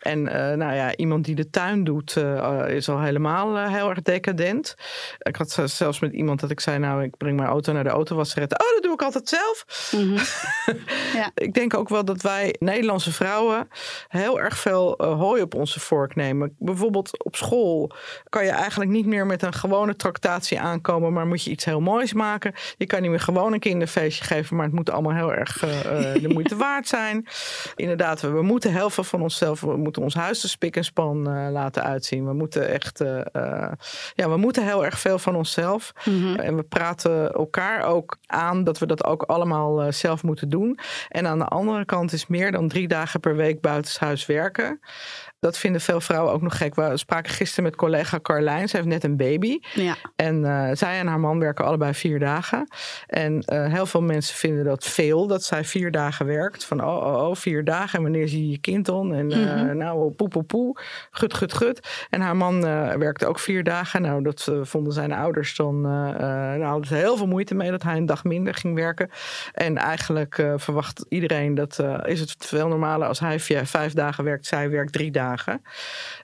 En 0.00 0.28
eh, 0.28 0.56
nou 0.56 0.74
ja, 0.74 0.96
iemand 0.96 1.24
die 1.24 1.34
de 1.34 1.50
tuin 1.50 1.84
doet 1.84 2.16
eh, 2.16 2.62
is 2.68 2.88
al 2.88 3.00
helemaal 3.00 3.68
heel 3.68 3.88
erg 3.88 4.02
decadent. 4.02 4.74
Ik 5.18 5.36
had 5.36 5.62
zelfs 5.64 6.00
met 6.00 6.12
iemand 6.12 6.40
dat 6.40 6.50
ik 6.50 6.60
zei, 6.60 6.78
nou 6.78 7.02
ik 7.02 7.16
breng 7.16 7.36
mijn 7.36 7.48
auto 7.48 7.72
naar 7.72 7.84
de 7.84 7.90
autowasseretten. 7.90 8.60
Oh, 8.60 8.72
dat 8.72 8.82
doe 8.82 8.92
ik 8.92 9.02
altijd 9.02 9.28
zelf. 9.28 9.64
Mhm. 9.92 10.18
Ja. 11.14 11.30
Ik 11.34 11.54
denk 11.54 11.74
ook 11.74 11.88
wel 11.88 12.04
dat 12.04 12.22
wij 12.22 12.54
Nederlandse 12.58 13.12
vrouwen 13.12 13.68
heel 14.08 14.40
erg 14.40 14.58
veel 14.58 14.94
hooi 14.98 15.42
op 15.42 15.54
onze 15.54 15.80
vork 15.80 16.14
nemen. 16.14 16.54
Bijvoorbeeld 16.58 17.24
op 17.24 17.36
school 17.36 17.92
kan 18.28 18.44
je 18.44 18.50
eigenlijk 18.50 18.90
niet 18.90 19.06
meer 19.06 19.26
met 19.26 19.42
een 19.42 19.52
gewone 19.60 19.96
tractatie 19.96 20.60
aankomen, 20.60 21.12
maar 21.12 21.26
moet 21.26 21.44
je 21.44 21.50
iets 21.50 21.64
heel 21.64 21.80
moois 21.80 22.12
maken. 22.12 22.54
Je 22.76 22.86
kan 22.86 23.00
niet 23.00 23.10
meer 23.10 23.20
gewoon 23.20 23.52
een 23.52 23.60
kinderfeestje 23.60 24.24
geven, 24.24 24.56
maar 24.56 24.66
het 24.66 24.74
moet 24.74 24.90
allemaal 24.90 25.14
heel 25.14 25.34
erg 25.34 25.62
eh, 25.62 26.14
eh, 26.14 26.22
de 26.22 26.28
moeite 26.28 26.56
waard 26.66 26.88
zijn. 26.88 27.26
Inderdaad, 27.76 28.20
we, 28.20 28.28
we 28.28 28.42
moeten 28.42 28.72
heel 28.72 28.90
veel 28.90 29.04
van 29.04 29.22
onszelf, 29.22 29.60
we 29.60 29.76
moeten 29.76 30.02
ons 30.02 30.14
huis 30.14 30.40
de 30.40 30.48
spik 30.48 30.76
en 30.76 30.84
span 30.84 31.30
eh, 31.30 31.50
laten 31.50 31.82
uitzien. 31.82 32.26
We 32.26 32.32
moeten 32.32 32.68
echt, 32.68 32.98
ja, 34.14 34.28
we 34.28 34.36
moeten 34.36 34.64
heel 34.64 34.84
erg 34.84 34.98
veel 34.98 35.18
van 35.18 35.36
onszelf. 35.36 35.92
Mhm. 36.04 36.34
En 36.34 36.56
we 36.56 36.62
praten 36.62 37.32
elkaar 37.32 37.84
ook 37.84 38.18
aan 38.26 38.64
dat 38.64 38.78
we 38.78 38.86
dat 38.86 39.04
ook 39.04 39.22
allemaal 39.22 39.92
zelf 39.92 40.22
moeten 40.22 40.48
doen. 40.48 40.78
En 41.08 41.26
aan 41.26 41.38
de 41.38 41.44
andere 41.44 41.84
kant 41.84 42.12
is 42.12 42.26
meer 42.26 42.52
dan 42.52 42.68
drie 42.68 42.88
dagen 42.88 43.20
per 43.20 43.36
week 43.36 43.60
buitenshuis 43.60 44.26
werken. 44.26 44.80
Dat 45.40 45.58
vinden 45.58 45.80
veel 45.80 46.00
vrouwen 46.00 46.32
ook 46.32 46.42
nog 46.42 46.56
gek. 46.56 46.74
We 46.74 46.96
spraken 46.96 47.32
gisteren 47.32 47.64
met 47.64 47.76
collega 47.76 48.18
Carlijn. 48.22 48.68
Ze 48.68 48.76
heeft 48.76 48.88
net 48.88 49.04
een 49.04 49.16
baby. 49.16 49.58
Ja. 49.74 49.96
En 50.16 50.44
eh, 50.44 50.76
zij 50.76 50.98
en 50.98 51.06
haar 51.06 51.20
man 51.20 51.38
werken 51.38 51.64
allebei 51.64 51.94
vier 51.94 52.18
dagen. 52.18 52.68
En 53.06 53.40
eh, 53.40 53.72
heel 53.72 53.86
veel 53.86 54.02
mensen 54.02 54.36
vinden 54.36 54.64
dat 54.64 54.84
veel, 54.84 55.26
dat 55.26 55.42
zij 55.42 55.64
vier 55.64 55.90
dagen 55.90 56.26
werkt. 56.26 56.64
Van 56.64 56.84
oh, 56.84 56.96
oh, 56.96 57.28
oh, 57.28 57.34
vier 57.34 57.64
dagen. 57.64 57.96
En 57.96 58.02
wanneer 58.02 58.28
zie 58.28 58.44
je 58.44 58.50
je 58.50 58.58
kind 58.58 58.86
dan? 58.86 59.14
En 59.14 59.32
eh, 59.32 59.74
nou, 59.74 60.10
poe, 60.10 60.28
poe, 60.28 60.42
poe. 60.42 60.76
Gut, 61.10 61.34
gut, 61.34 61.52
gut. 61.52 62.06
En 62.10 62.20
haar 62.20 62.36
man 62.36 62.60
werkte 62.98 63.26
ook 63.26 63.38
vier 63.38 63.64
dagen. 63.64 64.02
Nou, 64.02 64.22
dat 64.22 64.52
vonden 64.62 64.92
zijn 64.92 65.12
ouders 65.12 65.56
dan... 65.56 65.80
nou, 65.80 66.62
hadden 66.62 66.86
ze 66.86 66.94
heel 66.94 67.16
veel 67.16 67.26
moeite 67.26 67.54
mee 67.54 67.70
dat 67.70 67.82
hij 67.82 67.96
een 67.96 68.06
dag 68.06 68.24
minder 68.24 68.54
ging 68.54 68.74
werken. 68.74 69.10
En 69.52 69.76
eigenlijk 69.76 70.42
verwacht 70.56 71.06
iedereen 71.08 71.54
dat... 71.54 71.82
is 72.04 72.20
het 72.20 72.34
veel 72.38 72.68
normaler 72.68 73.08
als 73.08 73.20
hij 73.20 73.40
vijf 73.40 73.92
dagen 73.92 74.24
werkt, 74.24 74.46
zij 74.46 74.70
werkt 74.70 74.92
drie 74.92 75.10
dagen. 75.10 75.29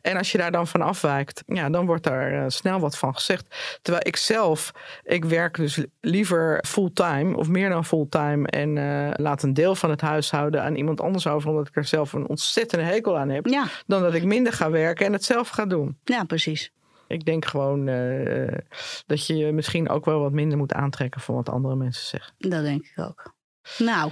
En 0.03 0.17
als 0.17 0.33
je 0.33 0.39
daar 0.39 0.51
dan 0.51 0.67
van 0.67 0.83
afwijkt, 0.83 1.43
ja, 1.47 1.71
dan 1.71 1.87
wordt 1.87 2.03
daar 2.05 2.33
eh, 2.33 2.45
snel 2.49 2.81
wat 2.81 2.99
van 2.99 3.15
gezegd. 3.15 3.79
Terwijl 3.83 4.07
ik 4.07 4.17
zelf, 4.17 4.73
ik 5.03 5.25
werk 5.25 5.57
dus 5.57 5.85
liever 6.01 6.65
fulltime 6.67 7.37
of 7.37 7.49
meer 7.49 7.69
dan 7.69 7.85
fulltime 7.85 8.47
en 8.49 8.79
eh, 8.79 9.11
laat 9.17 9.43
een 9.43 9.55
deel 9.55 9.75
van 9.75 9.91
het 9.91 10.01
huishouden 10.01 10.63
aan 10.63 10.75
iemand 10.75 11.01
anders 11.01 11.27
over, 11.27 11.51
omdat 11.51 11.69
ik 11.69 11.77
er 11.77 11.85
zelf 11.85 12.13
een 12.13 12.29
ontzettende 12.29 12.85
hekel 12.85 13.19
aan 13.19 13.29
heb, 13.29 13.47
Ja. 13.47 13.65
dan 13.87 14.03
dat 14.03 14.15
ik 14.15 14.25
minder 14.25 14.53
ga 14.53 14.71
werken 14.71 15.07
en 15.07 15.13
het 15.13 15.25
zelf 15.25 15.49
ga 15.49 15.67
doen. 15.67 15.99
ja, 16.05 16.25
precies. 16.25 16.71
Ik 17.09 17.25
denk 17.25 17.45
gewoon 17.45 17.89
eh, 17.89 18.59
dat 19.07 19.27
je 19.27 19.37
je 19.37 19.53
misschien 19.53 19.89
ook 19.89 20.05
wel 20.05 20.21
wat 20.21 20.33
minder 20.33 20.59
moet 20.59 20.73
aantrekken 20.73 21.21
van 21.21 21.35
wat 21.35 21.49
andere 21.49 21.77
mensen 21.77 22.07
zeggen. 22.07 22.35
Dat 22.39 22.63
denk 22.63 22.85
ik 22.85 23.05
ook. 23.05 23.35
Nou, 23.79 24.11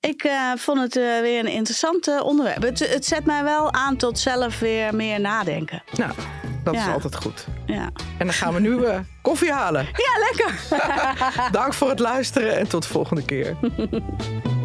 ik 0.00 0.22
eh, 0.22 0.52
vond 0.56 0.80
het 0.80 0.96
eh, 0.96 1.20
weer 1.20 1.38
een 1.38 1.52
interessant 1.52 2.22
onderwerp. 2.22 2.62
Het, 2.62 2.78
het 2.78 3.06
zet 3.06 3.24
mij 3.24 3.42
wel 3.42 3.72
aan 3.72 3.96
tot 3.96 4.18
zelf 4.18 4.58
weer 4.58 4.94
meer 4.94 5.20
nadenken. 5.20 5.82
Nou, 5.96 6.12
dat 6.64 6.74
is 6.74 6.86
altijd 6.86 7.16
goed. 7.16 7.46
Ja, 7.66 7.90
En 8.18 8.26
dan 8.26 8.32
gaan 8.32 8.54
we 8.54 8.60
nu 8.60 8.84
eh, 8.84 8.98
koffie 9.22 9.52
halen. 9.52 9.84
ja 9.84 10.18
lekker. 10.30 10.60
Dank 11.60 11.74
voor 11.74 11.88
het 11.88 11.98
luisteren 11.98 12.56
en 12.56 12.68
tot 12.68 12.82
de 12.82 12.88
volgende 12.88 13.24
keer. 13.24 13.56